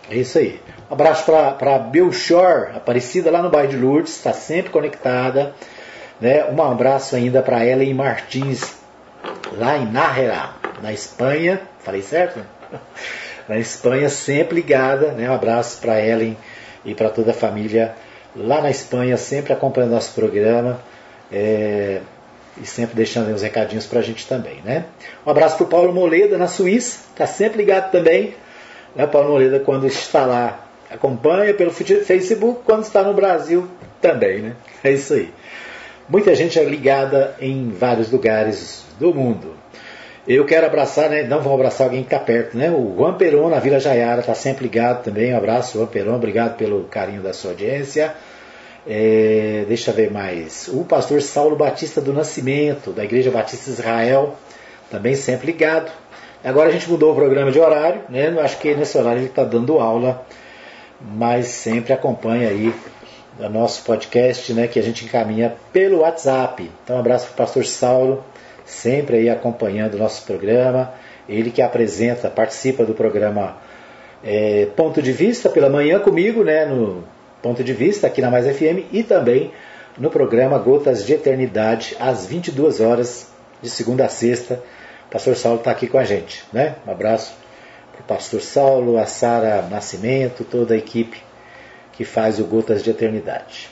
É 0.09 0.15
isso 0.15 0.37
aí. 0.39 0.59
Um 0.89 0.93
abraço 0.93 1.25
para 1.25 1.77
Belchor, 1.77 2.71
Aparecida 2.75 3.29
lá 3.29 3.41
no 3.41 3.49
bairro 3.49 3.69
de 3.69 3.77
Lourdes, 3.77 4.13
está 4.13 4.33
sempre 4.33 4.71
conectada. 4.71 5.53
Né? 6.19 6.45
Um 6.45 6.61
abraço 6.61 7.15
ainda 7.15 7.41
para 7.41 7.65
Ellen 7.65 7.93
Martins, 7.93 8.75
lá 9.57 9.77
em 9.77 9.85
Nájera, 9.85 10.49
na 10.81 10.91
Espanha. 10.91 11.61
Falei 11.79 12.01
certo? 12.01 12.39
Na 13.47 13.57
Espanha, 13.57 14.07
sempre 14.07 14.55
ligada. 14.55 15.11
Né? 15.11 15.29
Um 15.29 15.33
abraço 15.33 15.81
para 15.81 15.99
Ellen 15.99 16.37
e 16.85 16.95
para 16.95 17.09
toda 17.09 17.31
a 17.31 17.33
família 17.33 17.93
lá 18.33 18.61
na 18.61 18.69
Espanha, 18.69 19.17
sempre 19.17 19.51
acompanhando 19.51 19.91
nosso 19.91 20.13
programa. 20.13 20.79
É, 21.29 21.99
e 22.61 22.65
sempre 22.65 22.95
deixando 22.95 23.31
uns 23.31 23.41
recadinhos 23.41 23.85
para 23.85 23.99
a 23.99 24.03
gente 24.03 24.27
também, 24.27 24.61
né? 24.63 24.85
Um 25.25 25.31
abraço 25.31 25.57
para 25.57 25.65
o 25.65 25.69
Paulo 25.69 25.93
Moleda 25.93 26.37
na 26.37 26.47
Suíça, 26.47 26.99
está 27.11 27.25
sempre 27.25 27.57
ligado 27.57 27.91
também. 27.91 28.35
Né? 28.95 29.07
Paulo 29.07 29.31
Moleda, 29.31 29.59
quando 29.59 29.87
está 29.87 30.25
lá, 30.25 30.67
acompanha 30.89 31.53
pelo 31.53 31.71
Facebook, 31.71 32.61
quando 32.63 32.83
está 32.83 33.01
no 33.01 33.13
Brasil 33.13 33.67
também, 33.99 34.39
né? 34.41 34.55
É 34.83 34.91
isso 34.91 35.13
aí. 35.13 35.33
Muita 36.09 36.35
gente 36.35 36.59
é 36.59 36.63
ligada 36.63 37.35
em 37.39 37.69
vários 37.69 38.11
lugares 38.11 38.83
do 38.99 39.13
mundo. 39.13 39.53
Eu 40.27 40.45
quero 40.45 40.65
abraçar, 40.65 41.09
né? 41.09 41.23
Não 41.23 41.41
vou 41.41 41.53
abraçar 41.53 41.87
alguém 41.87 42.01
que 42.01 42.13
está 42.13 42.19
perto, 42.19 42.57
né? 42.57 42.69
O 42.69 42.95
Juan 42.97 43.13
Peron, 43.13 43.49
na 43.49 43.59
Vila 43.59 43.79
Jaiara, 43.79 44.19
está 44.19 44.33
sempre 44.33 44.63
ligado 44.63 45.03
também. 45.03 45.33
Um 45.33 45.37
abraço, 45.37 45.77
Juan 45.77 45.87
Peron. 45.87 46.15
Obrigado 46.15 46.57
pelo 46.57 46.83
carinho 46.85 47.21
da 47.21 47.33
sua 47.33 47.51
audiência. 47.51 48.13
É, 48.85 49.63
deixa 49.67 49.91
eu 49.91 49.95
ver 49.95 50.11
mais. 50.11 50.67
O 50.67 50.83
pastor 50.83 51.21
Saulo 51.21 51.55
Batista 51.55 52.01
do 52.01 52.11
Nascimento, 52.11 52.91
da 52.91 53.03
Igreja 53.03 53.31
Batista 53.31 53.69
Israel, 53.69 54.35
também 54.91 55.15
sempre 55.15 55.47
ligado. 55.47 55.89
Agora 56.43 56.67
a 56.67 56.71
gente 56.71 56.89
mudou 56.89 57.13
o 57.13 57.15
programa 57.15 57.49
de 57.49 57.59
horário, 57.59 58.01
né? 58.09 58.27
Acho 58.41 58.59
que 58.59 58.75
nesse 58.75 58.97
horário 58.97 59.19
ele 59.19 59.27
está 59.27 59.45
dando 59.45 59.79
aula, 59.79 60.25
mas 60.99 61.47
sempre 61.47 61.93
acompanha 61.93 62.49
aí 62.49 62.73
do 63.37 63.49
nosso 63.49 63.83
podcast, 63.83 64.53
né, 64.53 64.67
que 64.67 64.79
a 64.79 64.83
gente 64.83 65.05
encaminha 65.05 65.55
pelo 65.71 65.99
WhatsApp. 65.99 66.69
Então, 66.83 66.97
um 66.97 66.99
abraço 66.99 67.25
para 67.27 67.33
o 67.33 67.37
pastor 67.37 67.65
Saulo, 67.65 68.23
sempre 68.65 69.17
aí 69.17 69.29
acompanhando 69.29 69.95
o 69.95 69.97
nosso 69.97 70.25
programa. 70.25 70.93
Ele 71.27 71.49
que 71.49 71.61
apresenta, 71.61 72.29
participa 72.29 72.85
do 72.85 72.93
programa 72.93 73.57
é, 74.23 74.67
Ponto 74.75 75.01
de 75.01 75.11
Vista 75.11 75.49
pela 75.49 75.69
manhã 75.69 75.99
comigo, 75.99 76.43
né, 76.43 76.65
no 76.65 77.03
Ponto 77.41 77.63
de 77.63 77.73
Vista, 77.73 78.07
aqui 78.07 78.21
na 78.21 78.29
Mais 78.29 78.45
FM, 78.45 78.87
e 78.91 79.03
também 79.03 79.51
no 79.97 80.09
programa 80.09 80.57
Gotas 80.59 81.05
de 81.05 81.13
Eternidade, 81.13 81.95
às 81.99 82.25
22 82.25 82.81
horas, 82.81 83.31
de 83.61 83.69
segunda 83.69 84.05
a 84.05 84.09
sexta. 84.09 84.61
O 85.07 85.11
pastor 85.11 85.35
Saulo 85.35 85.59
está 85.59 85.71
aqui 85.71 85.87
com 85.87 85.97
a 85.97 86.03
gente. 86.03 86.43
Né? 86.51 86.75
Um 86.85 86.91
abraço 86.91 87.35
para 87.91 88.01
o 88.01 88.03
pastor 88.03 88.41
Saulo, 88.41 88.97
a 88.97 89.05
Sara 89.05 89.61
Nascimento, 89.69 90.43
toda 90.43 90.73
a 90.73 90.77
equipe 90.77 91.21
que 91.93 92.03
faz 92.03 92.39
o 92.39 92.43
Gotas 92.43 92.83
de 92.83 92.89
Eternidade. 92.89 93.69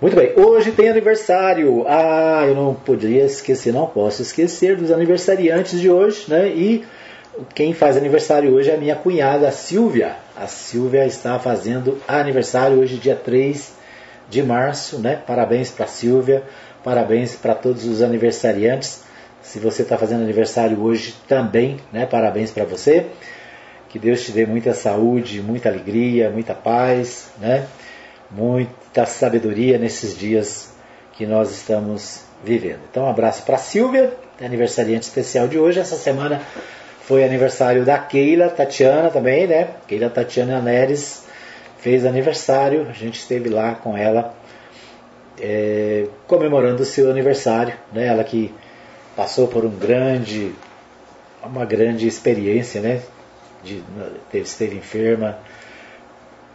Muito 0.00 0.16
bem, 0.16 0.32
hoje 0.36 0.72
tem 0.72 0.88
aniversário. 0.88 1.84
Ah, 1.88 2.44
eu 2.46 2.54
não 2.54 2.74
poderia 2.74 3.24
esquecer, 3.24 3.72
não 3.72 3.86
posso 3.86 4.20
esquecer 4.20 4.76
dos 4.76 4.90
aniversariantes 4.90 5.80
de 5.80 5.88
hoje, 5.88 6.26
né? 6.28 6.48
E 6.48 6.84
quem 7.54 7.72
faz 7.72 7.96
aniversário 7.96 8.52
hoje 8.52 8.70
é 8.70 8.74
a 8.74 8.78
minha 8.78 8.96
cunhada, 8.96 9.48
a 9.48 9.52
Silvia. 9.52 10.16
A 10.36 10.46
Silvia 10.46 11.06
está 11.06 11.38
fazendo 11.38 11.98
aniversário 12.06 12.78
hoje, 12.78 12.96
dia 12.96 13.16
3 13.16 13.72
de 14.28 14.42
março, 14.42 14.98
né? 14.98 15.20
Parabéns 15.26 15.70
para 15.70 15.86
Silvia, 15.86 16.42
parabéns 16.82 17.34
para 17.34 17.54
todos 17.54 17.86
os 17.86 18.02
aniversariantes. 18.02 19.04
Se 19.42 19.58
você 19.58 19.82
está 19.82 19.96
fazendo 19.96 20.22
aniversário 20.22 20.80
hoje 20.82 21.14
também, 21.26 21.78
né? 21.92 22.04
Parabéns 22.04 22.50
para 22.50 22.64
você. 22.64 23.06
Que 23.94 23.98
Deus 24.00 24.24
te 24.24 24.32
dê 24.32 24.44
muita 24.44 24.74
saúde, 24.74 25.40
muita 25.40 25.68
alegria, 25.68 26.28
muita 26.28 26.52
paz, 26.52 27.30
né? 27.38 27.64
Muita 28.28 29.06
sabedoria 29.06 29.78
nesses 29.78 30.18
dias 30.18 30.74
que 31.12 31.24
nós 31.24 31.52
estamos 31.52 32.24
vivendo. 32.42 32.80
Então, 32.90 33.04
um 33.04 33.08
abraço 33.08 33.44
para 33.44 33.56
Silvia, 33.56 34.12
aniversariante 34.44 35.06
especial 35.06 35.46
de 35.46 35.60
hoje. 35.60 35.78
Essa 35.78 35.94
semana 35.94 36.42
foi 37.02 37.22
aniversário 37.22 37.84
da 37.84 37.96
Keila 37.96 38.48
Tatiana 38.48 39.10
também, 39.10 39.46
né? 39.46 39.68
Keila 39.86 40.10
Tatiana 40.10 40.60
Neres 40.60 41.24
fez 41.78 42.04
aniversário, 42.04 42.88
a 42.90 42.92
gente 42.92 43.20
esteve 43.20 43.48
lá 43.48 43.76
com 43.76 43.96
ela 43.96 44.34
é, 45.40 46.08
comemorando 46.26 46.82
o 46.82 46.84
seu 46.84 47.08
aniversário, 47.12 47.74
né? 47.92 48.06
Ela 48.08 48.24
que 48.24 48.52
passou 49.14 49.46
por 49.46 49.64
um 49.64 49.70
grande, 49.70 50.52
uma 51.44 51.64
grande 51.64 52.08
experiência, 52.08 52.80
né? 52.80 53.00
De, 53.64 53.82
teve, 54.30 54.44
esteve 54.44 54.76
enferma 54.76 55.38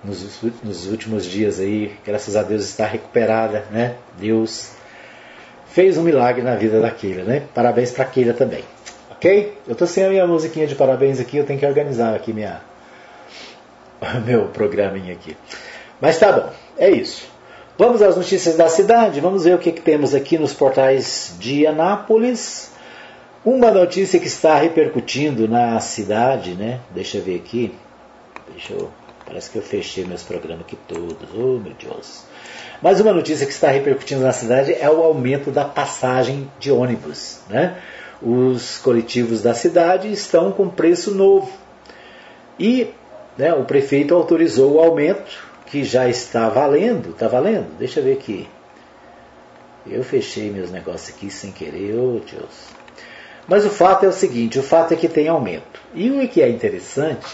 nos, 0.03 0.41
nos 0.64 0.88
últimos 0.88 1.26
dias 1.26 1.60
aí, 1.60 1.95
graças 2.05 2.36
a 2.36 2.43
Deus 2.43 2.64
está 2.64 2.86
recuperada, 2.86 3.66
né? 3.72 3.95
Deus 4.18 4.72
fez 5.72 5.97
um 5.97 6.03
milagre 6.03 6.41
na 6.41 6.55
vida 6.55 6.80
da 6.80 6.91
Keila, 6.91 7.24
né? 7.24 7.43
Parabéns 7.53 7.91
para 7.91 8.05
Keila 8.05 8.34
também. 8.34 8.64
Ok? 9.12 9.57
Eu 9.68 9.74
estou 9.74 9.88
sem 9.88 10.05
a 10.05 10.10
minha 10.10 10.26
musiquinha 10.26 10.66
de 10.66 10.76
parabéns 10.76 11.20
aqui, 11.20 11.38
eu 11.38 11.45
tenho 11.45 11.60
que 11.60 11.66
organizar 11.66 12.16
aqui 12.16 12.32
minha 12.32 12.62
meu 14.26 14.47
programinha 14.47 15.14
aqui. 15.14 15.36
Mas 15.99 16.18
tá 16.18 16.32
bom, 16.32 16.49
é 16.78 16.89
isso. 16.89 17.28
Vamos 17.78 18.01
às 18.01 18.16
notícias 18.16 18.55
da 18.55 18.68
cidade, 18.68 19.22
vamos 19.22 19.45
ver 19.45 19.55
o 19.55 19.57
que, 19.57 19.72
que 19.72 19.82
temos 19.82 20.14
aqui 20.14 20.38
nos 20.38 20.53
portais 20.53 21.36
de 21.39 21.66
Anápolis. 21.66 22.72
Uma 23.44 23.72
notícia 23.72 24.20
que 24.20 24.28
está 24.28 24.58
repercutindo 24.58 25.48
na 25.48 25.80
cidade, 25.80 26.56
né? 26.56 26.82
Deixa 26.94 27.18
eu 27.18 27.24
ver 27.24 27.38
aqui. 27.38 27.74
Deixa 28.52 28.74
eu. 28.74 28.92
Parece 29.26 29.50
que 29.50 29.58
eu 29.58 29.62
fechei 29.62 30.04
meus 30.04 30.24
programas 30.24 30.66
aqui 30.66 30.78
todos. 30.88 31.30
Oh 31.34 31.58
meu 31.58 31.74
Deus. 31.74 32.26
Mas 32.82 33.00
uma 33.00 33.14
notícia 33.14 33.46
que 33.46 33.54
está 33.54 33.70
repercutindo 33.70 34.22
na 34.22 34.34
cidade 34.34 34.74
é 34.74 34.90
o 34.90 35.02
aumento 35.02 35.52
da 35.52 35.64
passagem 35.64 36.52
de 36.60 36.70
ônibus. 36.70 37.40
Né? 37.50 37.78
Os 38.22 38.78
coletivos 38.80 39.42
da 39.42 39.54
cidade 39.54 40.12
estão 40.12 40.52
com 40.52 40.68
preço 40.68 41.12
novo. 41.12 41.50
E 42.60 42.94
né, 43.38 43.54
o 43.54 43.64
prefeito 43.64 44.14
autorizou 44.14 44.74
o 44.74 44.80
aumento, 44.80 45.48
que 45.66 45.86
já 45.86 46.10
está 46.10 46.50
valendo. 46.50 47.12
Está 47.12 47.30
valendo? 47.30 47.78
Deixa 47.78 48.02
eu 48.02 48.04
ver 48.04 48.14
aqui. 48.14 48.50
Eu 49.88 50.04
fechei 50.04 50.52
meus 50.52 50.70
negócios 50.72 51.16
aqui 51.16 51.30
sem 51.30 51.54
querer, 51.54 51.96
oh 51.96 52.20
Deus. 52.20 52.79
Mas 53.50 53.66
o 53.66 53.70
fato 53.70 54.06
é 54.06 54.08
o 54.08 54.14
seguinte: 54.14 54.60
o 54.60 54.64
fato 54.64 54.93
é 54.93 54.97
que 54.97 55.08
tem 55.08 55.28
aumento. 55.28 55.82
E 55.93 56.12
o 56.12 56.28
que 56.30 56.41
é 56.41 56.47
interessante 56.47 57.26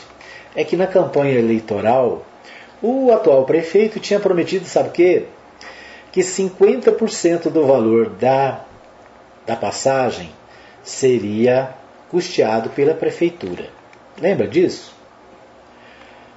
é 0.56 0.64
que 0.64 0.78
na 0.78 0.88
campanha 0.88 1.38
eleitoral 1.38 2.26
o 2.82 3.12
atual 3.12 3.44
prefeito 3.44 4.00
tinha 4.00 4.20
prometido, 4.20 4.66
sabe 4.66 4.90
o 4.90 4.92
quê? 4.92 5.26
Que 6.12 6.22
50% 6.22 7.50
do 7.50 7.68
valor 7.68 8.10
da, 8.10 8.62
da 9.46 9.56
passagem 9.58 10.30
seria 10.82 11.72
custeado 12.10 12.70
pela 12.70 12.94
prefeitura. 12.94 13.70
Lembra 14.18 14.48
disso? 14.48 14.96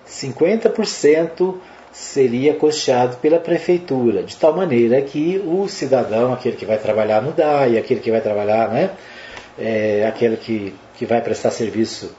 50% 0.08 1.54
seria 1.92 2.54
custeado 2.54 3.18
pela 3.18 3.38
prefeitura, 3.38 4.22
de 4.22 4.36
tal 4.36 4.54
maneira 4.54 5.00
que 5.02 5.40
o 5.44 5.68
cidadão, 5.68 6.32
aquele 6.32 6.56
que 6.56 6.64
vai 6.64 6.78
trabalhar 6.78 7.22
no 7.22 7.32
DAI, 7.32 7.78
aquele 7.78 8.00
que 8.00 8.10
vai 8.10 8.20
trabalhar, 8.20 8.68
né, 8.70 8.90
é, 9.58 10.06
aquele 10.06 10.36
que, 10.36 10.74
que 10.94 11.04
vai 11.04 11.20
prestar 11.20 11.50
serviço 11.50 12.14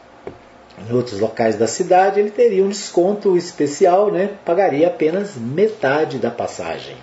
em 0.88 0.94
outros 0.94 1.20
locais 1.20 1.58
da 1.58 1.68
cidade, 1.68 2.20
ele 2.20 2.32
teria 2.32 2.64
um 2.64 2.70
desconto 2.70 3.36
especial, 3.36 4.12
né? 4.12 4.32
pagaria 4.46 4.88
apenas 4.88 5.36
metade 5.36 6.18
da 6.18 6.32
passagem. 6.32 6.96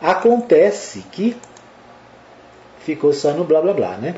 Acontece 0.00 1.04
que 1.10 1.36
ficou 2.80 3.12
só 3.12 3.32
no 3.32 3.44
blá 3.44 3.60
blá 3.60 3.72
blá, 3.72 3.96
né? 3.96 4.14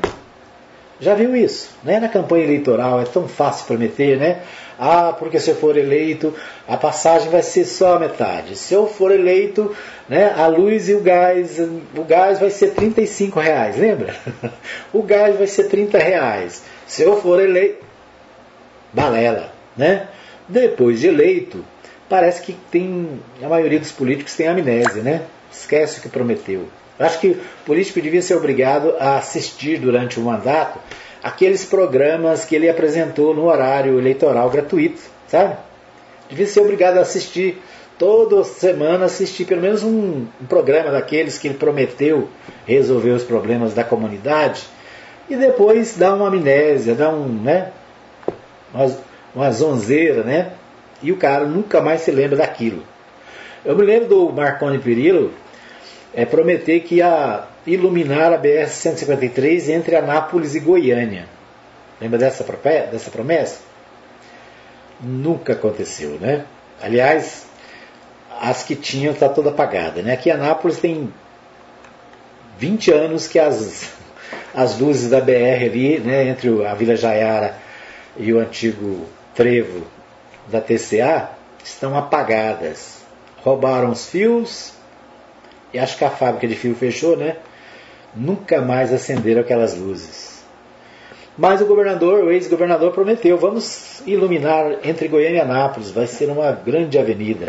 Já 1.01 1.15
viu 1.15 1.35
isso? 1.35 1.71
Né? 1.83 1.99
Na 1.99 2.07
campanha 2.07 2.43
eleitoral 2.43 3.01
é 3.01 3.05
tão 3.05 3.27
fácil 3.27 3.65
prometer, 3.65 4.17
né? 4.17 4.43
Ah, 4.77 5.13
porque 5.17 5.39
se 5.39 5.49
eu 5.49 5.55
for 5.55 5.75
eleito, 5.75 6.33
a 6.67 6.77
passagem 6.77 7.29
vai 7.29 7.41
ser 7.41 7.65
só 7.65 7.95
a 7.95 7.99
metade. 7.99 8.55
Se 8.55 8.73
eu 8.75 8.87
for 8.87 9.11
eleito, 9.11 9.75
né, 10.07 10.33
a 10.35 10.47
luz 10.47 10.89
e 10.89 10.93
o 10.93 11.01
gás, 11.01 11.59
o 11.59 12.03
gás 12.03 12.39
vai 12.39 12.49
ser 12.51 12.73
35 12.73 13.39
reais, 13.39 13.77
lembra? 13.77 14.15
o 14.93 15.01
gás 15.01 15.37
vai 15.37 15.47
ser 15.47 15.69
30 15.69 15.97
reais. 15.97 16.63
Se 16.87 17.01
eu 17.01 17.19
for 17.19 17.41
eleito, 17.41 17.83
balela, 18.93 19.51
né? 19.75 20.07
Depois 20.47 20.99
de 20.99 21.07
eleito, 21.07 21.65
parece 22.09 22.41
que 22.41 22.53
tem 22.71 23.19
a 23.41 23.47
maioria 23.47 23.79
dos 23.79 23.91
políticos 23.91 24.35
tem 24.35 24.47
amnésia, 24.47 25.01
né? 25.01 25.23
Esquece 25.51 25.99
o 25.99 26.01
que 26.01 26.09
prometeu. 26.09 26.67
Acho 27.01 27.19
que 27.19 27.29
o 27.29 27.37
político 27.65 28.01
devia 28.01 28.21
ser 28.21 28.35
obrigado 28.35 28.95
a 28.99 29.17
assistir 29.17 29.79
durante 29.79 30.19
o 30.19 30.23
mandato 30.23 30.79
aqueles 31.23 31.65
programas 31.65 32.45
que 32.45 32.55
ele 32.55 32.69
apresentou 32.69 33.33
no 33.33 33.45
horário 33.45 33.99
eleitoral 33.99 34.49
gratuito, 34.49 35.01
sabe? 35.27 35.55
Devia 36.29 36.47
ser 36.47 36.61
obrigado 36.61 36.97
a 36.97 37.01
assistir 37.01 37.61
toda 38.01 38.43
semana 38.43 39.05
assistir 39.05 39.45
pelo 39.45 39.61
menos 39.61 39.83
um, 39.83 40.25
um 40.41 40.45
programa 40.49 40.89
daqueles 40.89 41.37
que 41.37 41.47
ele 41.47 41.57
prometeu 41.57 42.27
resolver 42.65 43.11
os 43.11 43.23
problemas 43.23 43.75
da 43.75 43.83
comunidade 43.83 44.63
e 45.29 45.35
depois 45.35 45.95
dar 45.97 46.15
uma 46.15 46.27
amnésia, 46.27 46.95
dar 46.95 47.09
um, 47.09 47.27
né, 47.27 47.71
uma, 48.73 48.97
uma 49.35 49.51
zonzeira, 49.51 50.23
né? 50.23 50.53
E 51.03 51.11
o 51.11 51.17
cara 51.17 51.45
nunca 51.45 51.79
mais 51.79 52.01
se 52.01 52.11
lembra 52.11 52.37
daquilo. 52.37 52.83
Eu 53.63 53.75
me 53.75 53.83
lembro 53.83 54.09
do 54.09 54.29
Marconi 54.33 54.79
Perillo 54.79 55.31
é, 56.13 56.25
prometer 56.25 56.81
que 56.81 56.95
ia 56.95 57.43
iluminar 57.65 58.33
a 58.33 58.37
BR-153 58.37 59.69
entre 59.69 59.95
Anápolis 59.95 60.55
e 60.55 60.59
Goiânia. 60.59 61.27
Lembra 61.99 62.17
dessa, 62.17 62.43
dessa 62.91 63.11
promessa? 63.11 63.59
Nunca 64.99 65.53
aconteceu, 65.53 66.11
né? 66.19 66.45
Aliás, 66.81 67.45
as 68.39 68.63
que 68.63 68.75
tinham 68.75 69.13
está 69.13 69.29
toda 69.29 69.49
apagada, 69.49 70.01
né? 70.01 70.13
Aqui 70.13 70.29
em 70.29 70.33
Anápolis 70.33 70.79
tem 70.79 71.13
20 72.57 72.91
anos 72.91 73.27
que 73.27 73.39
as, 73.39 73.91
as 74.53 74.79
luzes 74.79 75.09
da 75.09 75.21
BR 75.21 75.65
ali, 75.65 75.99
né, 75.99 76.27
entre 76.27 76.65
a 76.65 76.73
Vila 76.73 76.95
Jaiara 76.95 77.57
e 78.17 78.33
o 78.33 78.39
antigo 78.39 79.07
trevo 79.33 79.85
da 80.47 80.59
TCA 80.59 81.29
estão 81.63 81.97
apagadas. 81.97 83.01
Roubaram 83.43 83.91
os 83.91 84.07
fios 84.07 84.73
e 85.73 85.79
acho 85.79 85.97
que 85.97 86.05
a 86.05 86.09
fábrica 86.09 86.47
de 86.47 86.55
fio 86.55 86.75
fechou, 86.75 87.15
né? 87.15 87.37
Nunca 88.15 88.61
mais 88.61 88.93
acenderam 88.93 89.41
aquelas 89.41 89.77
luzes. 89.77 90.43
Mas 91.37 91.61
o 91.61 91.65
governador, 91.65 92.23
o 92.23 92.31
ex-governador, 92.31 92.91
prometeu: 92.91 93.37
vamos 93.37 94.01
iluminar 94.05 94.79
entre 94.83 95.07
Goiânia 95.07 95.37
e 95.37 95.41
Anápolis, 95.41 95.91
vai 95.91 96.07
ser 96.07 96.29
uma 96.29 96.51
grande 96.51 96.99
avenida. 96.99 97.47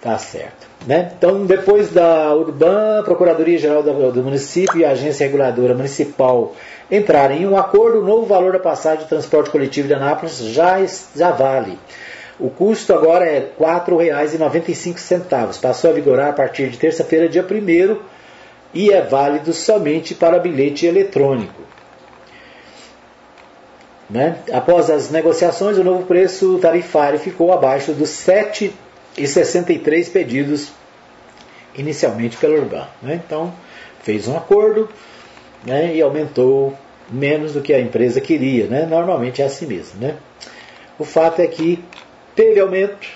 Tá 0.00 0.16
certo. 0.16 0.66
Né? 0.86 1.12
Então, 1.16 1.44
depois 1.44 1.92
da 1.92 2.34
Urban, 2.34 3.02
Procuradoria-Geral 3.04 3.82
do, 3.82 4.22
Município 4.22 4.78
e 4.78 4.84
a 4.84 4.92
Agência 4.92 5.24
Reguladora 5.24 5.74
Municipal 5.74 6.54
entrarem 6.90 7.42
em 7.42 7.46
um 7.46 7.56
acordo, 7.56 8.00
o 8.00 8.04
novo 8.04 8.24
valor 8.24 8.52
da 8.52 8.58
passagem 8.58 9.04
de 9.04 9.08
transporte 9.08 9.50
coletivo 9.50 9.88
de 9.88 9.94
Anápolis 9.94 10.38
já, 10.38 10.78
já 11.14 11.30
vale. 11.30 11.78
O 12.40 12.48
custo 12.48 12.94
agora 12.94 13.26
é 13.26 13.38
R$ 13.38 13.50
4,95. 13.60 15.60
Passou 15.60 15.90
a 15.90 15.92
vigorar 15.92 16.30
a 16.30 16.32
partir 16.32 16.70
de 16.70 16.78
terça-feira, 16.78 17.28
dia 17.28 17.44
1 17.44 17.98
e 18.72 18.90
é 18.90 19.02
válido 19.02 19.52
somente 19.52 20.14
para 20.14 20.38
bilhete 20.38 20.86
eletrônico. 20.86 21.60
Né? 24.08 24.38
Após 24.52 24.88
as 24.90 25.10
negociações, 25.10 25.76
o 25.76 25.84
novo 25.84 26.06
preço 26.06 26.56
tarifário 26.58 27.18
ficou 27.18 27.52
abaixo 27.52 27.92
dos 27.92 28.08
7 28.08 28.72
e 29.18 29.26
63 29.26 30.08
pedidos 30.08 30.72
inicialmente 31.76 32.38
pela 32.38 32.58
Urban. 32.58 32.88
Né? 33.02 33.20
Então, 33.24 33.52
fez 34.02 34.26
um 34.26 34.36
acordo 34.36 34.88
né, 35.64 35.94
e 35.94 36.02
aumentou 36.02 36.74
menos 37.08 37.52
do 37.52 37.60
que 37.60 37.74
a 37.74 37.80
empresa 37.80 38.20
queria. 38.20 38.66
Né? 38.66 38.84
Normalmente 38.86 39.42
é 39.42 39.44
assim 39.44 39.66
mesmo. 39.66 40.00
Né? 40.00 40.16
O 40.98 41.04
fato 41.04 41.40
é 41.40 41.46
que 41.46 41.84
teve 42.40 42.58
aumento 42.58 43.06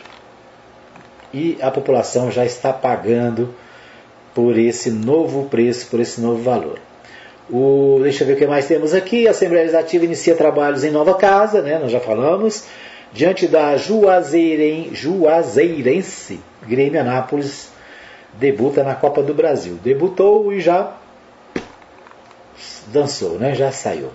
e 1.32 1.56
a 1.62 1.70
população 1.70 2.30
já 2.30 2.44
está 2.44 2.74
pagando 2.74 3.54
por 4.34 4.58
esse 4.58 4.90
novo 4.90 5.48
preço, 5.48 5.86
por 5.86 5.98
esse 5.98 6.20
novo 6.20 6.42
valor. 6.42 6.78
O, 7.50 8.00
deixa 8.02 8.22
eu 8.22 8.28
ver 8.28 8.34
o 8.34 8.36
que 8.36 8.46
mais 8.46 8.66
temos 8.66 8.92
aqui. 8.92 9.26
A 9.26 9.30
Assembleia 9.30 9.62
Legislativa 9.62 10.04
inicia 10.04 10.34
trabalhos 10.34 10.84
em 10.84 10.90
nova 10.90 11.14
casa, 11.14 11.62
né? 11.62 11.78
nós 11.78 11.90
já 11.90 12.00
falamos 12.00 12.64
diante 13.14 13.46
da 13.46 13.76
Juazeiren, 13.78 14.90
Juazeirense 14.92 16.40
Grêmio 16.66 17.00
Anápolis, 17.00 17.70
debuta 18.34 18.82
na 18.82 18.94
Copa 18.94 19.22
do 19.22 19.32
Brasil. 19.32 19.78
Debutou 19.82 20.52
e 20.52 20.60
já 20.60 20.94
dançou, 22.88 23.38
né? 23.38 23.54
já 23.54 23.72
saiu. 23.72 24.10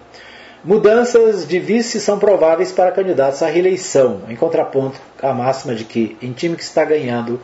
Mudanças 0.64 1.48
de 1.48 1.58
vice 1.58 2.02
são 2.02 2.20
prováveis 2.20 2.70
para 2.74 2.92
candidatos 2.92 3.42
à 3.42 3.48
reeleição, 3.48 4.24
em 4.28 4.36
contraponto 4.36 5.00
à 5.22 5.34
máxima 5.34 5.74
de 5.74 5.86
que, 5.86 6.18
em 6.22 6.34
time 6.34 6.58
que 6.58 6.64
está 6.64 6.84
ganhando, 6.84 7.40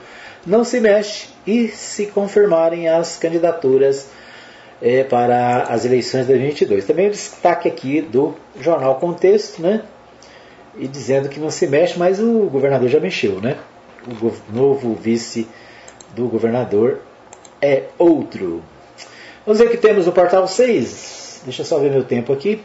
não 0.45 0.65
se 0.65 0.81
mexe 0.81 1.29
e 1.47 1.69
se 1.69 2.07
confirmarem 2.07 2.89
as 2.89 3.15
candidaturas 3.15 4.09
é, 4.81 5.05
para 5.05 5.63
as 5.63 5.85
eleições 5.85 6.23
de 6.23 6.33
2022. 6.33 6.85
Também 6.85 7.07
o 7.07 7.11
destaque 7.11 7.69
aqui 7.69 8.01
do 8.01 8.35
jornal 8.59 8.95
Contexto, 8.95 9.61
né? 9.61 9.83
E 10.77 10.85
dizendo 10.85 11.29
que 11.29 11.39
não 11.39 11.49
se 11.49 11.67
mexe, 11.67 11.97
mas 11.97 12.19
o 12.19 12.49
governador 12.49 12.89
já 12.89 12.99
mexeu, 12.99 13.39
né? 13.39 13.55
O 14.05 14.53
novo 14.53 14.93
vice 14.93 15.47
do 16.13 16.27
governador 16.27 16.99
é 17.61 17.83
outro. 17.97 18.61
Vamos 19.45 19.59
ver 19.59 19.67
o 19.67 19.71
que 19.71 19.77
temos 19.77 20.05
no 20.05 20.11
portal 20.11 20.45
6. 20.45 21.43
Deixa 21.45 21.61
eu 21.61 21.65
só 21.65 21.79
ver 21.79 21.91
meu 21.91 22.03
tempo 22.03 22.33
aqui. 22.33 22.61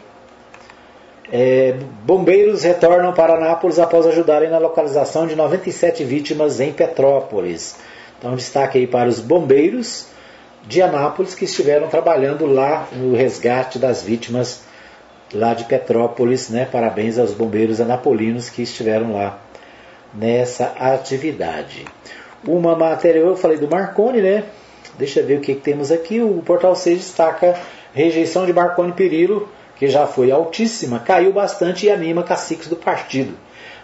É, 1.31 1.75
bombeiros 2.03 2.63
retornam 2.63 3.13
para 3.13 3.35
Anápolis 3.35 3.79
após 3.79 4.05
ajudarem 4.05 4.49
na 4.49 4.57
localização 4.57 5.25
de 5.25 5.35
97 5.35 6.03
vítimas 6.03 6.59
em 6.59 6.73
Petrópolis. 6.73 7.77
Então, 8.19 8.35
destaque 8.35 8.77
aí 8.77 8.85
para 8.85 9.07
os 9.07 9.19
bombeiros 9.19 10.07
de 10.67 10.81
Anápolis 10.81 11.33
que 11.33 11.45
estiveram 11.45 11.87
trabalhando 11.87 12.45
lá 12.45 12.87
no 12.91 13.15
resgate 13.15 13.79
das 13.79 14.03
vítimas 14.03 14.63
lá 15.33 15.53
de 15.53 15.63
Petrópolis. 15.63 16.49
Né? 16.49 16.67
Parabéns 16.69 17.17
aos 17.17 17.33
bombeiros 17.33 17.79
anapolinos 17.79 18.49
que 18.49 18.63
estiveram 18.63 19.13
lá 19.13 19.39
nessa 20.13 20.65
atividade. 20.77 21.85
Uma 22.45 22.75
matéria, 22.75 23.19
eu 23.19 23.37
falei 23.37 23.57
do 23.57 23.69
Marconi, 23.69 24.21
né? 24.21 24.43
Deixa 24.97 25.21
eu 25.21 25.25
ver 25.25 25.37
o 25.37 25.41
que, 25.41 25.55
que 25.55 25.61
temos 25.61 25.91
aqui. 25.91 26.21
O 26.21 26.41
Portal 26.41 26.75
6 26.75 26.97
destaca 26.97 27.57
rejeição 27.93 28.45
de 28.45 28.53
Marconi 28.53 28.91
Perillo, 28.91 29.47
que 29.81 29.87
já 29.87 30.05
foi 30.05 30.29
altíssima, 30.29 30.99
caiu 30.99 31.33
bastante 31.33 31.87
e 31.87 31.89
anima 31.89 32.21
caciques 32.21 32.67
do 32.67 32.75
partido. 32.75 33.33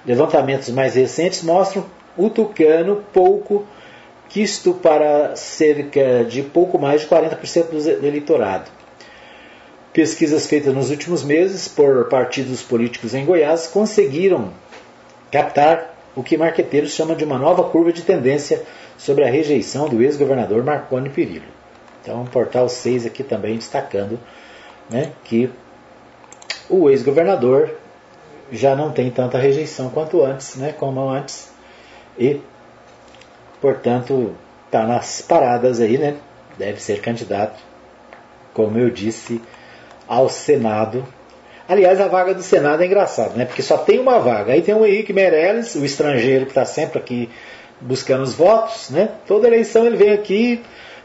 Levantamentos 0.06 0.70
mais 0.70 0.94
recentes 0.94 1.42
mostram 1.42 1.84
o 2.16 2.30
Tucano 2.30 3.04
pouco 3.12 3.66
quisto 4.30 4.76
para 4.76 5.36
cerca 5.36 6.24
de 6.24 6.44
pouco 6.44 6.78
mais 6.78 7.02
de 7.02 7.08
40% 7.08 7.70
do 7.72 8.06
eleitorado. 8.06 8.70
Pesquisas 9.92 10.46
feitas 10.46 10.72
nos 10.72 10.92
últimos 10.92 11.24
meses 11.24 11.68
por 11.68 12.08
partidos 12.10 12.62
políticos 12.62 13.16
em 13.16 13.26
Goiás 13.26 13.66
conseguiram 13.66 14.54
captar 15.32 15.96
o 16.16 16.22
que 16.22 16.38
marqueteiros 16.38 16.92
chamam 16.92 17.18
de 17.18 17.24
uma 17.24 17.40
nova 17.40 17.64
curva 17.64 17.92
de 17.92 18.04
tendência 18.04 18.62
sobre 19.00 19.24
a 19.24 19.32
rejeição 19.32 19.90
do 19.90 20.04
ex-governador 20.04 20.64
Marconi 20.64 21.10
Perillo. 21.10 21.58
Então, 22.04 22.22
o 22.22 22.30
portal 22.30 22.70
6 22.70 23.08
aqui 23.08 23.24
também 23.24 23.56
destacando 23.56 24.20
né, 24.92 25.12
que 25.24 25.50
o 26.70 26.90
ex-governador 26.90 27.76
já 28.52 28.76
não 28.76 28.92
tem 28.92 29.10
tanta 29.10 29.38
rejeição 29.38 29.90
quanto 29.90 30.24
antes, 30.24 30.56
né, 30.56 30.74
como 30.78 31.08
antes, 31.10 31.52
e 32.18 32.42
portanto 33.62 34.36
está 34.66 34.86
nas 34.86 35.22
paradas 35.22 35.80
aí, 35.80 35.98
né? 35.98 36.16
Deve 36.58 36.82
ser 36.82 37.02
candidato, 37.02 37.60
como 38.54 38.78
eu 38.78 38.90
disse, 38.90 39.42
ao 40.08 40.30
Senado. 40.30 41.06
Aliás, 41.68 42.00
a 42.00 42.08
vaga 42.08 42.34
do 42.34 42.42
Senado 42.42 42.82
é 42.82 42.86
engraçada, 42.86 43.34
né? 43.36 43.46
Porque 43.46 43.62
só 43.62 43.78
tem 43.78 44.00
uma 44.00 44.20
vaga. 44.20 44.54
Aí 44.54 44.62
tem 44.62 44.74
o 44.74 44.86
Henrique 44.86 45.14
Meirelles, 45.14 45.76
o 45.76 45.86
estrangeiro 45.86 46.46
que 46.46 46.52
está 46.52 46.66
sempre 46.66 46.98
aqui 47.00 47.30
buscando 47.80 48.24
os 48.24 48.34
votos, 48.34 48.90
né? 48.90 49.10
Toda 49.28 49.48
eleição 49.48 49.86
ele 49.86 49.98
vem 49.98 50.12
aqui, 50.12 50.64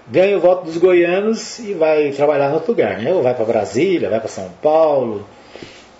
ganha 0.09 0.37
o 0.37 0.41
voto 0.41 0.65
dos 0.65 0.77
goianos 0.77 1.59
e 1.59 1.75
vai 1.75 2.11
trabalhar 2.11 2.51
em 2.51 2.55
outro 2.55 2.73
lugar, 2.73 2.99
né? 2.99 3.13
Ou 3.13 3.23
vai 3.23 3.35
para 3.35 3.45
Brasília, 3.45 4.11
vai 4.11 4.19
para 4.19 4.29
São 4.29 4.51
Paulo, 4.63 5.27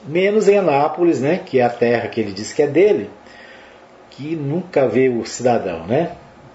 menos 0.07 0.49
em 0.49 0.59
Anápolis, 0.59 1.21
né? 1.21 1.41
Que 1.45 1.61
é 1.61 1.63
a 1.63 1.71
terra 1.71 2.09
que 2.09 2.21
ele 2.21 2.33
diz 2.33 2.53
que 2.53 2.63
é 2.63 2.67
dele, 2.67 3.11
que 4.11 4.37
nunca 4.37 4.89
vê 4.89 5.09
o 5.09 5.25
cidadão, 5.25 5.87
né? 5.87 6.13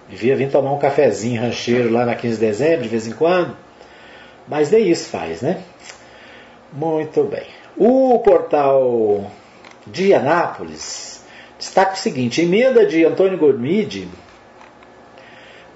Devia 0.10 0.36
vir 0.36 0.50
tomar 0.50 0.72
um 0.72 0.80
cafezinho 0.80 1.42
rancheiro 1.42 1.92
lá 1.92 2.06
na 2.06 2.16
15 2.16 2.36
de 2.36 2.46
dezembro, 2.46 2.84
de 2.84 2.90
vez 2.90 3.08
em 3.08 3.12
quando. 3.12 3.56
Mas 4.48 4.72
nem 4.72 4.90
isso 4.90 5.10
faz, 5.10 5.42
né? 5.42 5.62
Muito 6.72 7.24
bem. 7.24 7.48
O 7.76 8.20
portal 8.20 9.30
de 9.86 10.14
Anápolis 10.14 11.24
destaca 11.58 11.94
o 11.94 11.98
seguinte: 11.98 12.42
emenda 12.42 12.86
de 12.86 13.04
Antônio 13.06 13.38
Gormide 13.38 14.08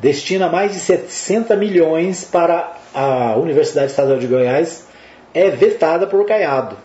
destina 0.01 0.49
mais 0.49 0.73
de 0.73 0.79
60 0.79 1.55
milhões 1.55 2.25
para 2.25 2.73
a 2.93 3.37
Universidade 3.37 3.91
Estadual 3.91 4.17
de 4.17 4.25
Goiás, 4.25 4.87
é 5.33 5.49
vetada 5.49 6.05
por 6.07 6.25
Caiado. 6.25 6.75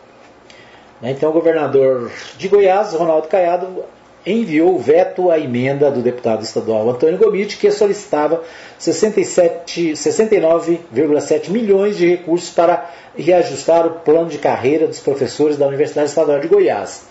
Então, 1.02 1.30
o 1.30 1.32
governador 1.32 2.12
de 2.36 2.46
Goiás, 2.46 2.92
Ronaldo 2.92 3.26
Caiado, 3.28 3.84
enviou 4.24 4.78
veto 4.78 5.28
à 5.30 5.38
emenda 5.38 5.90
do 5.90 6.00
deputado 6.02 6.42
estadual 6.42 6.90
Antônio 6.90 7.16
Gomiti, 7.16 7.56
que 7.56 7.70
solicitava 7.70 8.42
69,7 8.78 11.48
milhões 11.48 11.96
de 11.96 12.06
recursos 12.08 12.50
para 12.50 12.90
reajustar 13.16 13.86
o 13.86 14.00
plano 14.00 14.28
de 14.28 14.36
carreira 14.38 14.86
dos 14.86 15.00
professores 15.00 15.56
da 15.56 15.66
Universidade 15.66 16.08
Estadual 16.08 16.40
de 16.40 16.48
Goiás. 16.48 17.06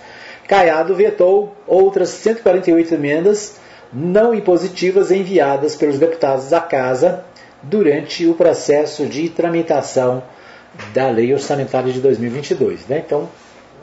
Caiado 0.47 0.93
vetou 0.93 1.55
outras 1.65 2.09
148 2.09 2.93
emendas 2.93 3.64
não 3.95 4.33
impositivas 4.33 5.09
enviadas 5.09 5.73
pelos 5.73 5.97
deputados 5.97 6.49
da 6.49 6.59
Casa 6.59 7.23
durante 7.63 8.27
o 8.27 8.33
processo 8.33 9.05
de 9.05 9.29
tramitação 9.29 10.21
da 10.93 11.09
Lei 11.09 11.31
Orçamentária 11.33 11.93
de 11.93 12.01
2022. 12.01 12.87
Né? 12.87 13.01
Então, 13.05 13.29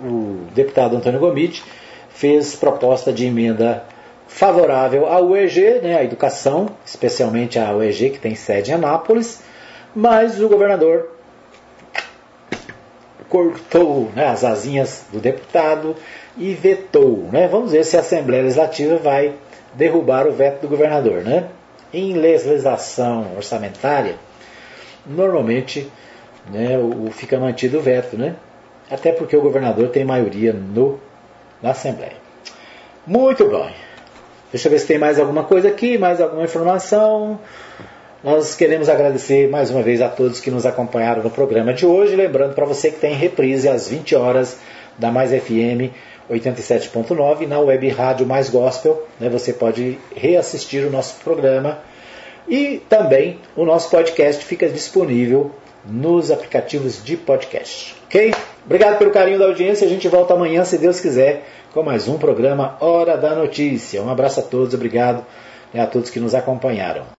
o 0.03 0.47
deputado 0.55 0.97
Antônio 0.97 1.19
Gomiti 1.19 1.65
fez 2.11 2.55
proposta 2.55 3.11
de 3.11 3.25
emenda 3.25 3.85
favorável 4.29 5.07
à 5.07 5.19
UEG, 5.21 5.81
né, 5.83 5.97
à 5.97 6.05
educação, 6.05 6.69
especialmente 6.85 7.59
à 7.59 7.75
UEG, 7.75 8.11
que 8.11 8.19
tem 8.19 8.35
sede 8.35 8.71
em 8.71 8.75
Anápolis, 8.75 9.43
mas 9.95 10.41
o 10.41 10.49
governador 10.49 11.11
cortou 13.29 14.11
né, 14.15 14.27
as 14.27 14.45
asinhas 14.45 15.05
do 15.11 15.19
deputado 15.19 15.97
e 16.37 16.53
vetou. 16.53 17.29
Né? 17.33 17.49
Vamos 17.49 17.73
ver 17.73 17.85
se 17.85 17.97
a 17.97 18.01
Assembleia 18.01 18.43
Legislativa 18.43 18.97
vai 18.97 19.35
derrubar 19.75 20.27
o 20.27 20.33
veto 20.33 20.63
do 20.63 20.69
governador. 20.69 21.23
Né? 21.23 21.49
Em 21.93 22.15
legislação 22.15 23.33
orçamentária, 23.37 24.15
normalmente 25.07 25.91
né, 26.51 26.79
o, 26.79 27.11
fica 27.11 27.39
mantido 27.39 27.79
o 27.79 27.83
veto, 27.83 28.17
né? 28.17 28.37
até 28.91 29.13
porque 29.13 29.37
o 29.37 29.41
governador 29.41 29.89
tem 29.89 30.05
maioria 30.05 30.53
no 30.53 30.99
na 31.63 31.71
Assembleia. 31.71 32.17
Muito 33.07 33.49
bem. 33.49 33.71
Deixa 34.51 34.69
eu 34.69 34.73
ver 34.73 34.79
se 34.81 34.87
tem 34.87 34.99
mais 34.99 35.19
alguma 35.19 35.45
coisa 35.45 35.69
aqui, 35.69 35.97
mais 35.97 36.21
alguma 36.21 36.45
informação. 36.45 37.39
Nós 38.23 38.55
queremos 38.55 38.89
agradecer 38.89 39.49
mais 39.49 39.71
uma 39.71 39.83
vez 39.83 40.03
a 40.03 40.09
todos 40.09 40.41
que 40.41 40.51
nos 40.51 40.67
acompanharam 40.67 41.23
no 41.23 41.31
programa 41.31 41.73
de 41.73 41.87
hoje. 41.87 42.15
Lembrando 42.15 42.55
para 42.55 42.67
você 42.67 42.91
que 42.91 43.01
tem 43.01 43.15
reprise 43.15 43.69
às 43.69 43.89
20 43.89 44.15
horas 44.15 44.59
da 44.99 45.11
Mais 45.11 45.31
FM 45.31 45.91
87.9 46.33 47.47
na 47.47 47.61
web 47.61 47.89
Rádio 47.89 48.27
Mais 48.27 48.49
Gospel. 48.49 49.07
Né, 49.21 49.29
você 49.29 49.53
pode 49.53 49.99
reassistir 50.17 50.87
o 50.87 50.91
nosso 50.91 51.17
programa. 51.23 51.79
E 52.49 52.83
também 52.89 53.39
o 53.55 53.65
nosso 53.65 53.91
podcast 53.91 54.45
fica 54.45 54.69
disponível 54.69 55.51
nos 55.85 56.31
aplicativos 56.31 57.03
de 57.03 57.17
podcast. 57.17 57.95
Ok? 58.07 58.33
Obrigado 58.65 58.99
pelo 58.99 59.11
carinho 59.11 59.39
da 59.39 59.47
audiência. 59.47 59.87
A 59.87 59.91
gente 59.91 60.09
volta 60.09 60.35
amanhã, 60.35 60.65
se 60.65 60.79
Deus 60.79 61.01
quiser, 61.01 61.45
com 61.73 61.83
mais 61.83 62.09
um 62.09 62.19
programa 62.19 62.77
Hora 62.81 63.17
da 63.17 63.35
Notícia. 63.35 64.03
Um 64.03 64.11
abraço 64.11 64.41
a 64.41 64.43
todos, 64.43 64.75
obrigado 64.75 65.25
e 65.73 65.79
a 65.79 65.87
todos 65.87 66.11
que 66.11 66.21
nos 66.21 66.35
acompanharam. 66.35 67.05